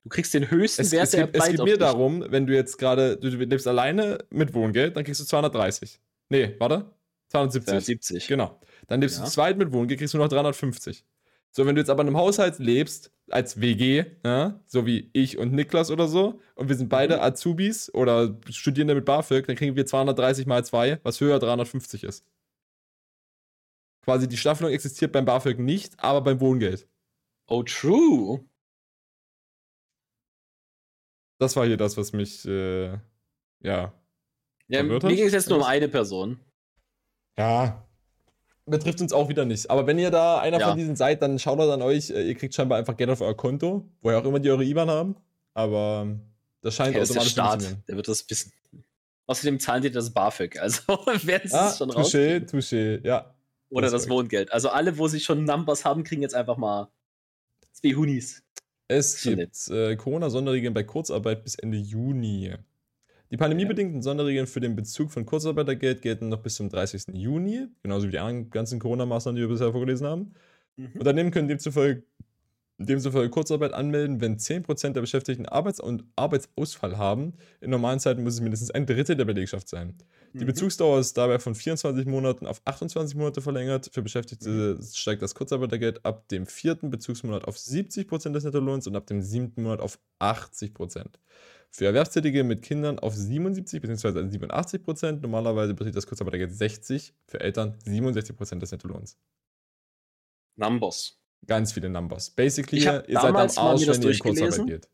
Du 0.10 0.16
kriegst 0.16 0.34
den 0.34 0.50
höchsten 0.50 0.82
es, 0.82 0.92
Wert 0.92 1.04
es 1.04 1.12
der 1.12 1.28
geht, 1.28 1.36
Es 1.36 1.50
geht 1.50 1.64
mir 1.64 1.78
darum, 1.78 2.26
wenn 2.30 2.48
du 2.48 2.56
jetzt 2.56 2.80
gerade, 2.80 3.16
du 3.16 3.28
lebst 3.28 3.68
alleine 3.68 4.18
mit 4.32 4.56
Wohngeld, 4.56 4.98
dann 4.98 5.04
kriegst 5.04 5.22
du 5.22 5.26
230. 5.26 6.00
Nee, 6.30 6.56
warte. 6.58 6.92
270. 7.28 7.70
270. 7.70 8.28
Genau. 8.28 8.60
Dann 8.88 9.02
lebst 9.02 9.20
ja. 9.20 9.26
du 9.26 9.30
zweit 9.30 9.60
mit 9.60 9.72
Wohngeld, 9.72 10.00
kriegst 10.00 10.16
du 10.16 10.18
noch 10.18 10.28
350. 10.28 11.06
So, 11.52 11.68
wenn 11.68 11.76
du 11.76 11.82
jetzt 11.82 11.92
aber 11.92 12.02
in 12.02 12.08
einem 12.08 12.18
Haushalt 12.18 12.58
lebst, 12.58 13.12
als 13.30 13.62
WG, 13.62 14.06
ja, 14.26 14.60
so 14.66 14.88
wie 14.88 15.12
ich 15.14 15.38
und 15.38 15.54
Niklas 15.54 15.92
oder 15.92 16.08
so, 16.08 16.40
und 16.56 16.70
wir 16.70 16.76
sind 16.76 16.90
beide 16.90 17.18
mhm. 17.18 17.22
Azubis 17.22 17.94
oder 17.94 18.36
Studierende 18.50 18.96
mit 18.96 19.06
BAföG, 19.06 19.46
dann 19.46 19.56
kriegen 19.56 19.76
wir 19.76 19.86
230 19.86 20.48
mal 20.48 20.66
2, 20.66 21.02
was 21.04 21.22
höher 21.22 21.38
350 21.38 22.04
ist. 22.04 22.26
Quasi 24.04 24.28
die 24.28 24.38
Staffelung 24.38 24.72
existiert 24.72 25.12
beim 25.12 25.26
BAföG 25.26 25.60
nicht, 25.60 25.94
aber 26.00 26.22
beim 26.22 26.42
Wohngeld. 26.42 26.88
Oh, 27.46 27.62
true. 27.62 28.44
Das 31.40 31.56
war 31.56 31.66
hier 31.66 31.78
das, 31.78 31.98
was 31.98 32.14
mich, 32.14 32.46
äh, 32.46 32.92
ja. 33.62 33.94
Ja, 34.68 34.84
mir 34.84 35.00
ging 35.00 35.26
es 35.26 35.34
jetzt 35.34 35.50
nur 35.50 35.58
um 35.58 35.64
eine 35.64 35.88
Person. 35.88 36.40
Ja, 37.38 37.84
betrifft 38.70 39.02
uns 39.02 39.14
auch 39.14 39.30
wieder 39.30 39.46
nicht. 39.46 39.70
Aber 39.70 39.88
wenn 39.88 40.00
ihr 40.00 40.12
da 40.12 40.40
einer 40.40 40.60
ja. 40.60 40.70
von 40.70 40.78
diesen 40.78 40.96
seid, 40.96 41.22
dann 41.22 41.40
schaut 41.40 41.60
an 41.60 41.82
euch. 41.82 42.10
Äh, 42.10 42.28
ihr 42.28 42.36
kriegt 42.36 42.54
scheinbar 42.54 42.78
einfach 42.78 42.96
Geld 42.96 43.10
auf 43.10 43.22
euer 43.22 43.36
Konto, 43.36 43.86
woher 44.02 44.20
auch 44.20 44.26
immer 44.26 44.40
die 44.40 44.50
eure 44.50 44.64
IBAN 44.64 44.90
haben. 44.90 45.16
Aber 45.54 46.04
ähm, 46.04 46.22
das 46.62 46.76
scheint 46.76 46.96
okay, 46.96 47.02
automatisch 47.02 47.34
der 47.36 47.42
Staat, 47.42 47.88
der 47.88 47.96
wird 47.96 48.08
das 48.08 48.30
wissen. 48.30 48.54
Außerdem 49.26 49.60
zahlen 49.60 49.84
die 49.84 49.92
das 49.92 50.12
BAföG. 50.12 50.60
Also 50.60 50.82
werden 51.24 51.50
sie 51.50 51.56
ah, 51.56 51.70
es 51.70 51.78
schon 51.78 51.90
raus. 51.92 52.14
Touché, 52.14 52.40
touché, 52.50 53.06
ja. 53.06 53.36
Oder 53.70 53.92
das, 53.92 54.04
das 54.04 54.10
Wohngeld. 54.10 54.52
Also 54.52 54.70
alle, 54.70 54.98
wo 54.98 55.08
sie 55.08 55.20
schon 55.20 55.44
Numbers 55.44 55.86
haben, 55.86 56.04
kriegen 56.04 56.24
jetzt 56.24 56.34
einfach 56.34 56.58
mal 56.58 56.90
zwei 57.72 57.94
Hunis. 57.94 58.44
Es 58.92 59.22
gibt 59.22 59.68
äh, 59.70 59.96
Corona-Sonderregeln 59.96 60.74
bei 60.74 60.82
Kurzarbeit 60.84 61.44
bis 61.44 61.54
Ende 61.56 61.78
Juni. 61.78 62.52
Die 63.30 63.38
pandemiebedingten 63.38 64.02
Sonderregeln 64.02 64.48
für 64.48 64.62
den 64.62 64.76
Bezug 64.76 65.12
von 65.12 65.28
Kurzarbeitergeld 65.28 66.02
gelten 66.02 66.30
noch 66.30 66.42
bis 66.42 66.56
zum 66.56 66.70
30. 66.70 67.14
Juni, 67.14 67.68
genauso 67.84 68.08
wie 68.08 68.12
die 68.12 68.18
anderen 68.18 68.50
ganzen 68.50 68.80
Corona-Maßnahmen, 68.80 69.36
die 69.36 69.44
wir 69.44 69.50
bisher 69.50 69.72
vorgelesen 69.72 70.08
haben. 70.08 70.34
Mhm. 70.76 70.94
Unternehmen 70.98 71.30
können 71.30 71.48
demzufolge, 71.48 72.02
demzufolge 72.80 73.30
Kurzarbeit 73.30 73.74
anmelden, 73.74 74.22
wenn 74.22 74.38
10% 74.38 74.94
der 74.94 75.02
Beschäftigten 75.02 75.46
Arbeits- 75.46 75.80
und 75.80 76.06
Arbeitsausfall 76.16 76.98
haben. 76.98 77.34
In 77.62 77.70
normalen 77.70 78.00
Zeiten 78.00 78.24
muss 78.24 78.34
es 78.34 78.42
mindestens 78.42 78.72
ein 78.72 78.88
Drittel 78.88 79.16
der 79.16 79.26
Belegschaft 79.26 79.70
sein. 79.70 79.94
Die 80.34 80.40
mhm. 80.40 80.48
Bezugsdauer 80.48 81.00
ist 81.00 81.18
dabei 81.18 81.40
von 81.40 81.56
24 81.56 82.06
Monaten 82.06 82.46
auf 82.46 82.62
28 82.66 83.16
Monate 83.16 83.42
verlängert. 83.42 83.90
Für 83.92 84.02
Beschäftigte 84.02 84.78
mhm. 84.80 84.84
steigt 84.84 85.22
das 85.22 85.34
Kurzarbeitergeld 85.34 86.06
ab 86.06 86.28
dem 86.30 86.46
vierten 86.46 86.90
Bezugsmonat 86.90 87.46
auf 87.46 87.56
70% 87.58 88.32
des 88.32 88.44
Nettolohns 88.44 88.86
und 88.88 88.96
ab 88.96 89.08
dem 89.08 89.22
siebten 89.22 89.64
Monat 89.64 89.80
auf 89.80 90.00
80%. 90.20 91.06
Für 91.72 91.86
Erwerbstätige 91.86 92.44
mit 92.44 92.62
Kindern 92.62 93.00
auf 93.00 93.14
77 93.14 93.82
bzw. 93.82 94.28
87 94.28 94.84
Prozent. 94.84 95.22
Normalerweise 95.22 95.74
beträgt 95.74 95.96
das 95.96 96.08
Kurzarbeitergeld 96.08 96.52
60, 96.52 97.14
für 97.28 97.40
Eltern 97.40 97.78
67 97.86 98.36
Prozent 98.36 98.62
des 98.62 98.72
Nettolohns. 98.72 99.18
Numbers. 100.56 101.20
Ganz 101.46 101.72
viele 101.72 101.90
Numbers. 101.90 102.32
Basically, 102.32 102.84
ihr 102.84 103.04
seid 103.08 103.24
am 103.24 103.36
Arsch, 103.36 103.88
wenn 103.88 104.02
ihr 104.02 104.12
in 104.12 104.20
Kurzarbeit 104.20 104.68
geht. 104.68 104.90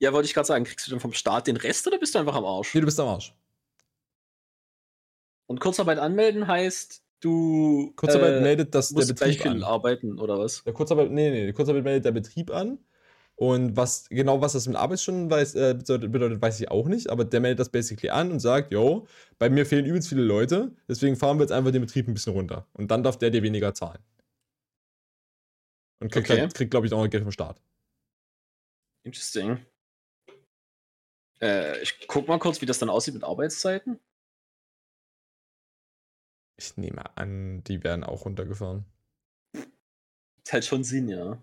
Ja, 0.00 0.12
wollte 0.12 0.26
ich 0.26 0.34
gerade 0.34 0.46
sagen, 0.46 0.64
kriegst 0.64 0.86
du 0.86 0.90
dann 0.90 1.00
vom 1.00 1.12
Staat 1.12 1.46
den 1.46 1.56
Rest 1.56 1.86
oder 1.86 1.98
bist 1.98 2.14
du 2.14 2.20
einfach 2.20 2.34
am 2.34 2.44
Arsch? 2.44 2.74
Nee, 2.74 2.80
du 2.80 2.86
bist 2.86 3.00
am 3.00 3.08
Arsch. 3.08 3.34
Und 5.48 5.60
Kurzarbeit 5.60 5.98
anmelden 5.98 6.46
heißt, 6.46 7.02
du 7.20 7.92
Kurzarbeit 7.96 8.34
äh, 8.34 8.40
meldet 8.42 8.74
das 8.74 8.90
der 8.90 9.06
Betrieb 9.06 9.46
an. 9.46 9.62
arbeiten 9.62 10.18
oder 10.18 10.38
was? 10.38 10.62
Der 10.64 10.74
Kurzarbeit, 10.74 11.10
nee, 11.10 11.30
nee, 11.30 11.52
Kurzarbeit 11.52 11.84
meldet 11.84 12.04
der 12.04 12.12
Betrieb 12.12 12.50
an 12.50 12.78
und 13.34 13.76
was 13.76 14.08
genau 14.08 14.40
was 14.40 14.52
das 14.52 14.66
mit 14.66 14.76
Arbeitsstunden 14.76 15.30
weiß, 15.30 15.54
äh, 15.54 15.74
bedeutet, 15.74 16.42
weiß 16.42 16.60
ich 16.60 16.70
auch 16.70 16.86
nicht, 16.86 17.08
aber 17.08 17.24
der 17.24 17.40
meldet 17.40 17.60
das 17.60 17.70
basically 17.70 18.10
an 18.10 18.30
und 18.30 18.40
sagt, 18.40 18.72
yo, 18.72 19.06
bei 19.38 19.48
mir 19.48 19.64
fehlen 19.64 19.86
übelst 19.86 20.08
viele 20.08 20.22
Leute, 20.22 20.76
deswegen 20.88 21.16
fahren 21.16 21.38
wir 21.38 21.44
jetzt 21.44 21.52
einfach 21.52 21.70
den 21.70 21.82
Betrieb 21.82 22.08
ein 22.08 22.14
bisschen 22.14 22.34
runter. 22.34 22.66
Und 22.74 22.90
dann 22.90 23.02
darf 23.02 23.16
der 23.16 23.30
dir 23.30 23.42
weniger 23.42 23.72
zahlen. 23.74 24.00
Und 26.00 26.12
kriegt, 26.12 26.30
okay. 26.30 26.40
Halt, 26.40 26.54
kriegt 26.54 26.70
glaube 26.70 26.86
ich, 26.86 26.92
auch 26.92 27.02
noch 27.02 27.08
Geld 27.08 27.22
vom 27.22 27.32
Staat. 27.32 27.60
Interesting. 29.04 29.64
Äh, 31.40 31.80
ich 31.80 32.06
guck 32.06 32.28
mal 32.28 32.38
kurz, 32.38 32.60
wie 32.60 32.66
das 32.66 32.78
dann 32.78 32.90
aussieht 32.90 33.14
mit 33.14 33.24
Arbeitszeiten. 33.24 33.98
Ich 36.58 36.76
nehme 36.76 37.16
an, 37.16 37.62
die 37.64 37.82
werden 37.82 38.04
auch 38.04 38.24
runtergefahren. 38.26 38.84
Ist 39.54 40.52
halt 40.52 40.64
schon 40.64 40.84
Sinn, 40.84 41.08
ja 41.08 41.42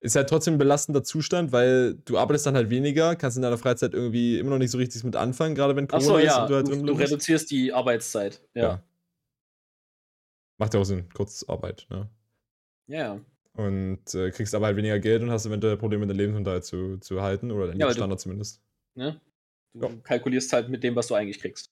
ist 0.00 0.16
halt 0.16 0.28
trotzdem 0.28 0.54
ein 0.54 0.58
belastender 0.58 1.02
Zustand, 1.02 1.52
weil 1.52 1.94
du 2.04 2.18
arbeitest 2.18 2.46
dann 2.46 2.54
halt 2.54 2.70
weniger, 2.70 3.16
kannst 3.16 3.36
in 3.36 3.42
deiner 3.42 3.58
Freizeit 3.58 3.94
irgendwie 3.94 4.38
immer 4.38 4.50
noch 4.50 4.58
nicht 4.58 4.70
so 4.70 4.78
richtig 4.78 5.02
mit 5.04 5.16
anfangen, 5.16 5.54
gerade 5.54 5.74
wenn 5.74 5.88
Corona 5.88 6.06
so, 6.06 6.18
ja. 6.18 6.30
ist 6.30 6.38
und 6.38 6.50
du 6.50 6.54
halt 6.54 6.68
Du, 6.68 6.86
du 6.86 6.92
reduzierst 6.92 7.50
die 7.50 7.72
Arbeitszeit, 7.72 8.40
ja. 8.54 8.62
ja. 8.62 8.82
Macht 10.58 10.74
ja 10.74 10.80
auch 10.80 10.84
Sinn, 10.84 11.08
Kurzarbeit, 11.12 11.86
ne? 11.90 12.08
Ja. 12.86 13.20
Und 13.54 14.14
äh, 14.14 14.30
kriegst 14.30 14.54
aber 14.54 14.66
halt 14.66 14.76
weniger 14.76 14.98
Geld 14.98 15.22
und 15.22 15.30
hast 15.30 15.46
eventuell 15.46 15.76
Probleme, 15.76 16.06
deinen 16.06 16.18
Lebensunterhalt 16.18 16.64
zu, 16.64 16.98
zu 16.98 17.22
halten 17.22 17.50
oder 17.50 17.68
deinen 17.68 17.80
ja, 17.80 17.90
Standard 17.90 18.20
zumindest. 18.20 18.62
Ne? 18.94 19.20
Du 19.72 19.86
ja. 19.86 19.92
kalkulierst 20.02 20.52
halt 20.52 20.68
mit 20.68 20.84
dem, 20.84 20.94
was 20.94 21.08
du 21.08 21.14
eigentlich 21.14 21.40
kriegst. 21.40 21.70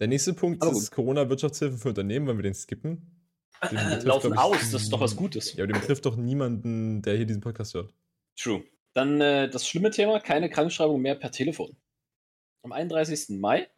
Der 0.00 0.08
nächste 0.08 0.32
Punkt 0.32 0.62
aber 0.62 0.72
ist 0.72 0.90
Corona-Wirtschaftshilfe 0.90 1.78
für 1.78 1.88
Unternehmen, 1.90 2.26
wenn 2.26 2.38
wir 2.38 2.42
den 2.42 2.54
skippen. 2.54 3.20
Betrifft, 3.60 4.04
laufen 4.04 4.32
ich, 4.32 4.38
aus, 4.38 4.70
das 4.70 4.82
ist 4.82 4.92
doch 4.92 5.00
was 5.00 5.14
Gutes. 5.14 5.54
Ja, 5.54 5.64
aber 5.64 5.72
den 5.72 5.80
betrifft 5.80 6.06
doch 6.06 6.16
niemanden, 6.16 7.02
der 7.02 7.16
hier 7.16 7.26
diesen 7.26 7.42
Podcast 7.42 7.74
hört. 7.74 7.92
True. 8.36 8.64
Dann 8.94 9.20
äh, 9.20 9.50
das 9.50 9.68
schlimme 9.68 9.90
Thema, 9.90 10.18
keine 10.20 10.48
Krankschreibung 10.48 11.00
mehr 11.00 11.14
per 11.14 11.30
Telefon. 11.30 11.76
Am 12.62 12.72
31. 12.72 13.38
Mai, 13.38 13.68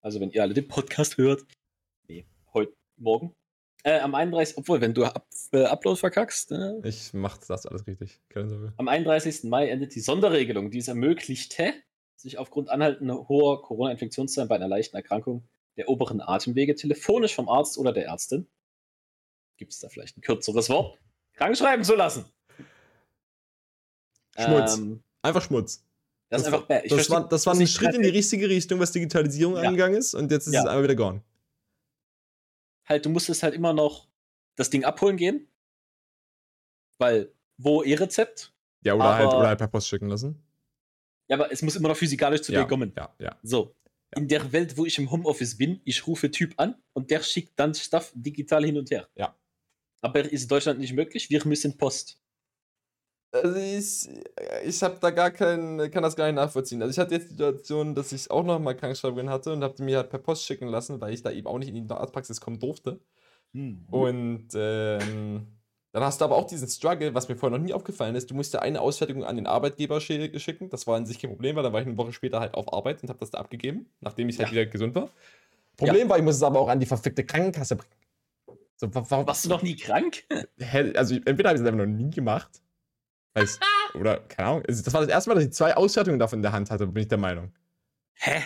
also 0.00 0.20
wenn 0.20 0.30
ihr 0.30 0.42
alle 0.42 0.54
den 0.54 0.66
Podcast 0.66 1.16
hört, 1.16 1.44
nee, 2.08 2.26
heute 2.52 2.74
Morgen, 2.96 3.34
äh, 3.84 4.00
am 4.00 4.14
31. 4.14 4.58
Obwohl, 4.58 4.80
wenn 4.80 4.94
du 4.94 5.04
Up 5.04 5.26
äh, 5.52 5.64
Upload 5.64 5.98
verkackst. 5.98 6.52
Äh, 6.52 6.80
ich 6.84 7.12
mach 7.14 7.38
das 7.38 7.66
alles 7.66 7.86
richtig. 7.86 8.20
Keine 8.28 8.48
Sorge. 8.48 8.74
Am 8.76 8.88
31. 8.88 9.44
Mai 9.44 9.68
endet 9.68 9.94
die 9.94 10.00
Sonderregelung, 10.00 10.70
die 10.70 10.78
es 10.78 10.88
ermöglichte, 10.88 11.72
sich 12.20 12.38
aufgrund 12.38 12.68
anhaltender 12.68 13.28
hoher 13.28 13.62
Corona-Infektionszahlen 13.62 14.48
bei 14.48 14.56
einer 14.56 14.68
leichten 14.68 14.96
Erkrankung 14.96 15.48
der 15.76 15.88
oberen 15.88 16.20
Atemwege 16.20 16.74
telefonisch 16.74 17.34
vom 17.34 17.48
Arzt 17.48 17.78
oder 17.78 17.92
der 17.92 18.06
Ärztin 18.06 18.46
gibt 19.56 19.72
es 19.72 19.78
da 19.78 19.88
vielleicht 19.88 20.16
ein 20.16 20.22
kürzeres 20.22 20.70
Wort, 20.70 20.98
krank 21.34 21.56
schreiben 21.56 21.84
zu 21.84 21.94
lassen. 21.94 22.24
Schmutz. 24.38 24.78
Ähm, 24.78 25.02
einfach 25.22 25.42
Schmutz. 25.42 25.84
Das, 26.30 26.44
das, 26.44 26.52
war, 26.52 26.66
das, 26.66 27.10
war, 27.10 27.28
das 27.28 27.46
war 27.46 27.54
ein 27.54 27.66
Schritt 27.66 27.94
in 27.94 28.02
die 28.02 28.08
richtige 28.08 28.48
Richtung, 28.48 28.80
was 28.80 28.92
Digitalisierung 28.92 29.56
ja. 29.56 29.62
angegangen 29.62 29.96
ist, 29.96 30.14
und 30.14 30.30
jetzt 30.30 30.46
ist 30.46 30.54
ja. 30.54 30.60
es 30.60 30.66
einfach 30.66 30.84
wieder 30.84 30.94
gone. 30.94 31.22
Halt, 32.86 33.04
du 33.04 33.10
musstest 33.10 33.42
halt 33.42 33.54
immer 33.54 33.72
noch 33.72 34.08
das 34.56 34.70
Ding 34.70 34.84
abholen 34.84 35.16
gehen, 35.16 35.48
weil 36.98 37.32
wo 37.58 37.82
E-Rezept? 37.82 38.54
Ja, 38.82 38.94
oder, 38.94 39.04
halt, 39.04 39.26
halt, 39.26 39.34
oder 39.34 39.48
halt 39.48 39.58
per 39.58 39.68
Post 39.68 39.88
schicken 39.88 40.08
lassen. 40.08 40.42
Ja, 41.30 41.36
aber 41.36 41.52
es 41.52 41.62
muss 41.62 41.76
immer 41.76 41.88
noch 41.88 41.96
physikalisch 41.96 42.42
zu 42.42 42.52
ja, 42.52 42.62
dir 42.62 42.68
kommen. 42.68 42.92
Ja, 42.96 43.14
ja. 43.20 43.38
So. 43.42 43.76
Ja. 44.12 44.20
In 44.20 44.26
der 44.26 44.52
Welt, 44.52 44.76
wo 44.76 44.84
ich 44.84 44.98
im 44.98 45.10
Homeoffice 45.12 45.56
bin, 45.56 45.80
ich 45.84 46.04
rufe 46.06 46.28
Typ 46.32 46.54
an 46.56 46.74
und 46.92 47.10
der 47.12 47.22
schickt 47.22 47.52
dann 47.56 47.72
Stuff 47.72 48.12
digital 48.16 48.64
hin 48.64 48.76
und 48.76 48.90
her. 48.90 49.08
Ja. 49.14 49.36
Aber 50.02 50.20
ist 50.20 50.42
in 50.42 50.48
Deutschland 50.48 50.80
nicht 50.80 50.92
möglich? 50.92 51.30
Wir 51.30 51.46
müssen 51.46 51.78
Post. 51.78 52.20
Also 53.32 53.60
ich, 53.60 54.08
ich 54.64 54.82
habe 54.82 54.98
da 55.00 55.10
gar 55.10 55.30
keinen, 55.30 55.88
kann 55.92 56.02
das 56.02 56.16
gar 56.16 56.26
nicht 56.26 56.34
nachvollziehen. 56.34 56.82
Also 56.82 56.90
ich 56.90 56.98
hatte 56.98 57.14
jetzt 57.14 57.26
die 57.26 57.34
Situation, 57.34 57.94
dass 57.94 58.10
ich 58.10 58.28
auch 58.28 58.42
noch 58.42 58.58
mal 58.58 58.74
Krankschreibungen 58.74 59.30
hatte 59.30 59.52
und 59.52 59.62
habe 59.62 59.74
die 59.76 59.84
mir 59.84 59.98
halt 59.98 60.10
per 60.10 60.18
Post 60.18 60.44
schicken 60.44 60.66
lassen, 60.66 61.00
weil 61.00 61.14
ich 61.14 61.22
da 61.22 61.30
eben 61.30 61.46
auch 61.46 61.58
nicht 61.58 61.68
in 61.68 61.86
die 61.86 61.94
Arztpraxis 61.94 62.40
kommen 62.40 62.58
durfte. 62.58 62.98
Mhm. 63.52 63.86
Und 63.88 64.48
ähm, 64.54 65.59
dann 65.92 66.04
hast 66.04 66.20
du 66.20 66.24
aber 66.24 66.36
auch 66.36 66.46
diesen 66.46 66.68
Struggle, 66.68 67.14
was 67.14 67.28
mir 67.28 67.36
vorher 67.36 67.58
noch 67.58 67.64
nie 67.64 67.72
aufgefallen 67.72 68.14
ist. 68.14 68.30
Du 68.30 68.34
musst 68.34 68.54
ja 68.54 68.60
eine 68.60 68.80
Ausfertigung 68.80 69.24
an 69.24 69.36
den 69.36 69.46
Arbeitgeber 69.46 70.00
schicken. 70.00 70.68
Das 70.70 70.86
war 70.86 70.96
an 70.96 71.04
sich 71.04 71.18
kein 71.18 71.30
Problem, 71.30 71.56
weil 71.56 71.64
dann 71.64 71.72
war 71.72 71.80
ich 71.80 71.86
eine 71.86 71.96
Woche 71.96 72.12
später 72.12 72.38
halt 72.38 72.54
auf 72.54 72.72
Arbeit 72.72 73.02
und 73.02 73.08
habe 73.08 73.18
das 73.18 73.30
da 73.30 73.38
abgegeben, 73.38 73.86
nachdem 74.00 74.28
ich 74.28 74.38
halt 74.38 74.48
ja. 74.48 74.52
wieder 74.52 74.66
gesund 74.66 74.94
war. 74.94 75.10
Problem 75.76 76.02
ja. 76.02 76.08
war, 76.08 76.18
ich 76.18 76.24
muss 76.24 76.36
es 76.36 76.42
aber 76.42 76.60
auch 76.60 76.68
an 76.68 76.78
die 76.78 76.86
verfickte 76.86 77.24
Krankenkasse 77.24 77.76
bringen. 77.76 77.92
So, 78.76 78.94
warum, 78.94 79.26
Warst 79.26 79.44
du 79.44 79.48
noch 79.48 79.62
nie 79.62 79.76
krank? 79.76 80.24
Also 80.94 81.16
entweder 81.16 81.50
habe 81.50 81.58
ich 81.58 81.62
es 81.62 81.66
einfach 81.66 81.84
noch 81.84 81.86
nie 81.86 82.10
gemacht. 82.10 82.62
oder, 83.94 84.20
keine 84.20 84.48
Ahnung. 84.48 84.62
Das 84.66 84.92
war 84.92 85.00
das 85.00 85.10
erste 85.10 85.30
Mal, 85.30 85.34
dass 85.34 85.44
ich 85.44 85.52
zwei 85.52 85.76
Ausfertigungen 85.76 86.20
davon 86.20 86.38
in 86.38 86.42
der 86.42 86.52
Hand 86.52 86.70
hatte, 86.70 86.86
bin 86.86 87.02
ich 87.02 87.08
der 87.08 87.18
Meinung. 87.18 87.52
Hä? 88.14 88.42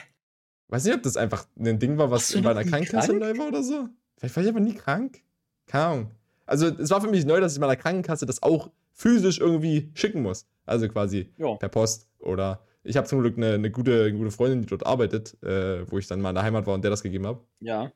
Weiß 0.68 0.84
nicht, 0.84 0.94
ob 0.94 1.02
das 1.02 1.16
einfach 1.16 1.46
ein 1.58 1.78
Ding 1.78 1.98
war, 1.98 2.10
was 2.10 2.30
in 2.32 2.42
meiner 2.42 2.64
Krankenkasse 2.64 3.12
neu 3.12 3.36
war 3.38 3.48
oder 3.48 3.62
so. 3.62 3.88
Vielleicht 4.16 4.36
war 4.36 4.42
ich 4.42 4.48
aber 4.48 4.60
nie 4.60 4.74
krank. 4.74 5.22
Keine 5.66 5.84
Ahnung. 5.84 6.10
Also 6.46 6.66
es 6.66 6.90
war 6.90 7.00
für 7.00 7.08
mich 7.08 7.24
neu, 7.24 7.40
dass 7.40 7.54
ich 7.54 7.60
meiner 7.60 7.76
Krankenkasse 7.76 8.26
das 8.26 8.42
auch 8.42 8.70
physisch 8.92 9.38
irgendwie 9.40 9.90
schicken 9.94 10.22
muss. 10.22 10.46
Also 10.66 10.88
quasi 10.88 11.30
jo. 11.36 11.56
per 11.56 11.68
Post 11.68 12.08
oder 12.18 12.60
ich 12.84 12.96
habe 12.96 13.06
zum 13.06 13.20
Glück 13.20 13.36
eine, 13.36 13.54
eine, 13.54 13.70
gute, 13.70 14.04
eine 14.04 14.18
gute 14.18 14.30
Freundin, 14.30 14.60
die 14.60 14.66
dort 14.66 14.86
arbeitet, 14.86 15.42
äh, 15.42 15.90
wo 15.90 15.98
ich 15.98 16.06
dann 16.06 16.20
mal 16.20 16.30
in 16.30 16.34
der 16.34 16.44
Heimat 16.44 16.66
war 16.66 16.74
und 16.74 16.82
der 16.82 16.90
das 16.90 17.02
gegeben 17.02 17.26
habe. 17.26 17.40
Ja. 17.60 17.90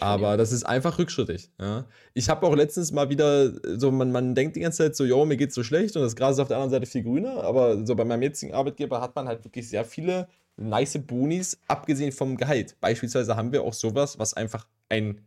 Aber 0.00 0.36
das 0.36 0.52
ist 0.52 0.64
einfach 0.64 0.98
rückschrittig. 0.98 1.50
Ja. 1.60 1.84
Ich 2.14 2.30
habe 2.30 2.46
auch 2.46 2.54
letztens 2.54 2.92
mal 2.92 3.10
wieder, 3.10 3.52
so 3.78 3.90
man, 3.90 4.12
man 4.12 4.34
denkt 4.34 4.56
die 4.56 4.60
ganze 4.60 4.78
Zeit 4.78 4.96
so, 4.96 5.04
jo, 5.04 5.24
mir 5.26 5.36
geht's 5.36 5.54
so 5.54 5.62
schlecht 5.62 5.94
und 5.96 6.02
das 6.02 6.16
Gras 6.16 6.36
ist 6.36 6.40
auf 6.40 6.48
der 6.48 6.56
anderen 6.56 6.70
Seite 6.70 6.86
viel 6.86 7.02
grüner, 7.02 7.42
aber 7.44 7.84
so 7.84 7.94
bei 7.94 8.04
meinem 8.04 8.22
jetzigen 8.22 8.54
Arbeitgeber 8.54 9.00
hat 9.00 9.14
man 9.14 9.28
halt 9.28 9.44
wirklich 9.44 9.68
sehr 9.68 9.84
viele 9.84 10.28
nice 10.56 10.98
Bonis, 11.06 11.58
abgesehen 11.68 12.12
vom 12.12 12.36
Gehalt. 12.36 12.76
Beispielsweise 12.80 13.36
haben 13.36 13.52
wir 13.52 13.62
auch 13.62 13.74
sowas, 13.74 14.18
was 14.18 14.34
einfach 14.34 14.66
ein 14.88 15.20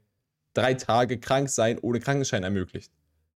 drei 0.58 0.74
Tage 0.74 1.20
krank 1.20 1.50
sein 1.50 1.78
ohne 1.80 2.00
Krankenschein 2.00 2.44
ermöglicht. 2.44 2.92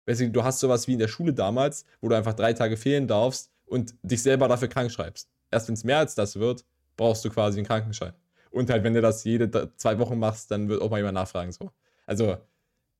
Deswegen, 0.06 0.32
du 0.32 0.42
hast 0.44 0.60
sowas 0.60 0.86
wie 0.88 0.94
in 0.94 0.98
der 0.98 1.08
Schule 1.08 1.34
damals, 1.34 1.84
wo 2.00 2.08
du 2.08 2.16
einfach 2.16 2.34
drei 2.34 2.52
Tage 2.52 2.76
fehlen 2.76 3.06
darfst 3.06 3.50
und 3.66 3.94
dich 4.02 4.22
selber 4.22 4.48
dafür 4.48 4.68
krank 4.68 4.90
schreibst. 4.90 5.28
Erst 5.50 5.68
wenn 5.68 5.74
es 5.74 5.84
mehr 5.84 5.98
als 5.98 6.14
das 6.14 6.36
wird, 6.36 6.64
brauchst 6.96 7.24
du 7.24 7.30
quasi 7.30 7.58
einen 7.58 7.66
Krankenschein. 7.66 8.14
Und 8.50 8.70
halt, 8.70 8.84
wenn 8.84 8.94
du 8.94 9.02
das 9.02 9.24
jede 9.24 9.70
zwei 9.76 9.98
Wochen 9.98 10.18
machst, 10.18 10.50
dann 10.50 10.68
wird 10.68 10.80
auch 10.80 10.90
mal 10.90 10.96
jemand 10.96 11.14
nachfragen. 11.14 11.52
So. 11.52 11.70
Also, 12.06 12.38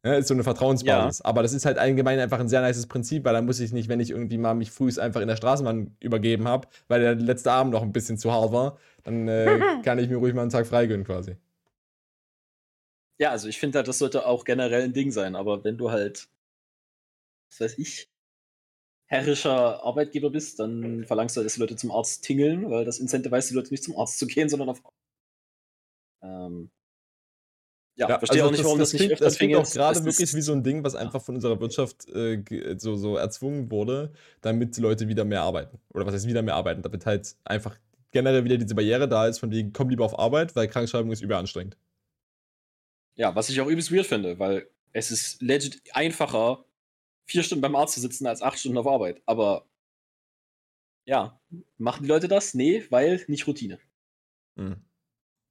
ne, 0.02 0.16
ist 0.16 0.28
so 0.28 0.34
eine 0.34 0.44
Vertrauensbasis. 0.44 1.20
Ja. 1.20 1.24
Aber 1.24 1.42
das 1.42 1.54
ist 1.54 1.64
halt 1.64 1.78
allgemein 1.78 2.18
einfach 2.18 2.40
ein 2.40 2.48
sehr 2.48 2.60
nices 2.60 2.86
Prinzip, 2.86 3.24
weil 3.24 3.32
dann 3.32 3.46
muss 3.46 3.60
ich 3.60 3.72
nicht, 3.72 3.88
wenn 3.88 4.00
ich 4.00 4.10
irgendwie 4.10 4.36
mal 4.36 4.54
mich 4.54 4.70
frühs 4.70 4.98
einfach 4.98 5.22
in 5.22 5.28
der 5.28 5.36
Straßenbahn 5.36 5.96
übergeben 6.00 6.46
habe, 6.46 6.68
weil 6.88 7.00
der 7.00 7.14
letzte 7.14 7.52
Abend 7.52 7.72
noch 7.72 7.82
ein 7.82 7.92
bisschen 7.92 8.18
zu 8.18 8.32
hart 8.32 8.52
war, 8.52 8.76
dann 9.04 9.28
äh, 9.28 9.58
kann 9.84 9.98
ich 9.98 10.08
mir 10.10 10.16
ruhig 10.16 10.34
mal 10.34 10.42
einen 10.42 10.50
Tag 10.50 10.66
freigönnen 10.66 11.06
quasi. 11.06 11.36
Ja, 13.18 13.30
also 13.30 13.48
ich 13.48 13.58
finde 13.58 13.78
halt, 13.78 13.88
das 13.88 13.98
sollte 13.98 14.26
auch 14.26 14.44
generell 14.44 14.82
ein 14.82 14.92
Ding 14.92 15.10
sein, 15.10 15.34
aber 15.34 15.64
wenn 15.64 15.76
du 15.76 15.90
halt, 15.90 16.28
was 17.50 17.60
weiß 17.60 17.78
ich, 17.78 18.08
herrischer 19.06 19.82
Arbeitgeber 19.82 20.30
bist, 20.30 20.60
dann 20.60 21.04
verlangst 21.04 21.36
du, 21.36 21.42
dass 21.42 21.54
die 21.54 21.60
Leute 21.60 21.76
zum 21.76 21.90
Arzt 21.90 22.22
tingeln, 22.24 22.70
weil 22.70 22.84
das 22.84 22.98
incentiviert 22.98 23.50
die 23.50 23.54
Leute 23.54 23.70
nicht 23.70 23.82
zum 23.82 23.98
Arzt 23.98 24.18
zu 24.18 24.26
gehen, 24.26 24.48
sondern 24.48 24.68
auf. 24.68 24.82
Ähm, 26.22 26.70
ja, 27.96 28.08
ja, 28.08 28.18
verstehe 28.18 28.42
also 28.42 28.48
auch 28.48 28.52
nicht, 28.52 28.64
warum 28.64 28.78
das, 28.78 28.92
das, 28.92 29.00
das 29.00 29.08
nicht 29.08 29.20
Das 29.20 29.38
klingt 29.38 29.56
auch 29.56 29.68
gerade 29.68 30.04
wirklich 30.04 30.34
wie 30.34 30.40
so 30.40 30.52
ein 30.52 30.62
Ding, 30.62 30.84
was 30.84 30.94
einfach 30.94 31.20
von 31.20 31.34
unserer 31.34 31.58
Wirtschaft 31.58 32.08
äh, 32.10 32.44
so, 32.76 32.94
so 32.96 33.16
erzwungen 33.16 33.70
wurde, 33.72 34.12
damit 34.40 34.76
die 34.76 34.80
Leute 34.80 35.08
wieder 35.08 35.24
mehr 35.24 35.42
arbeiten. 35.42 35.80
Oder 35.92 36.06
was 36.06 36.14
heißt 36.14 36.28
wieder 36.28 36.42
mehr 36.42 36.54
arbeiten? 36.54 36.82
Damit 36.82 37.06
halt 37.06 37.34
einfach 37.44 37.76
generell 38.12 38.44
wieder 38.44 38.58
diese 38.58 38.74
Barriere 38.76 39.08
da 39.08 39.26
ist, 39.26 39.38
von 39.40 39.50
wegen, 39.50 39.72
komm 39.72 39.88
lieber 39.90 40.04
auf 40.04 40.18
Arbeit, 40.18 40.54
weil 40.54 40.68
Krankschreibung 40.68 41.10
ist 41.10 41.22
überanstrengend. 41.22 41.76
Ja, 43.18 43.34
was 43.34 43.48
ich 43.48 43.60
auch 43.60 43.66
übelst 43.66 43.92
weird 43.92 44.06
finde, 44.06 44.38
weil 44.38 44.70
es 44.92 45.10
ist 45.10 45.42
legit 45.42 45.82
einfacher, 45.92 46.64
vier 47.26 47.42
Stunden 47.42 47.62
beim 47.62 47.74
Arzt 47.74 47.94
zu 47.94 48.00
sitzen, 48.00 48.26
als 48.26 48.42
acht 48.42 48.58
Stunden 48.58 48.78
auf 48.78 48.86
Arbeit. 48.86 49.20
Aber 49.26 49.66
ja, 51.04 51.40
machen 51.78 52.04
die 52.04 52.08
Leute 52.08 52.28
das? 52.28 52.54
Nee, 52.54 52.84
weil 52.90 53.24
nicht 53.26 53.46
Routine. 53.48 53.80
Mhm. 54.54 54.76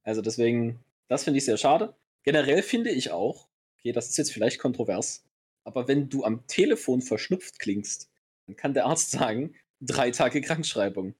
Also 0.02 0.22
deswegen, 0.22 0.82
das 1.08 1.24
finde 1.24 1.38
ich 1.38 1.44
sehr 1.44 1.58
schade. 1.58 1.94
Generell 2.22 2.62
finde 2.62 2.90
ich 2.90 3.10
auch, 3.10 3.48
okay, 3.76 3.92
das 3.92 4.08
ist 4.08 4.16
jetzt 4.16 4.32
vielleicht 4.32 4.58
kontrovers, 4.58 5.26
aber 5.64 5.86
wenn 5.88 6.08
du 6.08 6.24
am 6.24 6.46
Telefon 6.46 7.02
verschnupft 7.02 7.58
klingst, 7.58 8.10
dann 8.46 8.56
kann 8.56 8.72
der 8.72 8.86
Arzt 8.86 9.10
sagen, 9.12 9.54
drei 9.80 10.10
Tage 10.10 10.40
Krankschreibung. 10.40 11.14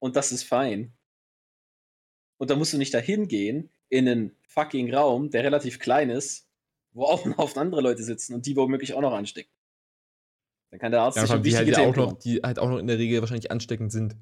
Und 0.00 0.16
das 0.16 0.32
ist 0.32 0.42
fein. 0.42 0.92
Und 2.36 2.50
da 2.50 2.56
musst 2.56 2.74
du 2.74 2.78
nicht 2.78 2.92
dahin 2.92 3.26
gehen, 3.26 3.70
in 3.88 4.08
einen 4.08 4.36
fucking 4.42 4.92
Raum, 4.94 5.30
der 5.30 5.44
relativ 5.44 5.78
klein 5.78 6.10
ist, 6.10 6.48
wo 6.92 7.04
auch 7.04 7.24
ein 7.26 7.36
Haufen 7.36 7.60
andere 7.60 7.80
Leute 7.80 8.02
sitzen 8.02 8.34
und 8.34 8.46
die 8.46 8.56
womöglich 8.56 8.94
auch 8.94 9.00
noch 9.00 9.12
anstecken. 9.12 9.50
Dann 10.70 10.80
kann 10.80 10.92
der 10.92 11.00
Arzt 11.00 11.16
ja, 11.16 11.26
sich 11.26 11.34
um 11.34 11.42
die 11.42 11.56
halt 11.56 11.78
auch 11.78 11.96
noch, 11.96 12.12
die 12.18 12.40
halt 12.42 12.58
auch 12.58 12.68
noch 12.68 12.78
in 12.78 12.86
der 12.86 12.98
Regel 12.98 13.20
wahrscheinlich 13.20 13.50
ansteckend 13.50 13.90
sind. 13.90 14.16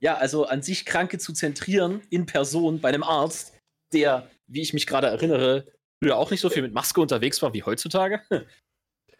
Ja, 0.00 0.16
also 0.16 0.46
an 0.46 0.62
sich 0.62 0.86
Kranke 0.86 1.18
zu 1.18 1.32
zentrieren 1.32 2.00
in 2.08 2.24
Person 2.24 2.80
bei 2.80 2.88
einem 2.88 3.02
Arzt, 3.02 3.52
der, 3.92 4.30
wie 4.46 4.62
ich 4.62 4.72
mich 4.72 4.86
gerade 4.86 5.08
erinnere, 5.08 5.66
früher 6.00 6.16
auch 6.16 6.30
nicht 6.30 6.40
so 6.40 6.48
viel 6.48 6.62
mit 6.62 6.72
Maske 6.72 7.00
unterwegs 7.00 7.42
war 7.42 7.52
wie 7.52 7.64
heutzutage. 7.64 8.22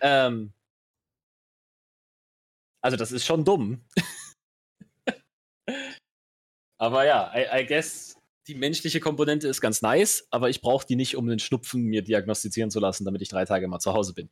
ähm, 0.00 0.52
also 2.80 2.96
das 2.96 3.12
ist 3.12 3.26
schon 3.26 3.44
dumm. 3.44 3.84
Aber 6.78 7.04
ja, 7.04 7.32
I, 7.34 7.62
I 7.62 7.66
guess 7.66 8.17
die 8.48 8.54
menschliche 8.54 8.98
Komponente 8.98 9.46
ist 9.46 9.60
ganz 9.60 9.82
nice, 9.82 10.26
aber 10.30 10.48
ich 10.48 10.62
brauche 10.62 10.86
die 10.86 10.96
nicht, 10.96 11.16
um 11.16 11.26
den 11.26 11.38
Schnupfen 11.38 11.82
mir 11.82 12.02
diagnostizieren 12.02 12.70
zu 12.70 12.80
lassen, 12.80 13.04
damit 13.04 13.20
ich 13.20 13.28
drei 13.28 13.44
Tage 13.44 13.68
mal 13.68 13.78
zu 13.78 13.92
Hause 13.92 14.14
bin. 14.14 14.30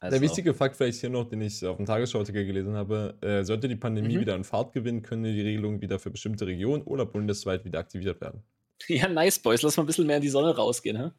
Also 0.00 0.14
Der 0.14 0.22
wichtige 0.22 0.54
Fakt 0.54 0.76
vielleicht 0.76 1.00
hier 1.00 1.10
noch, 1.10 1.28
den 1.28 1.42
ich 1.42 1.64
auf 1.64 1.76
dem 1.76 1.86
Tagesschau-Artikel 1.86 2.46
gelesen 2.46 2.74
habe, 2.74 3.16
äh, 3.20 3.44
sollte 3.44 3.68
die 3.68 3.76
Pandemie 3.76 4.16
mhm. 4.16 4.20
wieder 4.20 4.34
an 4.34 4.44
Fahrt 4.44 4.72
gewinnen, 4.72 5.02
können 5.02 5.24
die 5.24 5.40
Regelungen 5.40 5.80
wieder 5.80 5.98
für 5.98 6.10
bestimmte 6.10 6.46
Regionen 6.46 6.82
oder 6.82 7.06
bundesweit 7.06 7.64
wieder 7.64 7.78
aktiviert 7.78 8.20
werden. 8.20 8.42
Ja, 8.88 9.08
nice, 9.08 9.38
Boys. 9.38 9.60
Lass 9.60 9.76
mal 9.76 9.82
ein 9.82 9.86
bisschen 9.86 10.06
mehr 10.06 10.16
in 10.16 10.22
die 10.22 10.30
Sonne 10.30 10.56
rausgehen, 10.56 10.96
hä? 10.96 11.10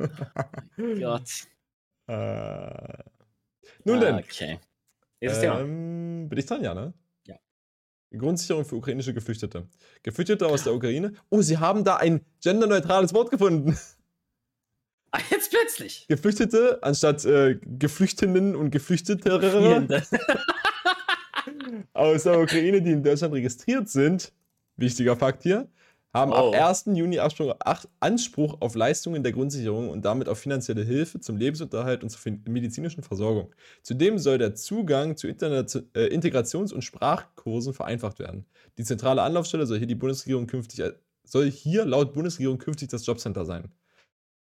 oh 0.00 0.94
Gott. 0.98 1.30
Äh, 2.08 3.04
nun 3.84 3.98
ah, 3.98 4.00
denn. 4.00 4.14
Okay. 4.16 4.58
Jetzt 5.20 5.44
ähm, 5.44 6.28
bin 6.28 6.38
ich 6.38 6.46
dran, 6.46 6.64
ja, 6.64 6.74
ne? 6.74 6.92
Grundsicherung 8.16 8.64
für 8.64 8.76
ukrainische 8.76 9.12
Geflüchtete. 9.12 9.66
Geflüchtete 10.02 10.46
aus 10.46 10.64
der 10.64 10.74
Ukraine. 10.74 11.12
Oh, 11.28 11.42
sie 11.42 11.58
haben 11.58 11.84
da 11.84 11.96
ein 11.96 12.22
genderneutrales 12.42 13.12
Wort 13.12 13.30
gefunden. 13.30 13.78
Ah, 15.10 15.20
jetzt 15.30 15.50
plötzlich. 15.50 16.06
Geflüchtete 16.08 16.82
anstatt 16.82 17.24
äh, 17.24 17.58
Geflüchteten 17.62 18.54
und 18.54 18.70
Geflüchtete. 18.70 19.30
aus 21.92 22.22
der 22.24 22.40
Ukraine, 22.40 22.82
die 22.82 22.92
in 22.92 23.02
Deutschland 23.02 23.34
registriert 23.34 23.88
sind. 23.88 24.32
Wichtiger 24.76 25.16
Fakt 25.16 25.42
hier 25.42 25.68
haben 26.14 26.32
oh. 26.32 26.52
ab 26.52 26.68
1. 26.68 26.86
Juni 26.94 27.18
Anspruch 27.18 28.56
auf 28.60 28.74
Leistungen 28.74 29.22
der 29.22 29.32
Grundsicherung 29.32 29.90
und 29.90 30.04
damit 30.04 30.28
auf 30.28 30.38
finanzielle 30.38 30.82
Hilfe 30.82 31.20
zum 31.20 31.36
Lebensunterhalt 31.36 32.02
und 32.02 32.08
zur 32.08 32.32
medizinischen 32.46 33.02
Versorgung. 33.02 33.54
Zudem 33.82 34.18
soll 34.18 34.38
der 34.38 34.54
Zugang 34.54 35.16
zu 35.16 35.28
Internet 35.28 35.74
äh, 35.94 36.06
Integrations- 36.06 36.72
und 36.72 36.82
Sprachkursen 36.82 37.74
vereinfacht 37.74 38.18
werden. 38.18 38.46
Die 38.78 38.84
zentrale 38.84 39.22
Anlaufstelle 39.22 39.66
soll 39.66 39.78
hier 39.78 39.86
die 39.86 39.94
Bundesregierung 39.94 40.46
künftig 40.46 40.80
äh, 40.80 40.92
soll 41.24 41.50
hier 41.50 41.84
laut 41.84 42.14
Bundesregierung 42.14 42.58
künftig 42.58 42.88
das 42.88 43.04
Jobcenter 43.04 43.44
sein. 43.44 43.70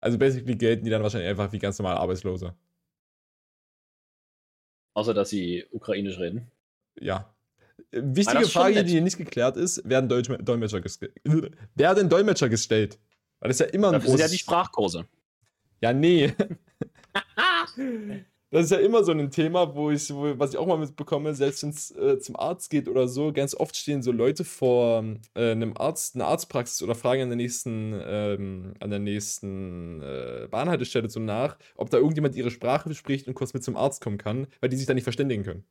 Also 0.02 0.18
basically 0.18 0.56
gelten 0.56 0.84
die 0.84 0.92
dann 0.92 1.02
wahrscheinlich 1.02 1.30
einfach 1.30 1.54
wie 1.54 1.60
ganz 1.60 1.80
normale 1.80 1.98
Arbeitslose. 1.98 2.54
Außer 4.94 5.14
dass 5.14 5.30
sie 5.30 5.66
ukrainisch 5.72 6.20
reden. 6.20 6.52
Ja, 7.00 7.33
Wichtige 7.94 8.48
Frage, 8.48 8.84
die 8.84 8.92
hier 8.92 9.02
nicht 9.02 9.18
geklärt 9.18 9.58
ist, 9.58 9.88
werden 9.88 10.10
Dolmetscher, 10.10 10.80
werden 11.76 12.10
Dolmetscher 12.10 12.50
gestellt? 12.50 13.00
Weil 13.40 13.50
das 13.50 13.60
ist 13.60 13.68
ja 13.68 13.74
immer 13.74 13.88
ein 13.90 13.94
Das 13.94 14.06
sind 14.06 14.20
ja 14.20 14.28
die 14.28 14.38
Sprachkurse. 14.38 15.06
Ja, 15.82 15.92
nee. 15.92 16.34
das 18.52 18.66
ist 18.66 18.72
ja 18.72 18.78
immer 18.78 19.04
so 19.04 19.12
ein 19.12 19.30
Thema, 19.30 19.76
wo 19.76 19.92
ich, 19.92 20.14
wo, 20.14 20.40
was 20.40 20.52
ich 20.52 20.58
auch 20.58 20.66
mal 20.66 20.78
mitbekomme, 20.78 21.34
selbst 21.34 21.64
wenn 21.64 21.70
es 21.72 21.92
äh, 21.92 22.20
zum 22.20 22.36
Arzt 22.36 22.70
geht 22.70 22.88
oder 22.88 23.08
so, 23.08 23.34
ganz 23.34 23.54
oft 23.54 23.76
stehen 23.76 24.02
so 24.02 24.12
Leute 24.12 24.46
vor 24.46 25.04
äh, 25.36 25.52
einem 25.52 25.76
Arzt, 25.76 26.16
einer 26.16 26.28
Arztpraxis 26.28 26.82
oder 26.84 26.96
fragen 26.96 27.24
an 27.24 27.30
der 27.30 27.36
nächsten, 27.36 28.00
ähm, 28.06 28.74
an 28.80 28.90
der 28.92 29.00
nächsten 29.00 30.02
äh, 30.02 30.48
Bahnhaltestelle 30.50 31.10
so 31.10 31.20
nach, 31.20 31.58
ob 31.76 31.90
da 31.90 31.98
irgendjemand 31.98 32.36
ihre 32.36 32.50
Sprache 32.50 32.94
spricht 32.96 33.28
und 33.28 33.34
kurz 33.34 33.54
mit 33.54 33.64
zum 33.64 33.76
Arzt 33.76 34.02
kommen 34.02 34.18
kann, 34.18 34.48
weil 34.62 34.70
die 34.70 34.78
sich 34.78 34.86
da 34.86 34.94
nicht 34.94 35.04
verständigen 35.04 35.44
können. 35.44 35.66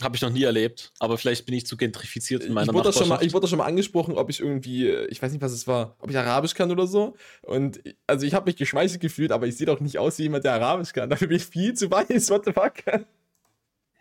Habe 0.00 0.14
ich 0.14 0.22
noch 0.22 0.30
nie 0.30 0.44
erlebt, 0.44 0.92
aber 1.00 1.18
vielleicht 1.18 1.44
bin 1.44 1.56
ich 1.56 1.66
zu 1.66 1.76
gentrifiziert 1.76 2.44
in 2.44 2.52
meiner 2.52 2.68
ich 2.68 2.74
wurde, 2.74 2.92
schon 2.92 3.08
mal, 3.08 3.20
ich 3.20 3.32
wurde 3.32 3.48
schon 3.48 3.58
mal 3.58 3.64
angesprochen, 3.64 4.14
ob 4.14 4.30
ich 4.30 4.38
irgendwie, 4.38 4.88
ich 4.88 5.20
weiß 5.20 5.32
nicht, 5.32 5.42
was 5.42 5.50
es 5.50 5.66
war, 5.66 5.96
ob 5.98 6.08
ich 6.08 6.16
Arabisch 6.16 6.54
kann 6.54 6.70
oder 6.70 6.86
so. 6.86 7.16
Und 7.42 7.80
also 8.06 8.24
ich 8.24 8.32
habe 8.32 8.46
mich 8.46 8.56
geschmeichelt 8.56 9.00
gefühlt, 9.00 9.32
aber 9.32 9.48
ich 9.48 9.56
sehe 9.56 9.66
doch 9.66 9.80
nicht 9.80 9.98
aus 9.98 10.18
wie 10.18 10.24
jemand, 10.24 10.44
der 10.44 10.54
Arabisch 10.54 10.92
kann. 10.92 11.10
Dafür 11.10 11.26
bin 11.26 11.36
ich 11.36 11.46
viel 11.46 11.74
zu 11.74 11.90
weiß, 11.90 12.30
what 12.30 12.44
the 12.44 12.52
fuck. 12.52 12.74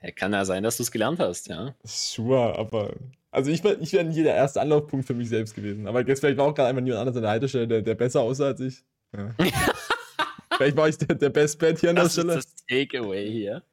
Ja, 0.03 0.11
kann 0.11 0.33
ja 0.33 0.45
sein, 0.45 0.61
dass 0.61 0.77
du 0.77 0.83
es 0.83 0.91
gelernt 0.91 1.19
hast, 1.19 1.47
ja. 1.47 1.73
Sure, 1.83 2.55
aber. 2.57 2.93
Also 3.31 3.49
ich 3.49 3.63
wäre 3.63 3.77
ich 3.79 3.91
wär 3.93 4.03
nie 4.03 4.21
der 4.21 4.35
erste 4.35 4.61
Anlaufpunkt 4.61 5.07
für 5.07 5.15
mich 5.15 5.29
selbst 5.29 5.55
gewesen. 5.55 5.87
Aber 5.87 6.07
jetzt 6.07 6.19
vielleicht 6.19 6.37
war 6.37 6.45
auch 6.45 6.53
gerade 6.53 6.69
einfach 6.69 6.81
niemand 6.83 7.01
anders 7.01 7.15
an 7.15 7.23
der 7.23 7.31
Haltestelle, 7.31 7.67
der, 7.67 7.81
der 7.81 7.95
besser 7.95 8.21
aussah 8.21 8.47
als 8.47 8.59
ich. 8.59 8.83
Ja. 9.15 9.33
vielleicht 10.57 10.77
war 10.77 10.89
ich 10.89 10.97
der, 10.99 11.15
der 11.15 11.29
Best 11.29 11.57
Bet 11.57 11.79
hier 11.79 11.89
an 11.89 11.95
das 11.95 12.13
der 12.13 12.21
Stelle. 12.21 12.35
Das 12.35 12.45
ist 12.45 12.53
das 12.53 12.65
Takeaway 12.67 13.31
hier. 13.31 13.63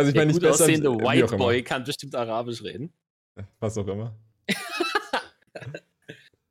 Also 0.00 0.10
ich 0.12 0.16
meine, 0.16 0.32
nicht 0.32 0.40
besser. 0.40 0.66
Der 0.66 0.76
aussehende 0.76 0.90
White 0.94 1.36
Boy 1.36 1.62
kann 1.62 1.84
bestimmt 1.84 2.14
Arabisch 2.14 2.62
reden. 2.62 2.90
Was 3.58 3.76
auch 3.76 3.86
immer. 3.86 4.18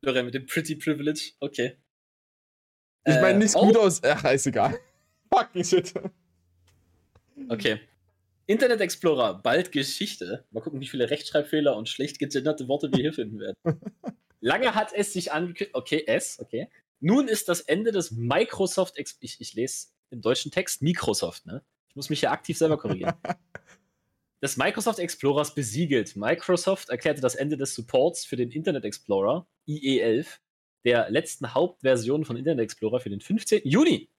Lorraine 0.01 0.25
mit 0.25 0.35
dem 0.35 0.45
Pretty 0.45 0.75
Privilege, 0.75 1.31
okay. 1.39 1.77
Ich 3.05 3.15
meine, 3.15 3.33
äh, 3.33 3.37
nicht 3.39 3.55
oh. 3.55 3.65
gut 3.65 3.77
aus. 3.77 4.03
Ach, 4.03 4.23
ist 4.31 4.45
egal. 4.45 4.79
Fucking 5.33 5.63
shit. 5.63 5.93
Okay. 7.47 7.81
Internet 8.45 8.81
Explorer, 8.81 9.41
bald 9.41 9.71
Geschichte. 9.71 10.45
Mal 10.51 10.61
gucken, 10.61 10.79
wie 10.79 10.87
viele 10.87 11.09
Rechtschreibfehler 11.09 11.75
und 11.75 11.89
schlecht 11.89 12.19
gegenderte 12.19 12.67
Worte 12.67 12.91
wir 12.91 12.99
hier 12.99 13.13
finden 13.13 13.39
werden. 13.39 13.55
Lange 14.41 14.75
hat 14.75 14.93
es 14.93 15.11
sich 15.11 15.31
angekündigt. 15.31 15.75
Okay, 15.75 16.03
S, 16.05 16.39
okay. 16.39 16.69
Nun 16.99 17.27
ist 17.27 17.49
das 17.49 17.61
Ende 17.61 17.91
des 17.91 18.11
Microsoft. 18.11 18.97
Ex 18.97 19.17
ich, 19.21 19.41
ich 19.41 19.55
lese 19.55 19.87
im 20.11 20.21
deutschen 20.21 20.51
Text 20.51 20.83
Microsoft, 20.83 21.47
ne? 21.47 21.63
Ich 21.89 21.95
muss 21.95 22.09
mich 22.09 22.19
hier 22.19 22.31
aktiv 22.31 22.57
selber 22.57 22.77
korrigieren. 22.77 23.13
des 24.41 24.57
Microsoft 24.57 24.99
Explorers 24.99 25.53
besiegelt. 25.53 26.15
Microsoft 26.15 26.89
erklärte 26.89 27.21
das 27.21 27.35
Ende 27.35 27.57
des 27.57 27.75
Supports 27.75 28.25
für 28.25 28.35
den 28.35 28.51
Internet 28.51 28.85
Explorer 28.85 29.47
IE11, 29.67 30.27
der 30.85 31.09
letzten 31.09 31.53
Hauptversion 31.53 32.25
von 32.25 32.37
Internet 32.37 32.63
Explorer 32.63 32.99
für 32.99 33.09
den 33.09 33.21
15. 33.21 33.61
Juni. 33.65 34.09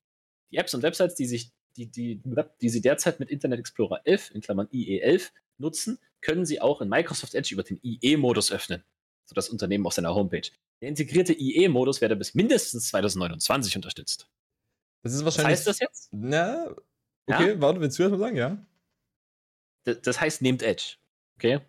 Die 0.50 0.56
Apps 0.56 0.74
und 0.74 0.82
Websites, 0.82 1.14
die, 1.14 1.26
sich, 1.26 1.52
die, 1.76 1.86
die, 1.86 2.20
die 2.60 2.68
sie 2.68 2.82
derzeit 2.82 3.18
mit 3.20 3.30
Internet 3.30 3.60
Explorer 3.60 4.00
11 4.04 4.34
in 4.34 4.40
Klammern 4.40 4.66
IE11 4.68 5.30
nutzen, 5.58 5.98
können 6.20 6.44
sie 6.44 6.60
auch 6.60 6.80
in 6.80 6.88
Microsoft 6.88 7.34
Edge 7.34 7.54
über 7.54 7.62
den 7.62 7.80
IE-Modus 7.82 8.52
öffnen, 8.52 8.84
so 9.24 9.34
das 9.34 9.48
Unternehmen 9.48 9.86
auf 9.86 9.94
seiner 9.94 10.14
Homepage. 10.14 10.50
Der 10.82 10.88
integrierte 10.88 11.32
IE-Modus 11.32 12.00
werde 12.00 12.16
bis 12.16 12.34
mindestens 12.34 12.88
2029 12.88 13.76
unterstützt. 13.76 14.28
Das 15.02 15.14
ist 15.14 15.24
wahrscheinlich. 15.24 15.52
Was 15.52 15.58
heißt 15.60 15.66
das 15.66 15.78
jetzt? 15.78 16.08
Na, 16.12 16.74
Okay, 17.26 17.50
ja? 17.50 17.60
warte, 17.60 17.80
willst 17.80 17.98
du 17.98 18.02
das 18.02 18.12
mal 18.12 18.18
sagen? 18.18 18.36
Ja. 18.36 18.66
Das, 19.84 20.00
das 20.02 20.20
heißt, 20.20 20.42
nehmt 20.42 20.62
Edge. 20.62 20.96
Okay. 21.36 21.60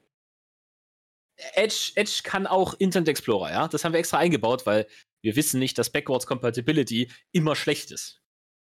Edge, 1.55 1.91
Edge 1.95 2.21
kann 2.23 2.45
auch 2.45 2.75
Internet 2.75 3.09
Explorer, 3.09 3.51
ja. 3.51 3.67
Das 3.67 3.83
haben 3.83 3.93
wir 3.93 3.99
extra 3.99 4.17
eingebaut, 4.17 4.65
weil 4.65 4.87
wir 5.21 5.35
wissen 5.35 5.59
nicht, 5.59 5.77
dass 5.77 5.89
Backwards 5.89 6.27
Compatibility 6.27 7.11
immer 7.31 7.55
schlecht 7.55 7.91
ist. 7.91 8.21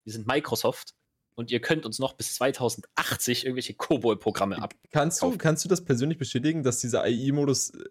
Wir 0.04 0.12
sind 0.12 0.26
Microsoft 0.26 0.94
und 1.34 1.50
ihr 1.50 1.60
könnt 1.60 1.86
uns 1.86 1.98
noch 1.98 2.14
bis 2.14 2.34
2080 2.34 3.44
irgendwelche 3.44 3.74
COBOL-Programme 3.74 4.60
ab. 4.60 4.74
Kannst 4.90 5.22
du, 5.22 5.36
kannst 5.36 5.64
du 5.64 5.68
das 5.68 5.84
persönlich 5.84 6.18
bestätigen, 6.18 6.62
dass 6.62 6.80
dieser 6.80 7.02
AI-Modus 7.02 7.70
äh, 7.70 7.84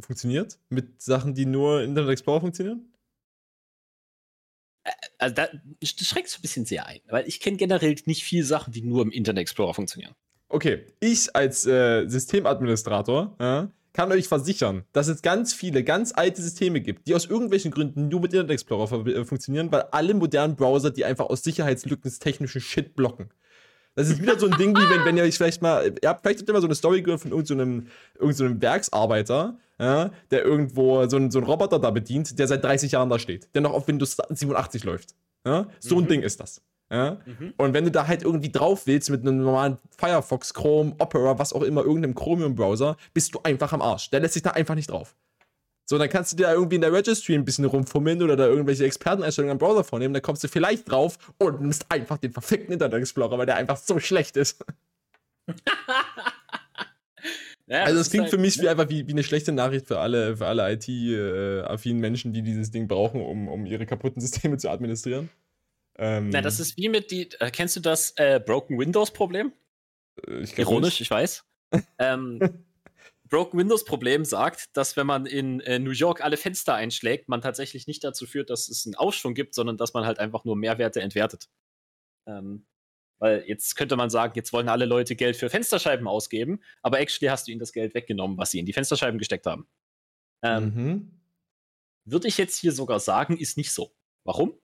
funktioniert? 0.00 0.58
Mit 0.68 1.00
Sachen, 1.00 1.34
die 1.34 1.46
nur 1.46 1.82
Internet 1.82 2.10
Explorer 2.10 2.40
funktionieren? 2.40 2.92
Also 5.18 5.34
da 5.34 5.48
schränkt 5.82 6.28
es 6.28 6.38
ein 6.38 6.42
bisschen 6.42 6.64
sehr 6.64 6.86
ein, 6.86 7.00
weil 7.08 7.26
ich 7.28 7.40
kenne 7.40 7.56
generell 7.56 7.94
nicht 8.06 8.24
viele 8.24 8.44
Sachen, 8.44 8.72
die 8.72 8.82
nur 8.82 9.02
im 9.02 9.10
Internet 9.10 9.42
Explorer 9.42 9.74
funktionieren. 9.74 10.14
Okay, 10.48 10.86
ich 11.00 11.34
als 11.36 11.66
äh, 11.66 12.08
Systemadministrator 12.08 13.36
äh, 13.38 13.66
kann 13.92 14.12
euch 14.12 14.28
versichern, 14.28 14.84
dass 14.92 15.08
es 15.08 15.22
ganz 15.22 15.52
viele, 15.52 15.84
ganz 15.84 16.12
alte 16.12 16.42
Systeme 16.42 16.80
gibt, 16.80 17.06
die 17.06 17.14
aus 17.14 17.26
irgendwelchen 17.26 17.70
Gründen 17.70 18.08
nur 18.08 18.20
mit 18.20 18.32
Internet 18.32 18.52
Explorer 18.52 19.06
äh, 19.06 19.24
funktionieren, 19.24 19.70
weil 19.70 19.82
alle 19.90 20.14
modernen 20.14 20.56
Browser 20.56 20.90
die 20.90 21.04
einfach 21.04 21.26
aus 21.26 21.42
Sicherheitslücken 21.42 22.10
technischen 22.18 22.60
Shit 22.60 22.94
blocken. 22.96 23.30
Das 23.94 24.08
ist 24.08 24.22
wieder 24.22 24.38
so 24.38 24.46
ein 24.46 24.56
Ding, 24.56 24.76
wie 24.76 24.88
wenn, 24.88 25.04
wenn 25.04 25.16
ihr 25.16 25.24
euch 25.24 25.36
vielleicht 25.36 25.62
mal, 25.62 25.92
ihr 26.00 26.08
habt 26.08 26.22
vielleicht 26.22 26.40
habt 26.40 26.48
ihr 26.48 26.52
mal 26.52 26.60
so 26.60 26.66
eine 26.66 26.74
Story 26.74 27.02
gehört 27.02 27.20
von 27.20 27.32
irgendeinem 27.32 27.88
so 28.14 28.20
irgend 28.20 28.36
so 28.36 28.62
Werksarbeiter, 28.62 29.56
ja, 29.78 30.10
der 30.30 30.44
irgendwo 30.44 31.06
so 31.08 31.16
einen, 31.16 31.30
so 31.30 31.38
einen 31.38 31.46
Roboter 31.46 31.78
da 31.78 31.90
bedient, 31.90 32.38
der 32.38 32.46
seit 32.46 32.62
30 32.62 32.92
Jahren 32.92 33.10
da 33.10 33.18
steht, 33.18 33.48
der 33.54 33.62
noch 33.62 33.72
auf 33.72 33.88
Windows 33.88 34.16
87 34.28 34.84
läuft. 34.84 35.14
Ja? 35.46 35.66
So 35.80 35.96
mhm. 35.96 36.02
ein 36.02 36.08
Ding 36.08 36.22
ist 36.22 36.40
das. 36.40 36.62
Ja? 36.90 37.18
Mhm. 37.24 37.54
Und 37.56 37.74
wenn 37.74 37.84
du 37.84 37.90
da 37.90 38.06
halt 38.06 38.22
irgendwie 38.22 38.50
drauf 38.50 38.86
willst 38.86 39.10
mit 39.10 39.22
einem 39.22 39.42
normalen 39.42 39.78
Firefox, 39.96 40.54
Chrome, 40.54 40.94
Opera, 40.98 41.38
was 41.38 41.52
auch 41.52 41.62
immer, 41.62 41.82
irgendeinem 41.82 42.14
Chromium-Browser, 42.14 42.96
bist 43.14 43.34
du 43.34 43.40
einfach 43.42 43.72
am 43.72 43.82
Arsch. 43.82 44.10
Der 44.10 44.20
lässt 44.20 44.34
sich 44.34 44.42
da 44.42 44.50
einfach 44.50 44.74
nicht 44.74 44.90
drauf. 44.90 45.14
So, 45.90 45.98
dann 45.98 46.08
kannst 46.08 46.30
du 46.30 46.36
dir 46.36 46.52
irgendwie 46.52 46.76
in 46.76 46.82
der 46.82 46.92
Registry 46.92 47.34
ein 47.34 47.44
bisschen 47.44 47.64
rumfummeln 47.64 48.22
oder 48.22 48.36
da 48.36 48.46
irgendwelche 48.46 48.84
Experteneinstellungen 48.84 49.50
am 49.50 49.58
Browser 49.58 49.82
vornehmen, 49.82 50.14
dann 50.14 50.22
kommst 50.22 50.44
du 50.44 50.46
vielleicht 50.46 50.88
drauf 50.88 51.18
und 51.38 51.60
nimmst 51.60 51.86
einfach 51.90 52.16
den 52.16 52.30
verfickten 52.30 52.72
Internet 52.72 53.00
Explorer, 53.00 53.36
weil 53.38 53.46
der 53.46 53.56
einfach 53.56 53.76
so 53.76 53.98
schlecht 53.98 54.36
ist. 54.36 54.64
ja, 57.66 57.82
also 57.82 57.98
es 57.98 58.08
klingt 58.08 58.26
halt, 58.26 58.30
für 58.30 58.38
mich 58.38 58.56
ne? 58.58 58.62
wie 58.62 58.68
einfach 58.68 58.88
wie, 58.88 59.08
wie 59.08 59.10
eine 59.10 59.24
schlechte 59.24 59.50
Nachricht 59.50 59.88
für 59.88 59.98
alle, 59.98 60.36
für 60.36 60.46
alle 60.46 60.72
IT-affinen 60.72 62.00
Menschen, 62.00 62.32
die 62.32 62.42
dieses 62.42 62.70
Ding 62.70 62.86
brauchen, 62.86 63.20
um, 63.20 63.48
um 63.48 63.66
ihre 63.66 63.84
kaputten 63.84 64.22
Systeme 64.22 64.58
zu 64.58 64.70
administrieren. 64.70 65.28
Ähm, 65.98 66.28
Na, 66.30 66.40
das 66.40 66.60
ist 66.60 66.76
wie 66.76 66.88
mit 66.88 67.10
die. 67.10 67.30
Äh, 67.40 67.50
kennst 67.50 67.74
du 67.74 67.80
das 67.80 68.12
äh, 68.14 68.38
Broken 68.38 68.78
Windows 68.78 69.10
Problem? 69.10 69.52
Äh, 70.24 70.42
ich 70.42 70.56
Ironisch, 70.56 71.00
nicht. 71.00 71.00
ich 71.00 71.10
weiß. 71.10 71.44
ähm, 71.98 72.38
Broken 73.30 73.58
Windows 73.58 73.84
Problem 73.84 74.24
sagt, 74.24 74.76
dass 74.76 74.96
wenn 74.96 75.06
man 75.06 75.24
in 75.24 75.60
äh, 75.60 75.78
New 75.78 75.92
York 75.92 76.20
alle 76.22 76.36
Fenster 76.36 76.74
einschlägt, 76.74 77.28
man 77.28 77.40
tatsächlich 77.40 77.86
nicht 77.86 78.02
dazu 78.02 78.26
führt, 78.26 78.50
dass 78.50 78.68
es 78.68 78.84
einen 78.84 78.96
Aufschwung 78.96 79.34
gibt, 79.34 79.54
sondern 79.54 79.76
dass 79.76 79.94
man 79.94 80.04
halt 80.04 80.18
einfach 80.18 80.44
nur 80.44 80.56
Mehrwerte 80.56 81.00
entwertet. 81.00 81.48
Ähm, 82.26 82.66
weil 83.20 83.44
jetzt 83.46 83.76
könnte 83.76 83.96
man 83.96 84.10
sagen, 84.10 84.32
jetzt 84.34 84.52
wollen 84.52 84.68
alle 84.68 84.86
Leute 84.86 85.14
Geld 85.14 85.36
für 85.36 85.48
Fensterscheiben 85.48 86.08
ausgeben, 86.08 86.60
aber 86.82 87.00
actually 87.00 87.30
hast 87.30 87.46
du 87.46 87.52
ihnen 87.52 87.60
das 87.60 87.72
Geld 87.72 87.94
weggenommen, 87.94 88.36
was 88.36 88.50
sie 88.50 88.58
in 88.58 88.66
die 88.66 88.72
Fensterscheiben 88.72 89.18
gesteckt 89.18 89.46
haben. 89.46 89.68
Ähm, 90.42 90.74
mhm. 90.74 91.20
Würde 92.04 92.28
ich 92.28 92.38
jetzt 92.38 92.56
hier 92.56 92.72
sogar 92.72 92.98
sagen, 92.98 93.36
ist 93.36 93.56
nicht 93.56 93.72
so. 93.72 93.94
Warum? 94.24 94.58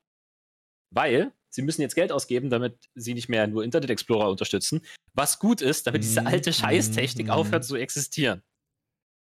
Weil 0.91 1.33
sie 1.51 1.63
müssen 1.63 1.83
jetzt 1.83 1.95
Geld 1.95 2.11
ausgeben, 2.11 2.51
damit 2.51 2.89
sie 2.95 3.15
nicht 3.15 3.29
mehr 3.29 3.47
nur 3.47 3.63
Internet 3.63 3.91
Explorer 3.91 4.31
unterstützen. 4.31 4.81
Was 5.13 5.39
gut 5.39 5.61
ist, 5.61 5.87
damit 5.87 6.03
diese 6.03 6.27
alte 6.27 6.51
mhm. 6.51 6.55
Scheißtechnik 6.55 7.29
aufhört 7.29 7.65
zu 7.65 7.77
existieren. 7.77 8.43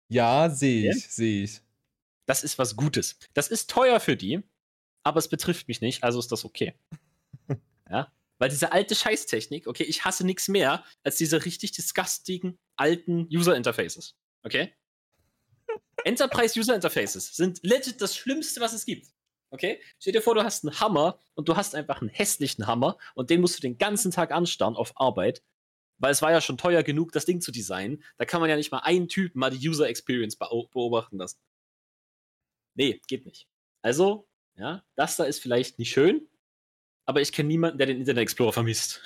Ja, 0.08 0.48
sehe 0.50 0.90
ich, 0.90 1.08
sehe 1.08 1.44
ich. 1.44 1.60
Das 2.26 2.44
ist 2.44 2.58
was 2.58 2.76
Gutes. 2.76 3.18
Das 3.34 3.48
ist 3.48 3.70
teuer 3.70 4.00
für 4.00 4.16
die, 4.16 4.42
aber 5.02 5.18
es 5.18 5.28
betrifft 5.28 5.68
mich 5.68 5.80
nicht, 5.80 6.04
also 6.04 6.18
ist 6.18 6.32
das 6.32 6.44
okay. 6.44 6.74
ja? 7.90 8.12
Weil 8.38 8.50
diese 8.50 8.72
alte 8.72 8.94
Scheißtechnik, 8.94 9.66
okay, 9.66 9.84
ich 9.84 10.04
hasse 10.04 10.24
nichts 10.24 10.48
mehr 10.48 10.84
als 11.02 11.16
diese 11.16 11.44
richtig 11.44 11.72
disgustigen 11.72 12.58
alten 12.76 13.26
User 13.32 13.56
Interfaces. 13.56 14.16
Okay? 14.42 14.72
Enterprise 16.04 16.58
User 16.58 16.74
Interfaces 16.74 17.34
sind 17.34 17.60
legit 17.62 18.00
das 18.00 18.16
Schlimmste, 18.16 18.60
was 18.60 18.72
es 18.72 18.84
gibt. 18.84 19.08
Okay? 19.50 19.80
Stell 19.98 20.12
dir 20.12 20.22
vor, 20.22 20.34
du 20.34 20.44
hast 20.44 20.64
einen 20.64 20.78
Hammer 20.78 21.18
und 21.34 21.48
du 21.48 21.56
hast 21.56 21.74
einfach 21.74 22.00
einen 22.00 22.10
hässlichen 22.10 22.66
Hammer 22.66 22.98
und 23.14 23.30
den 23.30 23.40
musst 23.40 23.56
du 23.56 23.60
den 23.60 23.78
ganzen 23.78 24.12
Tag 24.12 24.30
anstarren 24.30 24.76
auf 24.76 24.92
Arbeit 25.00 25.42
weil 25.98 26.12
es 26.12 26.22
war 26.22 26.30
ja 26.30 26.40
schon 26.40 26.58
teuer 26.58 26.82
genug, 26.82 27.12
das 27.12 27.26
Ding 27.26 27.40
zu 27.40 27.52
designen. 27.52 28.02
Da 28.16 28.24
kann 28.24 28.40
man 28.40 28.50
ja 28.50 28.56
nicht 28.56 28.72
mal 28.72 28.80
einen 28.80 29.08
Typen 29.08 29.38
mal 29.38 29.50
die 29.50 29.68
User 29.68 29.88
Experience 29.88 30.36
beobachten 30.36 31.18
lassen. 31.18 31.38
Nee, 32.74 33.00
geht 33.08 33.26
nicht. 33.26 33.48
Also, 33.82 34.28
ja, 34.56 34.84
das 34.94 35.16
da 35.16 35.24
ist 35.24 35.40
vielleicht 35.40 35.78
nicht 35.78 35.90
schön, 35.90 36.28
aber 37.06 37.20
ich 37.20 37.32
kenne 37.32 37.48
niemanden, 37.48 37.78
der 37.78 37.86
den 37.86 37.98
Internet 37.98 38.22
Explorer 38.22 38.52
vermisst. 38.52 39.02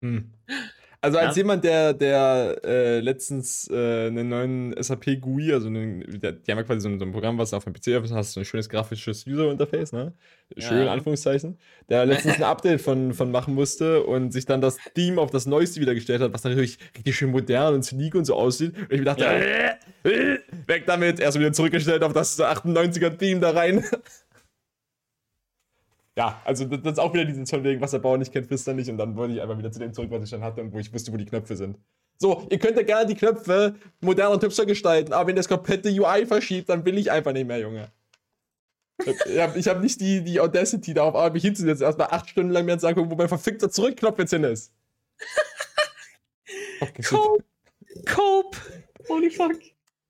hm. 0.00 0.32
Also 1.04 1.18
als 1.18 1.36
ja. 1.36 1.42
jemand, 1.42 1.64
der, 1.64 1.92
der 1.92 2.56
äh, 2.64 3.00
letztens 3.00 3.68
äh, 3.70 4.06
einen 4.06 4.30
neuen 4.30 4.74
SAP 4.82 5.20
GUI, 5.20 5.52
also 5.52 5.68
einen, 5.68 6.00
der, 6.18 6.32
die 6.32 6.50
haben 6.50 6.58
ja 6.58 6.64
quasi 6.64 6.80
so 6.80 6.88
ein, 6.88 6.98
so 6.98 7.04
ein, 7.04 7.12
Programm, 7.12 7.36
was 7.36 7.52
auf 7.52 7.64
dem 7.64 7.74
PC 7.74 7.88
ist, 7.88 8.12
hast 8.12 8.34
du 8.34 8.40
ein 8.40 8.46
schönes 8.46 8.70
grafisches 8.70 9.26
User-Interface, 9.26 9.92
ne? 9.92 10.14
Schön, 10.56 10.86
ja. 10.86 10.92
Anführungszeichen. 10.92 11.58
Der 11.90 12.06
letztens 12.06 12.36
ein 12.36 12.44
Update 12.44 12.80
von, 12.80 13.12
von 13.12 13.30
machen 13.30 13.54
musste 13.54 14.02
und 14.02 14.32
sich 14.32 14.46
dann 14.46 14.62
das 14.62 14.78
Theme 14.94 15.20
auf 15.20 15.30
das 15.30 15.44
Neueste 15.44 15.80
wieder 15.80 15.94
gestellt 15.94 16.22
hat, 16.22 16.32
was 16.32 16.44
natürlich 16.44 16.78
richtig 16.96 17.16
schön 17.16 17.30
modern 17.30 17.74
und 17.74 17.82
sleek 17.82 18.14
und 18.14 18.24
so 18.24 18.34
aussieht. 18.34 18.74
Und 18.76 18.92
ich 18.92 18.98
mir 18.98 19.04
dachte, 19.04 19.24
ja. 19.24 19.32
äh, 19.32 19.74
äh, 20.04 20.38
weg 20.66 20.84
damit, 20.86 21.20
erst 21.20 21.38
wieder 21.38 21.52
zurückgestellt 21.52 22.02
auf 22.02 22.14
das 22.14 22.40
98er-Theme 22.40 23.40
da 23.40 23.50
rein. 23.50 23.84
Ja, 26.16 26.40
also 26.44 26.64
das, 26.64 26.92
ist 26.92 26.98
auch 26.98 27.12
wieder 27.12 27.24
dieses 27.24 27.50
von 27.50 27.64
wegen, 27.64 27.80
was 27.80 27.90
der 27.90 27.98
Bauer 27.98 28.18
nicht 28.18 28.32
kennt, 28.32 28.46
frisst 28.46 28.68
er 28.68 28.74
nicht. 28.74 28.88
Und 28.88 28.98
dann 28.98 29.16
wollte 29.16 29.34
ich 29.34 29.42
einfach 29.42 29.58
wieder 29.58 29.72
zu 29.72 29.80
dem 29.80 29.92
zurück, 29.92 30.10
was 30.10 30.24
ich 30.24 30.30
dann 30.30 30.42
hatte 30.42 30.60
und 30.60 30.72
wo 30.72 30.78
ich 30.78 30.92
wusste, 30.92 31.12
wo 31.12 31.16
die 31.16 31.24
Knöpfe 31.24 31.56
sind. 31.56 31.78
So, 32.18 32.46
ihr 32.50 32.58
könnt 32.58 32.76
ja 32.76 32.84
gerne 32.84 33.06
die 33.06 33.16
Knöpfe 33.16 33.74
moderner 34.00 34.34
und 34.34 34.42
hübscher 34.42 34.66
gestalten, 34.66 35.12
aber 35.12 35.28
wenn 35.28 35.36
das 35.36 35.48
komplette 35.48 35.88
UI 35.88 36.26
verschiebt, 36.26 36.68
dann 36.68 36.84
will 36.84 36.96
ich 36.96 37.10
einfach 37.10 37.32
nicht 37.32 37.46
mehr, 37.46 37.58
Junge. 37.58 37.90
ich 39.04 39.40
habe 39.40 39.60
hab 39.60 39.82
nicht 39.82 40.00
die, 40.00 40.22
die 40.22 40.38
Audacity 40.38 40.94
darauf, 40.94 41.32
mich 41.32 41.42
hinzusetzen, 41.42 41.84
erstmal 41.84 42.08
acht 42.12 42.30
Stunden 42.30 42.52
lang 42.52 42.64
mir 42.64 42.78
zu 42.78 42.86
angucken, 42.86 43.10
wo 43.10 43.16
mein 43.16 43.28
verfickter 43.28 43.68
Zurückknopf 43.68 44.18
jetzt 44.18 44.30
hin 44.30 44.44
ist. 44.44 44.72
Okay, 46.80 47.02
Cope. 47.02 47.44
Cope. 48.04 48.58
Holy 49.08 49.30
fuck. 49.30 49.52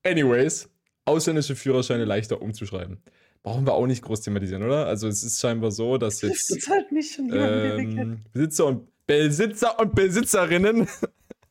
Anyways, 0.02 0.68
ausländische 1.05 1.55
Führerscheine 1.55 2.05
leichter 2.05 2.40
umzuschreiben. 2.42 3.02
Brauchen 3.45 3.66
wir 3.66 3.74
auch 3.74 3.86
nicht 3.86 4.03
groß 4.03 4.22
thematisieren, 4.22 4.62
oder? 4.62 4.86
Also 4.86 5.07
es 5.07 5.22
ist 5.22 5.38
scheinbar 5.38 5.70
so, 5.70 5.99
dass 5.99 6.22
jetzt 6.22 6.51
das 6.51 6.66
halt 6.66 6.90
nicht 6.90 7.18
ähm, 7.18 8.24
Besitzer 8.32 8.64
und 8.64 8.88
Besitzer 9.07 9.78
und 9.78 9.95
Besitzerinnen 9.95 10.88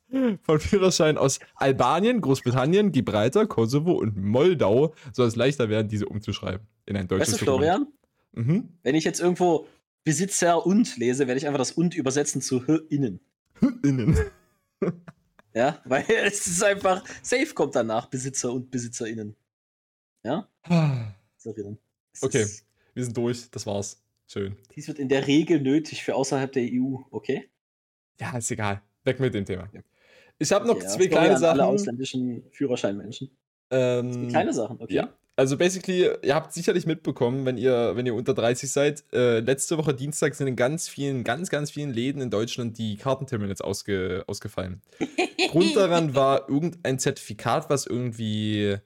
von 0.41 0.59
Führerscheinen 0.59 1.19
aus 1.19 1.39
Albanien, 1.53 2.19
Großbritannien, 2.19 2.91
Gibraltar, 2.91 3.45
Kosovo 3.45 3.91
und 3.91 4.17
Moldau 4.17 4.95
soll 5.11 5.27
es 5.27 5.35
leichter 5.35 5.69
werden, 5.69 5.87
diese 5.87 6.07
umzuschreiben 6.07 6.65
in 6.87 6.97
ein 6.97 7.07
deutsches 7.07 7.33
weißt 7.33 7.41
du, 7.41 7.45
Florian? 7.45 7.87
Mhm. 8.31 8.69
Wenn 8.81 8.95
ich 8.95 9.03
jetzt 9.03 9.21
irgendwo 9.21 9.67
Besitzer 10.03 10.65
und 10.65 10.97
lese, 10.97 11.27
werde 11.27 11.37
ich 11.37 11.45
einfach 11.45 11.59
das 11.59 11.73
und 11.73 11.93
übersetzen 11.93 12.41
zu 12.41 12.59
innen. 12.89 13.19
Innen. 13.83 14.17
Ja, 15.55 15.79
weil 15.85 16.03
es 16.09 16.47
ist 16.47 16.63
einfach, 16.63 17.03
safe 17.21 17.53
kommt 17.53 17.75
danach 17.75 18.07
Besitzer 18.07 18.51
und 18.51 18.71
BesitzerInnen. 18.71 19.35
Ja? 20.23 20.49
Besitzerinnen. 21.43 21.77
okay, 22.21 22.45
wir 22.93 23.03
sind 23.03 23.17
durch, 23.17 23.49
das 23.51 23.65
war's. 23.65 24.01
Schön. 24.27 24.55
Dies 24.75 24.87
wird 24.87 24.99
in 24.99 25.09
der 25.09 25.27
Regel 25.27 25.61
nötig 25.61 26.03
für 26.03 26.15
außerhalb 26.15 26.51
der 26.51 26.63
EU, 26.63 26.97
okay? 27.11 27.49
Ja, 28.19 28.37
ist 28.37 28.49
egal. 28.51 28.81
Weg 29.03 29.19
mit 29.19 29.33
dem 29.33 29.45
Thema. 29.45 29.69
Ich 30.39 30.51
habe 30.51 30.65
noch 30.65 30.81
ja, 30.81 30.87
zwei 30.87 31.07
kleine 31.07 31.37
Sachen. 31.37 31.59
Alle 31.59 31.69
ausländischen 31.69 32.43
Führerscheinmenschen. 32.51 33.29
Ähm, 33.69 34.29
kleine 34.29 34.53
Sachen, 34.53 34.79
okay. 34.79 34.95
Ja. 34.95 35.13
Also 35.35 35.57
basically, 35.57 36.07
ihr 36.21 36.35
habt 36.35 36.53
sicherlich 36.53 36.85
mitbekommen, 36.85 37.45
wenn 37.45 37.57
ihr, 37.57 37.95
wenn 37.95 38.05
ihr 38.05 38.13
unter 38.13 38.35
30 38.35 38.71
seid, 38.71 39.03
äh, 39.11 39.39
letzte 39.39 39.79
Woche 39.79 39.95
Dienstag 39.95 40.35
sind 40.35 40.47
in 40.47 40.55
ganz 40.55 40.87
vielen, 40.87 41.23
ganz, 41.23 41.49
ganz 41.49 41.71
vielen 41.71 41.91
Läden 41.91 42.21
in 42.21 42.29
Deutschland 42.29 42.77
die 42.77 42.97
Kartenterminals 42.97 43.61
ausge, 43.61 44.23
ausgefallen. 44.27 44.81
Grund 45.49 45.75
daran 45.75 46.13
war 46.13 46.47
irgendein 46.49 46.99
Zertifikat, 46.99 47.69
was 47.71 47.87
irgendwie, 47.87 48.77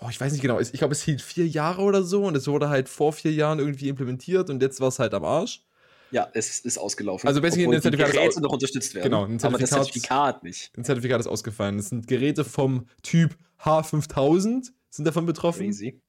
oh, 0.00 0.08
ich 0.10 0.20
weiß 0.20 0.32
nicht 0.32 0.42
genau, 0.42 0.60
ich 0.60 0.72
glaube, 0.72 0.92
es 0.92 1.02
hielt 1.02 1.22
vier 1.22 1.46
Jahre 1.46 1.82
oder 1.82 2.02
so 2.02 2.24
und 2.24 2.36
es 2.36 2.46
wurde 2.46 2.68
halt 2.68 2.88
vor 2.88 3.12
vier 3.12 3.32
Jahren 3.32 3.58
irgendwie 3.58 3.88
implementiert 3.88 4.50
und 4.50 4.62
jetzt 4.62 4.80
war 4.80 4.88
es 4.88 4.98
halt 4.98 5.14
am 5.14 5.24
Arsch. 5.24 5.62
Ja, 6.10 6.28
es 6.34 6.60
ist 6.60 6.78
ausgelaufen. 6.78 7.28
Also 7.28 7.40
basically 7.40 7.72
ein 7.72 7.80
Zertifikat 7.80 8.12
die 8.12 8.18
Geräte 8.18 8.40
noch 8.40 8.52
unterstützt 8.52 8.94
werden. 8.94 9.10
Genau, 9.10 9.24
ein 9.24 9.38
Zertifikat, 9.38 9.54
aber 9.54 9.58
das 9.58 9.70
Zertifikat 9.70 10.42
nicht. 10.42 10.72
Ein 10.76 10.84
Zertifikat 10.84 11.20
ist 11.20 11.26
ausgefallen. 11.28 11.76
Das 11.76 11.88
sind 11.88 12.08
Geräte 12.08 12.44
vom 12.44 12.86
Typ 13.02 13.36
H5000 13.62 14.72
sind 14.90 15.04
davon 15.04 15.26
betroffen. 15.26 15.66
Crazy. 15.66 16.00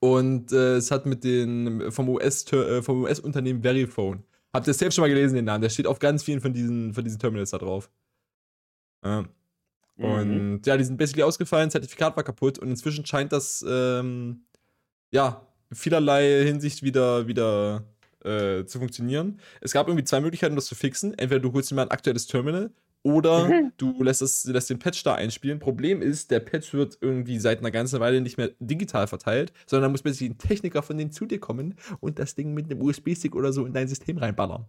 Und 0.00 0.52
äh, 0.52 0.76
es 0.76 0.90
hat 0.90 1.06
mit 1.06 1.24
den 1.24 1.90
vom 1.90 2.08
US 2.08 2.50
äh, 2.52 2.82
vom 2.82 3.02
US-Unternehmen 3.02 3.62
Verifone. 3.62 4.22
Habt 4.52 4.66
ihr 4.66 4.74
selbst 4.74 4.94
schon 4.94 5.02
mal 5.02 5.08
gelesen 5.08 5.34
den 5.34 5.44
Namen? 5.44 5.62
Der 5.62 5.70
steht 5.70 5.86
auf 5.86 5.98
ganz 5.98 6.22
vielen 6.22 6.40
von 6.40 6.52
diesen 6.52 6.94
von 6.94 7.04
diesen 7.04 7.18
Terminals 7.18 7.50
da 7.50 7.58
drauf. 7.58 7.90
Ja. 9.04 9.24
Mhm. 9.96 10.04
Und 10.04 10.66
ja, 10.66 10.76
die 10.76 10.84
sind 10.84 10.96
basically 10.96 11.22
ausgefallen, 11.22 11.70
Zertifikat 11.70 12.16
war 12.16 12.24
kaputt 12.24 12.58
und 12.58 12.68
inzwischen 12.68 13.06
scheint 13.06 13.32
das 13.32 13.64
ähm, 13.68 14.44
ja 15.10 15.46
vielerlei 15.72 16.44
Hinsicht 16.44 16.82
wieder 16.82 17.26
wieder 17.26 17.84
äh, 18.24 18.64
zu 18.64 18.78
funktionieren. 18.78 19.40
Es 19.60 19.72
gab 19.72 19.86
irgendwie 19.86 20.04
zwei 20.04 20.20
Möglichkeiten, 20.20 20.56
das 20.56 20.66
zu 20.66 20.74
fixen. 20.74 21.16
Entweder 21.18 21.40
du 21.40 21.52
holst 21.52 21.70
dir 21.70 21.74
mal 21.74 21.82
ein 21.82 21.90
aktuelles 21.90 22.26
Terminal 22.26 22.70
oder 23.02 23.48
mhm. 23.48 23.72
du 23.76 24.02
lässt, 24.02 24.22
es, 24.22 24.44
lässt 24.46 24.70
den 24.70 24.78
Patch 24.78 25.02
da 25.04 25.14
einspielen. 25.14 25.58
Problem 25.58 26.00
ist, 26.00 26.30
der 26.30 26.40
Patch 26.40 26.72
wird 26.72 26.96
irgendwie 27.00 27.38
seit 27.38 27.58
einer 27.58 27.70
ganzen 27.70 28.00
Weile 28.00 28.20
nicht 28.20 28.38
mehr 28.38 28.50
digital 28.58 29.06
verteilt, 29.06 29.52
sondern 29.66 29.88
da 29.88 29.92
muss 29.92 30.02
plötzlich 30.02 30.30
ein 30.30 30.38
Techniker 30.38 30.82
von 30.82 30.96
denen 30.96 31.12
zu 31.12 31.26
dir 31.26 31.38
kommen 31.38 31.74
und 32.00 32.18
das 32.18 32.34
Ding 32.34 32.54
mit 32.54 32.70
einem 32.70 32.80
USB-Stick 32.80 33.36
oder 33.36 33.52
so 33.52 33.66
in 33.66 33.74
dein 33.74 33.88
System 33.88 34.16
reinballern. 34.16 34.66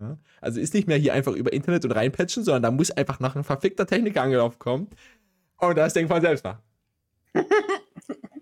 Ja? 0.00 0.18
Also 0.40 0.60
ist 0.60 0.74
nicht 0.74 0.88
mehr 0.88 0.96
hier 0.96 1.14
einfach 1.14 1.32
über 1.32 1.52
Internet 1.52 1.84
und 1.84 1.92
reinpatchen, 1.92 2.44
sondern 2.44 2.62
da 2.62 2.70
muss 2.70 2.90
einfach 2.90 3.20
nach 3.20 3.34
einem 3.34 3.44
verfickter 3.44 3.86
Techniker 3.86 4.22
angelaufen 4.22 4.58
kommen 4.58 4.88
und 5.58 5.76
das 5.76 5.94
Ding 5.94 6.08
von 6.08 6.20
selbst 6.20 6.44
nach. 6.44 6.60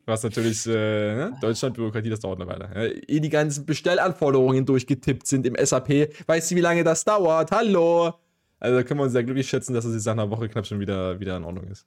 Was 0.04 0.24
natürlich, 0.24 0.66
äh, 0.66 0.70
ne? 1.14 1.38
Deutschland, 1.40 1.76
Bürokratie, 1.76 2.10
das 2.10 2.20
dauert 2.20 2.40
eine 2.40 2.50
Weile. 2.50 2.70
Ja, 2.74 2.84
ehe 2.84 3.20
die 3.20 3.28
ganzen 3.28 3.64
Bestellanforderungen 3.64 4.66
durchgetippt 4.66 5.26
sind 5.26 5.46
im 5.46 5.56
SAP, 5.58 6.12
weißt 6.26 6.50
du, 6.50 6.56
wie 6.56 6.60
lange 6.60 6.82
das 6.82 7.04
dauert? 7.04 7.52
Hallo! 7.52 8.14
Also 8.58 8.76
da 8.76 8.82
können 8.82 9.00
wir 9.00 9.04
uns 9.04 9.12
sehr 9.12 9.24
glücklich 9.24 9.48
schätzen, 9.48 9.74
dass 9.74 9.84
es 9.84 9.94
jetzt 9.94 10.04
nach 10.04 10.12
einer 10.12 10.30
Woche 10.30 10.48
knapp 10.48 10.66
schon 10.66 10.80
wieder, 10.80 11.18
wieder 11.20 11.36
in 11.36 11.44
Ordnung 11.44 11.68
ist. 11.68 11.86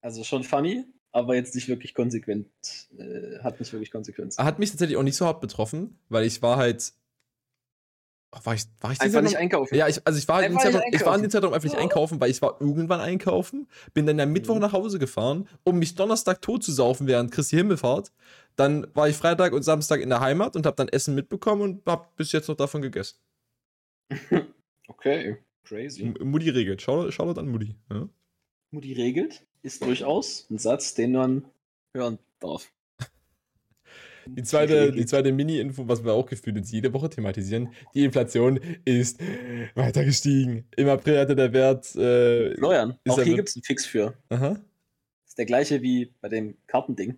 Also 0.00 0.22
schon 0.22 0.44
funny, 0.44 0.84
aber 1.12 1.34
jetzt 1.34 1.54
nicht 1.54 1.68
wirklich 1.68 1.94
konsequent. 1.94 2.48
Äh, 2.98 3.38
hat 3.42 3.58
nicht 3.58 3.72
wirklich 3.72 3.90
Konsequenzen. 3.90 4.44
Hat 4.44 4.58
mich 4.58 4.70
tatsächlich 4.70 4.98
auch 4.98 5.02
nicht 5.02 5.16
so 5.16 5.26
hart 5.26 5.40
betroffen, 5.40 5.98
weil 6.08 6.24
ich 6.24 6.42
war 6.42 6.56
halt. 6.56 6.92
War 8.42 8.54
ich, 8.54 8.64
war 8.80 8.92
ich 8.92 9.00
Einfach 9.00 9.22
nicht 9.22 9.36
einkaufen. 9.36 9.74
Ja, 9.74 9.86
ich, 9.88 10.04
also 10.06 10.18
ich 10.18 10.26
war, 10.26 10.42
in 10.42 10.58
Zeitraum, 10.58 10.82
ich 10.90 11.04
war 11.04 11.14
in 11.14 11.22
den 11.22 11.30
Zeitraum 11.30 11.52
einfach 11.52 11.68
nicht 11.68 11.78
einkaufen, 11.78 12.20
weil 12.20 12.30
ich 12.30 12.42
war 12.42 12.60
irgendwann 12.60 13.00
einkaufen, 13.00 13.68
bin 13.92 14.06
dann 14.06 14.18
am 14.18 14.32
Mittwoch 14.32 14.56
mhm. 14.56 14.62
nach 14.62 14.72
Hause 14.72 14.98
gefahren, 14.98 15.48
um 15.62 15.78
mich 15.78 15.94
Donnerstag 15.94 16.42
tot 16.42 16.64
zu 16.64 16.72
saufen 16.72 17.06
während 17.06 17.30
Christi 17.30 17.56
Himmelfahrt. 17.56 18.12
Dann 18.56 18.86
war 18.94 19.08
ich 19.08 19.16
Freitag 19.16 19.52
und 19.52 19.62
Samstag 19.62 20.00
in 20.00 20.08
der 20.08 20.20
Heimat 20.20 20.56
und 20.56 20.66
habe 20.66 20.76
dann 20.76 20.88
Essen 20.88 21.14
mitbekommen 21.14 21.62
und 21.62 21.86
habe 21.86 22.06
bis 22.16 22.32
jetzt 22.32 22.48
noch 22.48 22.56
davon 22.56 22.82
gegessen. 22.82 23.16
Okay, 24.86 25.38
crazy. 25.64 26.14
Mutti 26.20 26.50
regelt. 26.50 26.82
Schau, 26.82 27.10
Shoutout 27.10 27.40
an 27.40 27.48
Mutti. 27.48 27.74
Ja? 27.90 28.06
Mutti 28.70 28.92
regelt 28.92 29.46
ist 29.62 29.82
durchaus 29.82 30.46
ein 30.50 30.58
Satz, 30.58 30.94
den 30.94 31.12
man 31.12 31.44
hören 31.94 32.18
darf. 32.38 32.70
Die 34.26 34.42
zweite, 34.42 34.92
die 34.92 35.06
zweite 35.06 35.32
Mini-Info, 35.32 35.86
was 35.88 36.04
wir 36.04 36.12
auch 36.12 36.26
gefühlt 36.26 36.56
jetzt 36.56 36.72
jede 36.72 36.92
Woche 36.92 37.10
thematisieren, 37.10 37.72
die 37.94 38.04
Inflation 38.04 38.58
ist 38.84 39.20
weiter 39.74 40.04
gestiegen. 40.04 40.66
Im 40.76 40.88
April 40.88 41.18
hatte 41.18 41.36
der 41.36 41.52
Wert. 41.52 41.94
Äh, 41.96 42.54
Florian, 42.56 42.98
auch 43.08 43.22
hier 43.22 43.36
gibt 43.36 43.48
es 43.48 43.56
einen 43.56 43.62
Fix 43.62 43.86
für. 43.86 44.14
Aha. 44.28 44.60
Ist 45.26 45.38
der 45.38 45.46
gleiche 45.46 45.82
wie 45.82 46.12
bei 46.20 46.28
dem 46.28 46.56
Kartending. 46.66 47.16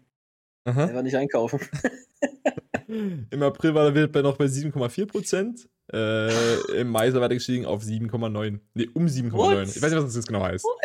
Aha. 0.64 0.92
War 0.94 1.02
nicht 1.02 1.16
einkaufen. 1.16 1.60
Im 2.88 3.42
April 3.42 3.74
war 3.74 3.90
der 3.90 4.12
Wert 4.12 4.24
noch 4.24 4.36
bei 4.36 4.46
7,4 4.46 5.06
Prozent. 5.06 5.68
Äh, 5.92 6.80
Im 6.80 6.88
Mai 6.88 7.08
ist 7.08 7.14
er 7.14 7.20
weiter 7.20 7.34
gestiegen 7.34 7.66
auf 7.66 7.82
7,9. 7.82 8.60
Ne, 8.74 8.88
um 8.94 9.06
7,9. 9.06 9.76
Ich 9.76 9.82
weiß 9.82 9.90
nicht, 9.92 10.02
was 10.02 10.14
das 10.14 10.26
genau 10.26 10.42
heißt. 10.42 10.64
What? 10.64 10.76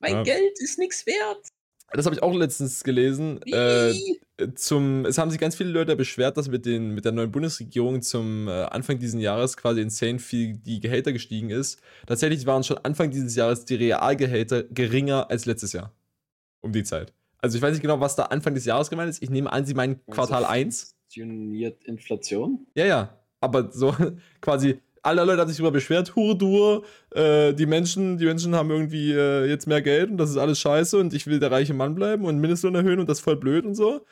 Mein 0.00 0.14
ja. 0.16 0.22
Geld 0.22 0.58
ist 0.60 0.78
nichts 0.78 1.06
wert. 1.06 1.48
Das 1.92 2.06
habe 2.06 2.14
ich 2.14 2.22
auch 2.22 2.34
letztens 2.34 2.84
gelesen. 2.84 3.40
Äh, 3.46 3.92
zum, 4.54 5.04
es 5.04 5.18
haben 5.18 5.30
sich 5.30 5.40
ganz 5.40 5.56
viele 5.56 5.70
Leute 5.70 5.96
beschwert, 5.96 6.36
dass 6.36 6.48
mit, 6.48 6.64
den, 6.64 6.94
mit 6.94 7.04
der 7.04 7.12
neuen 7.12 7.32
Bundesregierung 7.32 8.02
zum 8.02 8.48
äh, 8.48 8.52
Anfang 8.52 8.98
dieses 8.98 9.20
Jahres 9.20 9.56
quasi 9.56 9.80
insane 9.80 10.18
viel 10.18 10.54
die 10.54 10.80
Gehälter 10.80 11.12
gestiegen 11.12 11.50
ist. 11.50 11.80
Tatsächlich 12.06 12.46
waren 12.46 12.62
schon 12.62 12.78
Anfang 12.78 13.10
dieses 13.10 13.34
Jahres 13.34 13.64
die 13.64 13.74
Realgehälter 13.74 14.62
geringer 14.64 15.30
als 15.30 15.46
letztes 15.46 15.72
Jahr. 15.72 15.92
Um 16.62 16.72
die 16.72 16.84
Zeit. 16.84 17.12
Also 17.38 17.56
ich 17.56 17.62
weiß 17.62 17.72
nicht 17.72 17.82
genau, 17.82 18.00
was 18.00 18.16
da 18.16 18.24
Anfang 18.24 18.54
des 18.54 18.66
Jahres 18.66 18.90
gemeint 18.90 19.10
ist. 19.10 19.22
Ich 19.22 19.30
nehme 19.30 19.52
an, 19.52 19.64
sie 19.64 19.74
meinen 19.74 20.04
Quartal 20.06 20.44
also, 20.44 20.52
1. 20.52 20.96
Inflation? 21.86 22.66
Ja, 22.74 22.86
ja 22.86 23.20
aber 23.40 23.72
so 23.72 23.94
quasi 24.40 24.80
alle 25.02 25.24
Leute 25.24 25.40
haben 25.40 25.48
sich 25.48 25.56
darüber 25.56 25.72
beschwert, 25.72 26.14
Hurdur, 26.14 26.84
äh, 27.14 27.52
die 27.54 27.66
Menschen, 27.66 28.18
die 28.18 28.26
Menschen 28.26 28.54
haben 28.54 28.70
irgendwie 28.70 29.12
äh, 29.12 29.46
jetzt 29.46 29.66
mehr 29.66 29.82
Geld 29.82 30.10
und 30.10 30.18
das 30.18 30.30
ist 30.30 30.36
alles 30.36 30.60
scheiße 30.60 30.98
und 30.98 31.14
ich 31.14 31.26
will 31.26 31.40
der 31.40 31.50
reiche 31.50 31.74
Mann 31.74 31.94
bleiben 31.94 32.24
und 32.24 32.38
Mindestlohn 32.38 32.74
erhöhen 32.74 33.00
und 33.00 33.08
das 33.08 33.18
ist 33.18 33.24
voll 33.24 33.36
blöd 33.36 33.64
und 33.64 33.74
so. 33.74 34.04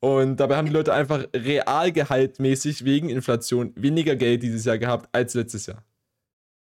Und 0.00 0.38
dabei 0.38 0.56
haben 0.56 0.66
die 0.66 0.72
Leute 0.72 0.92
einfach 0.92 1.24
realgehaltmäßig 1.34 2.84
wegen 2.84 3.08
Inflation 3.08 3.72
weniger 3.76 4.16
Geld 4.16 4.42
dieses 4.42 4.64
Jahr 4.64 4.78
gehabt 4.78 5.08
als 5.12 5.34
letztes 5.34 5.66
Jahr. 5.66 5.84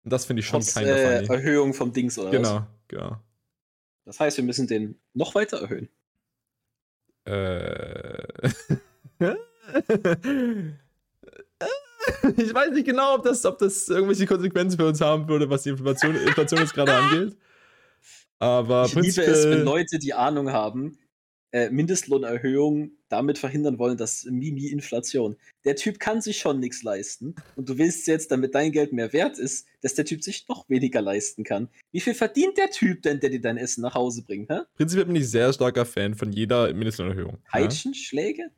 Und 0.05 0.13
das 0.13 0.25
finde 0.25 0.39
ich 0.39 0.47
schon 0.47 0.63
kein 0.63 0.85
äh, 0.85 1.25
Erhöhung 1.25 1.73
vom 1.73 1.91
Dings 1.91 2.17
oder 2.17 2.31
genau, 2.31 2.43
was? 2.43 2.63
Genau, 2.87 3.03
genau. 3.07 3.21
Das 4.05 4.19
heißt, 4.19 4.37
wir 4.37 4.43
müssen 4.45 4.67
den 4.67 4.99
noch 5.13 5.35
weiter 5.35 5.61
erhöhen. 5.61 5.89
Äh. 7.25 8.23
ich 12.37 12.53
weiß 12.53 12.71
nicht 12.71 12.85
genau, 12.85 13.15
ob 13.15 13.23
das, 13.23 13.45
ob 13.45 13.57
das 13.57 13.87
irgendwelche 13.87 14.25
Konsequenzen 14.25 14.77
für 14.77 14.87
uns 14.87 15.01
haben 15.01 15.27
würde, 15.27 15.49
was 15.49 15.63
die 15.63 15.69
Inflation, 15.69 16.15
Inflation 16.15 16.59
jetzt 16.59 16.73
gerade 16.73 16.93
angeht. 16.93 17.37
Aber 18.39 18.85
ich 18.85 18.95
liebe 18.95 19.21
es, 19.21 19.45
wenn 19.45 19.63
Leute 19.63 19.97
die 19.97 20.13
Ahnung 20.13 20.51
haben, 20.51 20.97
äh, 21.55 21.69
Mindestlohnerhöhung 21.69 22.91
damit 23.07 23.37
verhindern 23.37 23.79
wollen, 23.79 23.95
dass 23.95 24.25
Mimi 24.25 24.67
Inflation. 24.67 25.37
Der 25.63 25.77
Typ 25.77 25.99
kann 25.99 26.19
sich 26.19 26.37
schon 26.37 26.59
nichts 26.59 26.83
leisten 26.83 27.35
und 27.55 27.69
du 27.69 27.77
willst 27.77 28.07
jetzt, 28.07 28.29
damit 28.31 28.53
dein 28.55 28.73
Geld 28.73 28.91
mehr 28.91 29.13
wert 29.13 29.39
ist, 29.39 29.65
dass 29.81 29.93
der 29.93 30.03
Typ 30.03 30.21
sich 30.21 30.49
noch 30.49 30.67
weniger 30.67 31.01
leisten 31.01 31.45
kann. 31.45 31.69
Wie 31.93 32.01
viel 32.01 32.13
verdient 32.13 32.57
der 32.57 32.71
Typ 32.71 33.03
denn, 33.03 33.21
der 33.21 33.29
dir 33.29 33.39
dein 33.39 33.55
Essen 33.55 33.83
nach 33.83 33.95
Hause 33.95 34.23
bringt? 34.23 34.49
Hä? 34.49 34.61
Prinzipiell 34.75 35.05
bin 35.05 35.15
ich 35.15 35.29
sehr 35.29 35.53
starker 35.53 35.85
Fan 35.85 36.13
von 36.15 36.33
jeder 36.33 36.73
Mindestlohnerhöhung. 36.73 37.37
Peitschenschläge? 37.49 38.51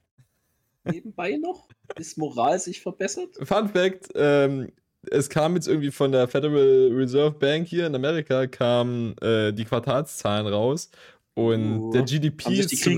Nebenbei 0.91 1.37
noch, 1.37 1.67
bis 1.95 2.17
Moral 2.17 2.59
sich 2.59 2.81
verbessert. 2.81 3.29
Fun 3.41 3.69
Fact: 3.69 4.09
ähm, 4.15 4.71
Es 5.09 5.29
kam 5.29 5.55
jetzt 5.55 5.67
irgendwie 5.67 5.91
von 5.91 6.11
der 6.11 6.27
Federal 6.27 6.89
Reserve 6.93 7.37
Bank 7.37 7.67
hier 7.67 7.87
in 7.87 7.95
Amerika, 7.95 8.47
kamen 8.47 9.17
äh, 9.19 9.53
die 9.53 9.65
Quartalszahlen 9.65 10.47
raus. 10.47 10.89
Und 11.33 11.79
uh, 11.79 11.91
der 11.91 12.01
GDP 12.01 12.53
ist. 12.53 12.75
Zum? 12.81 12.97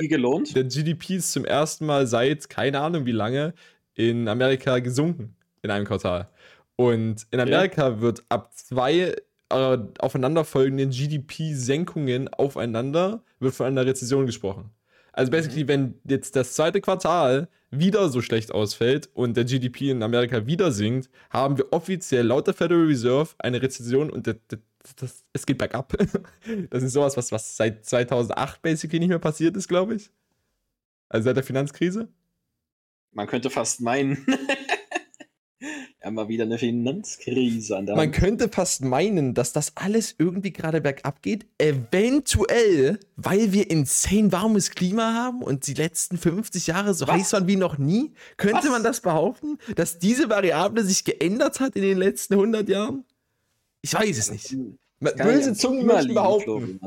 Der 0.55 0.63
GDP 0.63 1.15
ist 1.15 1.33
zum 1.33 1.43
ersten 1.43 1.85
Mal 1.85 2.07
seit 2.07 2.49
keine 2.49 2.79
Ahnung 2.79 3.05
wie 3.05 3.11
lange 3.11 3.53
in 3.95 4.29
Amerika 4.29 4.79
gesunken 4.79 5.35
in 5.61 5.71
einem 5.71 5.85
Quartal. 5.85 6.29
Und 6.77 7.27
in 7.31 7.41
Amerika 7.41 7.89
okay. 7.89 8.01
wird 8.01 8.23
ab 8.29 8.53
zwei 8.53 9.13
äh, 9.49 9.77
aufeinanderfolgenden 9.99 10.91
GDP-Senkungen 10.91 12.29
aufeinander 12.29 13.23
wird 13.39 13.55
von 13.55 13.65
einer 13.65 13.85
Rezession 13.85 14.25
gesprochen. 14.25 14.71
Also 15.13 15.31
basically, 15.31 15.63
mhm. 15.63 15.67
wenn 15.67 15.93
jetzt 16.05 16.35
das 16.35 16.53
zweite 16.53 16.81
Quartal 16.81 17.47
wieder 17.71 18.09
so 18.09 18.21
schlecht 18.21 18.51
ausfällt 18.51 19.09
und 19.13 19.37
der 19.37 19.45
GDP 19.45 19.91
in 19.91 20.03
Amerika 20.03 20.45
wieder 20.45 20.71
sinkt, 20.71 21.09
haben 21.29 21.57
wir 21.57 21.71
offiziell 21.71 22.25
laut 22.25 22.47
der 22.47 22.53
Federal 22.53 22.85
Reserve 22.85 23.29
eine 23.37 23.61
Rezession 23.61 24.09
und 24.09 24.27
das, 24.27 24.35
das, 24.47 24.59
das, 24.95 25.25
es 25.33 25.45
geht 25.45 25.57
bergab. 25.57 25.93
Das 26.69 26.83
ist 26.83 26.93
sowas, 26.93 27.15
was, 27.17 27.31
was 27.31 27.57
seit 27.57 27.85
2008 27.85 28.61
basically 28.61 28.99
nicht 28.99 29.09
mehr 29.09 29.19
passiert 29.19 29.55
ist, 29.55 29.67
glaube 29.67 29.95
ich. 29.95 30.09
Also 31.09 31.25
seit 31.25 31.37
der 31.37 31.43
Finanzkrise. 31.43 32.07
Man 33.11 33.27
könnte 33.27 33.49
fast 33.49 33.81
meinen. 33.81 34.25
ja, 36.01 36.11
mal 36.11 36.29
wieder 36.29 36.45
eine 36.45 36.57
Finanzkrise 36.57 37.75
an 37.77 37.85
der 37.85 37.95
Man 37.95 38.05
Hand. 38.05 38.15
könnte 38.15 38.49
fast 38.49 38.83
meinen, 38.83 39.33
dass 39.33 39.51
das 39.51 39.75
alles 39.75 40.15
irgendwie 40.17 40.53
gerade 40.53 40.79
bergab 40.79 41.21
geht. 41.21 41.45
Eventuell, 41.57 42.99
weil 43.17 43.51
wir 43.51 43.69
insane 43.69 44.31
warmes 44.31 44.71
Klima 44.71 45.13
haben 45.13 45.41
und 45.43 45.67
die 45.67 45.73
letzten 45.73 46.17
50 46.17 46.67
Jahre 46.67 46.93
so 46.93 47.07
Was? 47.07 47.15
heiß 47.15 47.33
waren 47.33 47.47
wie 47.47 47.57
noch 47.57 47.77
nie. 47.77 48.13
Könnte 48.37 48.63
Was? 48.63 48.69
man 48.69 48.83
das 48.83 49.01
behaupten, 49.01 49.57
dass 49.75 49.99
diese 49.99 50.29
Variable 50.29 50.83
sich 50.85 51.03
geändert 51.03 51.59
hat 51.59 51.75
in 51.75 51.81
den 51.81 51.97
letzten 51.97 52.35
100 52.35 52.69
Jahren? 52.69 53.03
Ich 53.81 53.93
weiß 53.93 54.17
es 54.17 54.31
nicht. 54.31 54.55
Böse 54.99 55.53
Zungen 55.53 55.85
möchten 55.85 56.13
behaupten. 56.13 56.79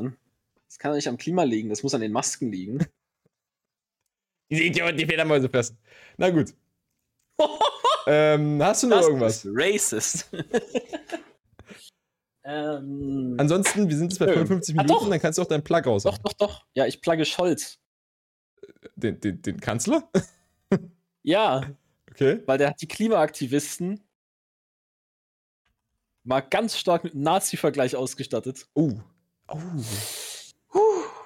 das 0.67 0.79
kann 0.79 0.91
doch 0.91 0.95
nicht 0.95 1.07
am 1.07 1.17
Klima 1.17 1.43
liegen, 1.43 1.69
das 1.69 1.83
muss 1.83 1.93
an 1.93 2.01
den 2.01 2.11
Masken 2.11 2.51
liegen. 2.51 2.79
Diese 4.49 4.63
Idioten, 4.63 4.97
die 4.97 5.05
Fledermäuse 5.05 5.49
fressen. 5.49 5.77
Na 6.17 6.29
gut. 6.29 6.53
ähm, 8.07 8.61
hast 8.61 8.83
du 8.83 8.87
noch 8.87 8.97
das 8.97 9.07
irgendwas? 9.07 9.47
racist. 9.49 10.29
ähm, 12.43 13.35
Ansonsten, 13.37 13.89
wir 13.89 13.97
sind 13.97 14.11
jetzt 14.11 14.19
bei 14.19 14.27
55 14.27 14.75
Minuten, 14.75 15.05
ah, 15.05 15.09
dann 15.09 15.19
kannst 15.19 15.37
du 15.37 15.43
auch 15.43 15.47
deinen 15.47 15.63
Plug 15.63 15.85
raus. 15.85 16.03
Doch, 16.03 16.17
doch, 16.17 16.33
doch. 16.33 16.65
Ja, 16.73 16.85
ich 16.85 17.01
plugge 17.01 17.25
Scholz. 17.25 17.79
Den, 18.95 19.19
den, 19.19 19.41
den 19.41 19.59
Kanzler? 19.59 20.09
ja. 21.23 21.69
Okay. 22.09 22.41
Weil 22.45 22.57
der 22.57 22.69
hat 22.69 22.81
die 22.81 22.87
Klimaaktivisten 22.87 23.99
mal 26.23 26.41
ganz 26.41 26.77
stark 26.77 27.03
mit 27.03 27.13
einem 27.13 27.23
Nazi-Vergleich 27.23 27.95
ausgestattet. 27.95 28.67
Oh. 28.73 28.93
Oh. 29.47 29.59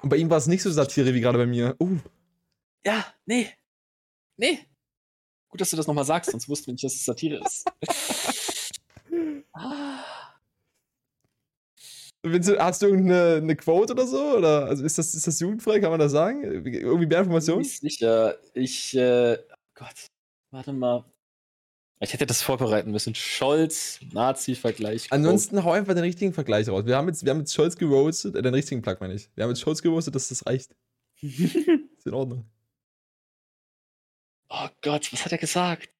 Und 0.02 0.08
bei 0.08 0.16
ihm 0.16 0.30
war 0.30 0.38
es 0.38 0.46
nicht 0.46 0.62
so 0.62 0.70
Satire 0.70 1.14
wie 1.14 1.20
gerade 1.20 1.38
bei 1.38 1.46
mir. 1.46 1.76
Uh. 1.80 1.98
Ja, 2.84 3.06
nee. 3.26 3.48
Nee. 4.36 4.60
Gut, 5.48 5.60
dass 5.60 5.70
du 5.70 5.76
das 5.76 5.86
nochmal 5.86 6.04
sagst, 6.04 6.30
sonst 6.30 6.48
wussten 6.48 6.66
wir 6.66 6.72
nicht, 6.72 6.84
dass 6.84 6.94
es 6.94 7.04
Satire 7.04 7.42
ist. 7.44 7.64
Du, 12.22 12.58
hast 12.58 12.82
du 12.82 12.86
irgendeine 12.86 13.36
eine 13.36 13.56
Quote 13.56 13.92
oder 13.92 14.06
so? 14.06 14.36
Oder 14.36 14.66
also 14.66 14.84
ist 14.84 14.98
das, 14.98 15.14
ist 15.14 15.26
das 15.26 15.38
jugendfrei, 15.38 15.78
kann 15.78 15.90
man 15.90 16.00
das 16.00 16.12
sagen? 16.12 16.42
Irgendwie 16.42 17.06
mehr 17.06 17.20
Informationen? 17.20 17.60
Ich 17.60 17.78
sicher. 17.78 18.36
Ich, 18.54 18.96
äh, 18.96 19.38
Gott, 19.74 20.08
warte 20.50 20.72
mal. 20.72 21.04
Ich 22.00 22.12
hätte 22.12 22.26
das 22.26 22.42
vorbereiten 22.42 22.90
müssen. 22.90 23.14
Scholz, 23.14 24.00
Nazi-Vergleich. 24.12 25.08
Ansonsten 25.10 25.64
hau 25.64 25.72
einfach 25.72 25.94
den 25.94 26.04
richtigen 26.04 26.32
Vergleich 26.32 26.68
raus. 26.68 26.86
Wir 26.86 26.96
haben 26.96 27.08
jetzt, 27.08 27.24
wir 27.24 27.30
haben 27.30 27.40
jetzt 27.40 27.54
Scholz 27.54 27.76
geroastet, 27.76 28.34
äh, 28.34 28.42
den 28.42 28.54
richtigen 28.54 28.82
Plug 28.82 28.96
meine 29.00 29.14
ich. 29.14 29.28
Wir 29.34 29.44
haben 29.44 29.50
jetzt 29.50 29.60
Scholz 29.60 29.80
geroastet, 29.80 30.14
dass 30.14 30.28
das 30.28 30.44
reicht. 30.44 30.74
ist 31.22 32.06
in 32.06 32.14
Ordnung. 32.14 32.44
Oh 34.50 34.68
Gott, 34.80 35.12
was 35.12 35.24
hat 35.24 35.32
er 35.32 35.38
gesagt? 35.38 35.90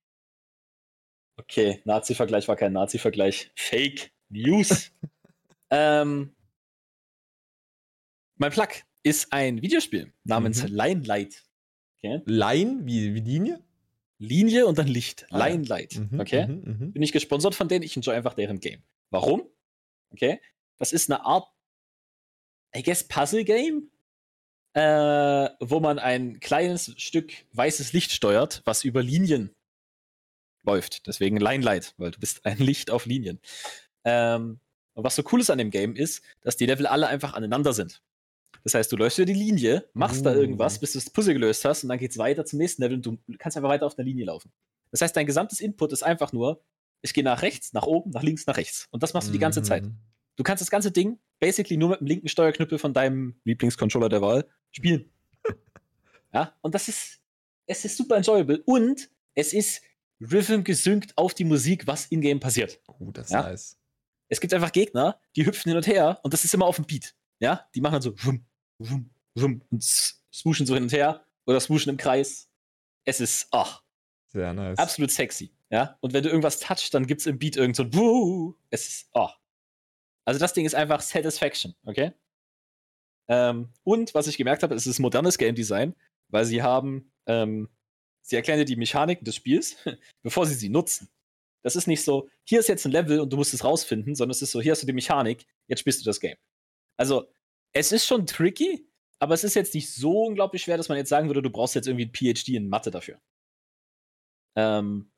Okay, 1.36 1.80
Nazi-Vergleich 1.84 2.48
war 2.48 2.56
kein 2.56 2.72
Nazi-Vergleich. 2.72 3.50
Fake 3.54 4.10
News. 4.28 4.90
ähm, 5.70 6.34
mein 8.36 8.50
Plug 8.50 8.68
ist 9.02 9.32
ein 9.32 9.62
Videospiel 9.62 10.12
namens 10.24 10.62
mhm. 10.62 10.74
Line 10.74 11.02
Light. 11.04 11.44
Okay? 11.98 12.22
Line 12.26 12.80
wie, 12.84 13.14
wie 13.14 13.20
Linie? 13.20 13.62
Linie 14.18 14.66
und 14.66 14.78
dann 14.78 14.88
Licht. 14.88 15.26
Ah, 15.30 15.46
Line 15.46 15.64
Light. 15.64 15.96
Mhm, 15.96 16.20
okay? 16.20 16.46
Mhm, 16.46 16.62
mhm, 16.64 16.92
Bin 16.92 17.02
ich 17.02 17.12
gesponsert 17.12 17.54
von 17.54 17.68
denen, 17.68 17.84
ich 17.84 17.96
enjoy 17.96 18.14
einfach 18.14 18.34
deren 18.34 18.60
Game. 18.60 18.82
Warum? 19.10 19.48
Okay? 20.10 20.40
Das 20.78 20.92
ist 20.92 21.10
eine 21.10 21.24
Art, 21.24 21.48
I 22.76 22.82
guess, 22.82 23.06
Puzzle-Game 23.06 23.90
äh, 24.74 25.48
wo 25.60 25.80
man 25.80 25.98
ein 25.98 26.40
kleines 26.40 26.94
Stück 26.96 27.32
weißes 27.52 27.92
Licht 27.92 28.12
steuert, 28.12 28.62
was 28.64 28.84
über 28.84 29.02
Linien 29.02 29.54
läuft. 30.64 31.06
Deswegen 31.06 31.38
Line 31.38 31.64
Light, 31.64 31.94
weil 31.96 32.10
du 32.10 32.20
bist 32.20 32.44
ein 32.46 32.58
Licht 32.58 32.90
auf 32.90 33.06
Linien. 33.06 33.40
Ähm, 34.04 34.60
und 34.94 35.04
was 35.04 35.16
so 35.16 35.22
cool 35.32 35.40
ist 35.40 35.50
an 35.50 35.58
dem 35.58 35.70
Game 35.70 35.94
ist, 35.94 36.22
dass 36.40 36.56
die 36.56 36.66
Level 36.66 36.86
alle 36.86 37.06
einfach 37.06 37.34
aneinander 37.34 37.72
sind. 37.72 38.02
Das 38.64 38.74
heißt, 38.74 38.90
du 38.90 38.96
läufst 38.96 39.18
über 39.18 39.26
die 39.26 39.34
Linie, 39.34 39.88
machst 39.94 40.20
uh. 40.20 40.24
da 40.24 40.34
irgendwas, 40.34 40.80
bis 40.80 40.92
du 40.92 40.98
das 40.98 41.10
Puzzle 41.10 41.34
gelöst 41.34 41.64
hast 41.64 41.84
und 41.84 41.88
dann 41.88 41.98
geht's 41.98 42.18
weiter 42.18 42.44
zum 42.44 42.58
nächsten 42.58 42.82
Level 42.82 42.96
und 42.96 43.06
du 43.06 43.18
kannst 43.38 43.56
einfach 43.56 43.68
weiter 43.70 43.86
auf 43.86 43.94
der 43.94 44.04
Linie 44.04 44.26
laufen. 44.26 44.50
Das 44.90 45.00
heißt, 45.00 45.16
dein 45.16 45.26
gesamtes 45.26 45.60
Input 45.60 45.92
ist 45.92 46.02
einfach 46.02 46.32
nur, 46.32 46.62
ich 47.02 47.14
gehe 47.14 47.22
nach 47.22 47.42
rechts, 47.42 47.72
nach 47.72 47.84
oben, 47.84 48.10
nach 48.10 48.22
links, 48.22 48.46
nach 48.46 48.56
rechts. 48.56 48.88
Und 48.90 49.02
das 49.02 49.14
machst 49.14 49.28
du 49.28 49.32
die 49.32 49.38
ganze 49.38 49.62
Zeit. 49.62 49.84
Du 50.38 50.44
kannst 50.44 50.60
das 50.60 50.70
ganze 50.70 50.92
Ding 50.92 51.18
basically 51.40 51.76
nur 51.76 51.90
mit 51.90 52.00
dem 52.00 52.06
linken 52.06 52.28
Steuerknüppel 52.28 52.78
von 52.78 52.94
deinem 52.94 53.34
Lieblingscontroller 53.44 54.08
der 54.08 54.22
Wahl 54.22 54.48
spielen. 54.70 55.10
ja, 56.32 56.54
und 56.60 56.76
das 56.76 56.86
ist, 56.86 57.20
es 57.66 57.84
ist 57.84 57.96
super 57.96 58.16
enjoyable 58.16 58.62
und 58.64 59.10
es 59.34 59.52
ist 59.52 59.82
Rhythm 60.20 60.62
gesynkt 60.62 61.18
auf 61.18 61.34
die 61.34 61.44
Musik, 61.44 61.88
was 61.88 62.06
in-game 62.06 62.38
passiert. 62.38 62.80
Oh, 62.86 63.10
das 63.12 63.26
ist 63.26 63.32
ja? 63.32 63.42
nice. 63.42 63.78
Es 64.28 64.40
gibt 64.40 64.54
einfach 64.54 64.70
Gegner, 64.70 65.20
die 65.34 65.44
hüpfen 65.44 65.70
hin 65.70 65.76
und 65.76 65.88
her 65.88 66.20
und 66.22 66.32
das 66.32 66.44
ist 66.44 66.54
immer 66.54 66.66
auf 66.66 66.76
dem 66.76 66.84
Beat. 66.84 67.16
Ja, 67.40 67.68
die 67.74 67.80
machen 67.80 67.94
dann 67.94 68.02
so 68.02 68.14
wum, 68.22 68.44
wum, 68.78 69.10
wum 69.34 69.62
und 69.70 69.82
swooshen 69.82 70.66
so 70.66 70.74
hin 70.74 70.84
und 70.84 70.92
her 70.92 71.24
oder 71.46 71.58
swooshen 71.58 71.90
im 71.90 71.96
Kreis. 71.96 72.48
Es 73.04 73.20
ist, 73.20 73.48
ach. 73.50 73.82
Sehr 74.28 74.52
nice. 74.54 74.78
Absolut 74.78 75.10
sexy. 75.10 75.50
Ja, 75.68 75.98
und 76.00 76.12
wenn 76.12 76.22
du 76.22 76.28
irgendwas 76.28 76.60
touchst, 76.60 76.94
dann 76.94 77.08
gibt's 77.08 77.26
im 77.26 77.40
Beat 77.40 77.56
irgend 77.56 77.74
so 77.74 77.82
ein 77.82 77.92
Wuh. 77.92 78.54
Es 78.70 78.86
ist, 78.86 79.08
ach. 79.14 79.36
Also 80.28 80.40
das 80.40 80.52
Ding 80.52 80.66
ist 80.66 80.74
einfach 80.74 81.00
Satisfaction, 81.00 81.74
okay? 81.86 82.12
Ähm, 83.28 83.72
und 83.82 84.12
was 84.12 84.26
ich 84.26 84.36
gemerkt 84.36 84.62
habe, 84.62 84.74
es 84.74 84.86
ist 84.86 84.98
modernes 84.98 85.38
Game 85.38 85.54
Design, 85.54 85.94
weil 86.28 86.44
sie 86.44 86.62
haben, 86.62 87.10
ähm, 87.24 87.70
sie 88.20 88.36
erklären 88.36 88.58
dir 88.58 88.66
die 88.66 88.76
Mechaniken 88.76 89.24
des 89.24 89.36
Spiels, 89.36 89.76
bevor 90.22 90.44
sie 90.44 90.52
sie 90.52 90.68
nutzen. 90.68 91.08
Das 91.62 91.76
ist 91.76 91.86
nicht 91.86 92.04
so, 92.04 92.28
hier 92.44 92.60
ist 92.60 92.68
jetzt 92.68 92.84
ein 92.84 92.92
Level 92.92 93.20
und 93.20 93.32
du 93.32 93.38
musst 93.38 93.54
es 93.54 93.64
rausfinden, 93.64 94.14
sondern 94.14 94.32
es 94.32 94.42
ist 94.42 94.50
so, 94.50 94.60
hier 94.60 94.72
hast 94.72 94.82
du 94.82 94.86
die 94.86 94.92
Mechanik, 94.92 95.46
jetzt 95.66 95.80
spielst 95.80 96.02
du 96.02 96.04
das 96.04 96.20
Game. 96.20 96.36
Also, 96.98 97.32
es 97.72 97.90
ist 97.90 98.04
schon 98.04 98.26
tricky, 98.26 98.86
aber 99.20 99.32
es 99.32 99.44
ist 99.44 99.54
jetzt 99.54 99.72
nicht 99.72 99.90
so 99.90 100.24
unglaublich 100.26 100.60
schwer, 100.60 100.76
dass 100.76 100.90
man 100.90 100.98
jetzt 100.98 101.08
sagen 101.08 101.30
würde, 101.30 101.40
du 101.40 101.48
brauchst 101.48 101.74
jetzt 101.74 101.88
irgendwie 101.88 102.04
ein 102.04 102.12
PhD 102.12 102.48
in 102.48 102.68
Mathe 102.68 102.90
dafür. 102.90 103.18
Ähm, 104.56 105.10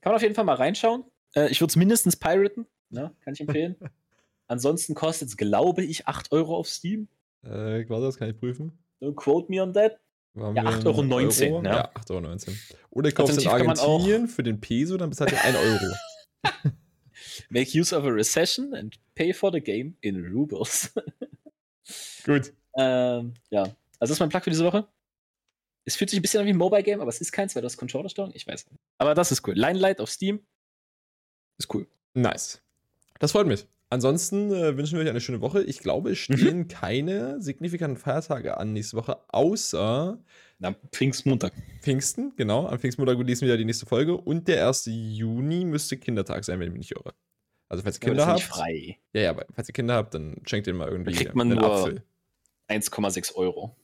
kann 0.00 0.12
man 0.12 0.16
auf 0.16 0.22
jeden 0.22 0.34
Fall 0.34 0.44
mal 0.44 0.54
reinschauen. 0.54 1.04
Äh, 1.34 1.50
ich 1.50 1.60
würde 1.60 1.72
es 1.72 1.76
mindestens 1.76 2.16
piraten, 2.16 2.66
ne? 2.88 3.14
kann 3.20 3.34
ich 3.34 3.42
empfehlen. 3.42 3.76
Ansonsten 4.46 4.94
kostet 4.94 5.28
es, 5.28 5.36
glaube 5.36 5.84
ich, 5.84 6.06
8 6.06 6.32
Euro 6.32 6.56
auf 6.56 6.68
Steam. 6.68 7.08
Äh, 7.42 7.88
warte, 7.88 8.04
das 8.04 8.16
kann 8.16 8.30
ich 8.30 8.38
prüfen. 8.38 8.78
Don't 9.00 9.14
quote 9.14 9.50
me 9.50 9.62
on 9.62 9.72
that. 9.72 9.98
Waren 10.34 10.56
ja, 10.56 10.64
8,19 10.64 11.52
Euro. 11.52 11.64
Ja. 11.64 11.76
ja 11.76 11.92
8,19 11.94 12.48
Euro. 12.48 12.56
Oder 12.90 13.12
kaufst 13.12 13.36
du 13.36 13.42
in 13.42 13.48
Argentinien 13.48 14.28
für 14.28 14.42
den 14.42 14.60
Peso, 14.60 14.96
dann 14.96 15.10
bezahlt 15.10 15.32
ihr 15.32 15.42
1 15.42 15.56
Euro. 15.56 15.94
Make 17.50 17.74
use 17.74 17.92
of 17.92 18.04
a 18.04 18.10
recession 18.10 18.74
and 18.74 18.98
pay 19.14 19.32
for 19.32 19.52
the 19.52 19.60
game 19.60 19.96
in 20.00 20.24
Rubles. 20.32 20.92
Gut. 22.24 22.52
Ähm, 22.76 23.34
ja, 23.50 23.62
also 23.62 23.74
das 24.00 24.10
ist 24.10 24.20
mein 24.20 24.28
Plug 24.28 24.40
für 24.42 24.50
diese 24.50 24.64
Woche. 24.64 24.86
Es 25.84 25.96
fühlt 25.96 26.10
sich 26.10 26.18
ein 26.18 26.22
bisschen 26.22 26.40
an 26.40 26.46
wie 26.46 26.50
ein 26.50 26.56
Mobile 26.56 26.82
Game, 26.82 27.00
aber 27.00 27.10
es 27.10 27.20
ist 27.20 27.30
keins, 27.30 27.54
weil 27.54 27.62
das 27.62 27.76
Controller 27.76 28.08
steuern. 28.08 28.32
Ich 28.34 28.46
weiß. 28.46 28.66
Aber 28.98 29.14
das 29.14 29.30
ist 29.30 29.46
cool. 29.46 29.54
Limelight 29.54 30.00
auf 30.00 30.10
Steam 30.10 30.40
ist 31.58 31.72
cool. 31.74 31.86
Nice. 32.14 32.62
Das 33.18 33.32
freut 33.32 33.46
mich. 33.46 33.66
Ansonsten 33.90 34.52
äh, 34.52 34.76
wünschen 34.76 34.96
wir 34.96 35.04
euch 35.04 35.10
eine 35.10 35.20
schöne 35.20 35.40
Woche. 35.40 35.62
Ich 35.62 35.78
glaube, 35.78 36.10
es 36.10 36.28
mhm. 36.28 36.36
stehen 36.36 36.58
mhm. 36.58 36.68
keine 36.68 37.40
signifikanten 37.40 37.96
Feiertage 37.96 38.56
an 38.56 38.72
nächste 38.72 38.96
Woche, 38.96 39.18
außer. 39.28 40.18
Na, 40.58 40.74
Pfingstmontag. 40.92 41.52
Pfingsten, 41.80 42.32
genau. 42.36 42.66
Am 42.66 42.78
Pfingstmontag 42.78 43.18
lesen 43.18 43.42
wir 43.42 43.48
wieder 43.48 43.58
die 43.58 43.64
nächste 43.64 43.86
Folge. 43.86 44.16
Und 44.16 44.48
der 44.48 44.66
1. 44.66 44.86
Juni 44.86 45.64
müsste 45.64 45.96
Kindertag 45.96 46.44
sein, 46.44 46.58
wenn 46.58 46.68
ich 46.68 46.72
mich 46.72 46.90
nicht 46.90 46.92
irre. 46.92 47.14
Also, 47.68 47.82
falls 47.82 47.96
ihr 47.96 48.00
Kinder 48.00 48.26
habt. 48.26 48.42
frei. 48.42 48.98
Ja, 49.12 49.22
ja, 49.22 49.30
aber 49.30 49.46
falls 49.52 49.68
ihr 49.68 49.72
Kinder 49.72 49.94
habt, 49.94 50.14
dann 50.14 50.40
schenkt 50.46 50.66
ihr 50.66 50.74
mal 50.74 50.88
irgendwie 50.88 51.12
da 51.12 51.18
kriegt 51.18 51.34
man 51.34 51.50
einen 51.50 51.60
nur 51.60 52.00
1,6 52.68 53.34
Euro. 53.34 53.76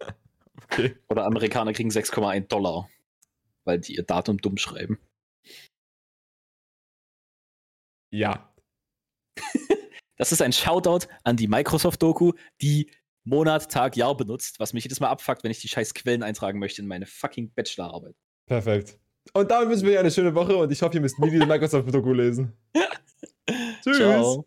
okay. 0.64 0.96
Oder 1.08 1.24
Amerikaner 1.24 1.72
kriegen 1.72 1.90
6,1 1.90 2.48
Dollar. 2.48 2.88
weil 3.64 3.80
die 3.80 3.96
ihr 3.96 4.02
Datum 4.02 4.38
dumm 4.38 4.56
schreiben. 4.56 4.98
Ja. 8.10 8.53
das 10.16 10.32
ist 10.32 10.42
ein 10.42 10.52
Shoutout 10.52 11.06
an 11.24 11.36
die 11.36 11.48
Microsoft-Doku, 11.48 12.32
die 12.60 12.90
Monat, 13.24 13.70
Tag, 13.70 13.96
Jahr 13.96 14.16
benutzt, 14.16 14.60
was 14.60 14.72
mich 14.72 14.84
jedes 14.84 15.00
Mal 15.00 15.08
abfuckt, 15.08 15.44
wenn 15.44 15.50
ich 15.50 15.60
die 15.60 15.68
scheiß 15.68 15.94
Quellen 15.94 16.22
eintragen 16.22 16.58
möchte 16.58 16.82
in 16.82 16.88
meine 16.88 17.06
fucking 17.06 17.52
Bachelorarbeit. 17.54 18.14
Perfekt. 18.46 18.98
Und 19.32 19.50
damit 19.50 19.70
wünschen 19.70 19.86
wir 19.86 19.92
euch 19.92 19.98
eine 20.00 20.10
schöne 20.10 20.34
Woche 20.34 20.56
und 20.56 20.70
ich 20.70 20.82
hoffe, 20.82 20.94
ihr 20.96 21.00
müsst 21.00 21.18
nie 21.18 21.30
diese 21.30 21.46
Microsoft-Doku 21.46 22.12
lesen. 22.12 22.52
Tschüss. 23.82 23.96
Ciao. 23.96 24.46